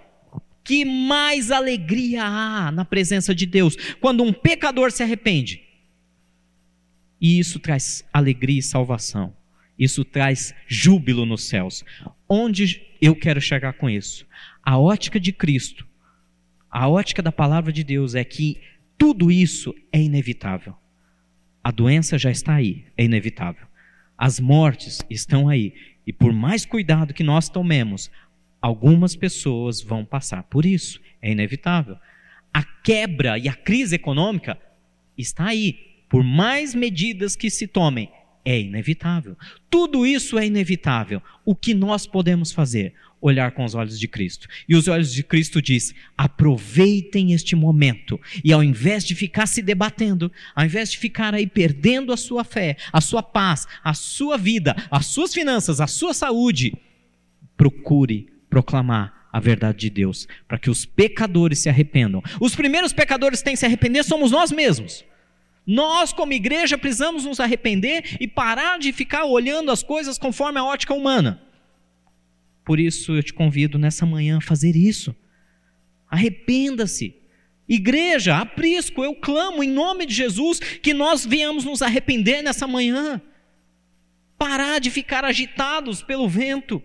Que 0.62 0.84
mais 0.84 1.51
alegria 1.51 2.22
há 2.22 2.70
na 2.70 2.84
presença 2.84 3.34
de 3.34 3.47
Deus 3.47 3.76
quando 4.01 4.22
um 4.22 4.32
pecador 4.32 4.93
se 4.93 5.03
arrepende? 5.03 5.62
E 7.21 7.39
isso 7.39 7.59
traz 7.59 8.05
alegria 8.12 8.59
e 8.59 8.62
salvação. 8.62 9.35
Isso 9.79 10.05
traz 10.05 10.55
júbilo 10.66 11.25
nos 11.25 11.45
céus. 11.45 11.85
Onde 12.29 12.83
eu 13.01 13.14
quero 13.16 13.41
chegar 13.41 13.75
com 13.75 13.89
isso? 13.89 14.27
A 14.62 14.79
ótica 14.79 15.18
de 15.18 15.33
Cristo 15.33 15.87
a 16.71 16.89
ótica 16.89 17.21
da 17.21 17.33
palavra 17.33 17.73
de 17.73 17.83
Deus 17.83 18.14
é 18.14 18.23
que 18.23 18.61
tudo 18.97 19.31
isso 19.33 19.75
é 19.93 20.01
inevitável. 20.01 20.77
A 21.64 21.73
doença 21.73 22.16
já 22.16 22.31
está 22.31 22.55
aí, 22.55 22.85
é 22.97 23.05
inevitável. 23.05 23.66
As 24.16 24.39
mortes 24.39 25.01
estão 25.11 25.49
aí. 25.49 25.75
E 26.07 26.12
por 26.12 26.33
mais 26.33 26.64
cuidado 26.64 27.12
que 27.12 27.25
nós 27.25 27.49
tomemos, 27.49 28.11
algumas 28.62 29.16
pessoas 29.16 29.83
vão 29.83 30.05
passar 30.05 30.45
por 30.45 30.64
isso, 30.64 31.01
é 31.21 31.33
inevitável. 31.33 31.97
A 32.55 32.62
quebra 32.62 33.37
e 33.37 33.49
a 33.49 33.55
crise 33.55 33.97
econômica 33.97 34.57
está 35.18 35.47
aí. 35.47 35.89
Por 36.11 36.22
mais 36.22 36.74
medidas 36.74 37.34
que 37.34 37.48
se 37.48 37.66
tomem, 37.66 38.11
é 38.44 38.61
inevitável. 38.61 39.36
Tudo 39.70 40.04
isso 40.04 40.38
é 40.38 40.46
inevitável. 40.46 41.22
O 41.44 41.54
que 41.54 41.72
nós 41.72 42.06
podemos 42.06 42.52
fazer? 42.52 42.94
olhar 43.20 43.52
com 43.52 43.64
os 43.64 43.74
olhos 43.74 44.00
de 44.00 44.08
Cristo. 44.08 44.48
E 44.68 44.74
os 44.74 44.88
olhos 44.88 45.12
de 45.12 45.22
Cristo 45.22 45.61
diz: 45.61 45.94
aproveitem 46.16 47.32
este 47.32 47.54
momento 47.54 48.18
e 48.42 48.52
ao 48.52 48.64
invés 48.64 49.04
de 49.04 49.14
ficar 49.14 49.46
se 49.46 49.61
debatendo, 49.61 50.32
ao 50.54 50.64
invés 50.64 50.90
de 50.90 50.98
ficar 50.98 51.34
aí 51.34 51.46
perdendo 51.46 52.12
a 52.12 52.16
sua 52.16 52.44
fé, 52.44 52.76
a 52.92 53.00
sua 53.00 53.22
paz, 53.22 53.66
a 53.84 53.92
sua 53.92 54.38
vida, 54.38 54.74
as 54.90 55.06
suas 55.06 55.34
finanças, 55.34 55.80
a 55.80 55.86
sua 55.86 56.14
saúde, 56.14 56.72
procure 57.56 58.26
proclamar 58.48 59.28
a 59.32 59.38
verdade 59.38 59.78
de 59.78 59.90
Deus, 59.90 60.26
para 60.48 60.58
que 60.58 60.70
os 60.70 60.84
pecadores 60.84 61.61
se 61.61 61.68
arrependam. 61.68 62.22
Os 62.40 62.56
primeiros 62.56 62.92
pecadores 62.92 63.40
que 63.40 63.44
têm 63.44 63.54
que 63.54 63.61
se 63.61 63.66
arrepender 63.66 64.02
somos 64.02 64.32
nós 64.32 64.50
mesmos. 64.50 65.04
Nós, 65.66 66.12
como 66.12 66.32
igreja, 66.32 66.78
precisamos 66.78 67.24
nos 67.24 67.38
arrepender 67.38 68.16
e 68.20 68.26
parar 68.26 68.78
de 68.78 68.92
ficar 68.92 69.24
olhando 69.24 69.70
as 69.70 69.82
coisas 69.82 70.18
conforme 70.18 70.58
a 70.58 70.64
ótica 70.64 70.94
humana. 70.94 71.42
Por 72.64 72.78
isso 72.78 73.16
eu 73.16 73.22
te 73.22 73.32
convido 73.32 73.78
nessa 73.78 74.06
manhã 74.06 74.38
a 74.38 74.40
fazer 74.40 74.76
isso. 74.76 75.14
Arrependa-se. 76.08 77.16
Igreja, 77.68 78.38
aprisco, 78.38 79.04
eu 79.04 79.14
clamo 79.14 79.62
em 79.62 79.70
nome 79.70 80.04
de 80.04 80.12
Jesus 80.12 80.58
que 80.58 80.92
nós 80.92 81.24
venhamos 81.24 81.64
nos 81.64 81.82
arrepender 81.82 82.42
nessa 82.42 82.66
manhã. 82.66 83.22
Parar 84.36 84.80
de 84.80 84.90
ficar 84.90 85.24
agitados 85.24 86.02
pelo 86.02 86.28
vento. 86.28 86.82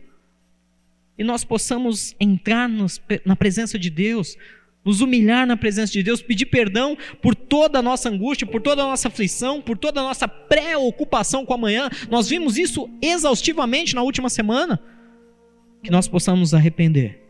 E 1.17 1.23
nós 1.23 1.43
possamos 1.43 2.15
entrar 2.19 2.69
nos, 2.69 3.01
na 3.25 3.35
presença 3.35 3.79
de 3.79 3.89
Deus, 3.89 4.37
nos 4.85 5.01
humilhar 5.01 5.47
na 5.47 5.57
presença 5.57 5.91
de 5.91 6.03
Deus, 6.03 6.21
pedir 6.21 6.45
perdão 6.45 6.95
por 7.21 7.33
toda 7.33 7.79
a 7.79 7.81
nossa 7.81 8.07
angústia, 8.07 8.45
por 8.45 8.61
toda 8.61 8.83
a 8.83 8.85
nossa 8.85 9.07
aflição, 9.07 9.61
por 9.61 9.77
toda 9.77 9.99
a 9.99 10.03
nossa 10.03 10.27
preocupação 10.27 11.43
com 11.45 11.53
amanhã. 11.53 11.89
Nós 12.09 12.29
vimos 12.29 12.57
isso 12.57 12.87
exaustivamente 13.01 13.95
na 13.95 14.03
última 14.03 14.29
semana 14.29 14.79
que 15.83 15.91
nós 15.91 16.07
possamos 16.07 16.53
arrepender 16.53 17.25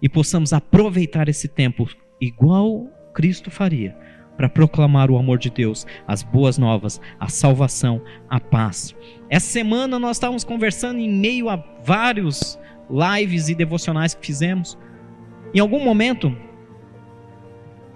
e 0.00 0.08
possamos 0.08 0.52
aproveitar 0.52 1.28
esse 1.28 1.48
tempo 1.48 1.88
igual 2.20 2.88
Cristo 3.12 3.50
faria 3.50 3.96
para 4.36 4.48
proclamar 4.48 5.10
o 5.10 5.18
amor 5.18 5.38
de 5.38 5.50
Deus, 5.50 5.86
as 6.06 6.22
boas 6.22 6.56
novas, 6.56 7.00
a 7.18 7.28
salvação, 7.28 8.02
a 8.28 8.40
paz. 8.40 8.94
Essa 9.28 9.46
semana 9.46 9.98
nós 9.98 10.16
estávamos 10.16 10.44
conversando 10.44 10.98
em 10.98 11.12
meio 11.12 11.48
a 11.50 11.56
vários 11.84 12.58
lives 12.88 13.48
e 13.48 13.54
devocionais 13.54 14.14
que 14.14 14.26
fizemos. 14.26 14.78
Em 15.52 15.60
algum 15.60 15.84
momento 15.84 16.34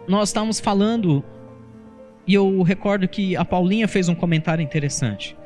nós 0.07 0.29
estávamos 0.29 0.61
falando 0.61 1.25
e 2.27 2.35
eu 2.35 2.63
recordo 2.63 3.07
que 3.07 3.37
a 3.37 3.45
Paulinha 3.45 3.87
fez 3.87 4.09
um 4.09 4.15
comentário 4.15 4.63
interessante. 4.63 5.37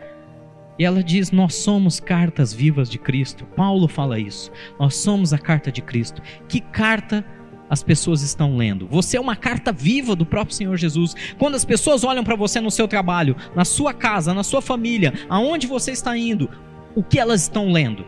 E 0.79 0.85
ela 0.85 1.03
diz: 1.03 1.33
Nós 1.33 1.57
somos 1.57 1.99
cartas 1.99 2.53
vivas 2.53 2.89
de 2.89 2.99
Cristo. 2.99 3.45
Paulo 3.57 3.89
fala 3.89 4.19
isso. 4.19 4.51
Nós 4.79 4.95
somos 4.95 5.33
a 5.33 5.39
carta 5.39 5.73
de 5.73 5.83
Cristo. 5.83 6.23
Que 6.49 6.61
carta 6.61 7.25
as 7.69 7.83
pessoas 7.83 8.23
estão 8.23 8.57
lendo? 8.57 8.87
Você 8.87 9.17
é 9.17 9.21
uma 9.21 9.35
carta 9.35 9.73
viva 9.73 10.15
do 10.15 10.25
próprio 10.25 10.55
Senhor 10.55 10.77
Jesus. 10.77 11.15
Quando 11.37 11.57
as 11.57 11.65
pessoas 11.65 12.05
olham 12.05 12.23
para 12.23 12.37
você 12.37 12.61
no 12.61 12.71
seu 12.71 12.87
trabalho, 12.87 13.37
na 13.57 13.65
sua 13.65 13.93
casa, 13.93 14.33
na 14.33 14.45
sua 14.45 14.63
família, 14.63 15.13
aonde 15.29 15.67
você 15.67 15.91
está 15.91 16.17
indo, 16.17 16.49
o 16.95 17.03
que 17.03 17.19
elas 17.19 17.43
estão 17.43 17.73
lendo? 17.73 18.07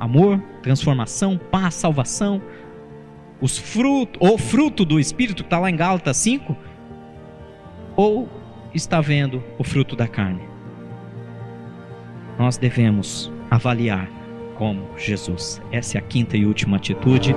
Amor, 0.00 0.42
transformação, 0.62 1.38
paz, 1.50 1.74
salvação, 1.74 2.42
os 3.46 3.56
frutos, 3.56 4.18
ou 4.20 4.36
fruto 4.36 4.84
do 4.84 4.98
Espírito 4.98 5.44
que 5.44 5.46
está 5.46 5.60
lá 5.60 5.70
em 5.70 5.76
Gálatas 5.76 6.16
5, 6.16 6.56
ou 7.94 8.28
está 8.74 9.00
vendo 9.00 9.42
o 9.56 9.62
fruto 9.62 9.94
da 9.94 10.08
carne. 10.08 10.42
Nós 12.36 12.58
devemos 12.58 13.32
avaliar 13.48 14.10
como 14.56 14.84
Jesus. 14.98 15.62
Essa 15.70 15.96
é 15.96 16.00
a 16.00 16.02
quinta 16.02 16.36
e 16.36 16.44
última 16.44 16.76
atitude. 16.76 17.36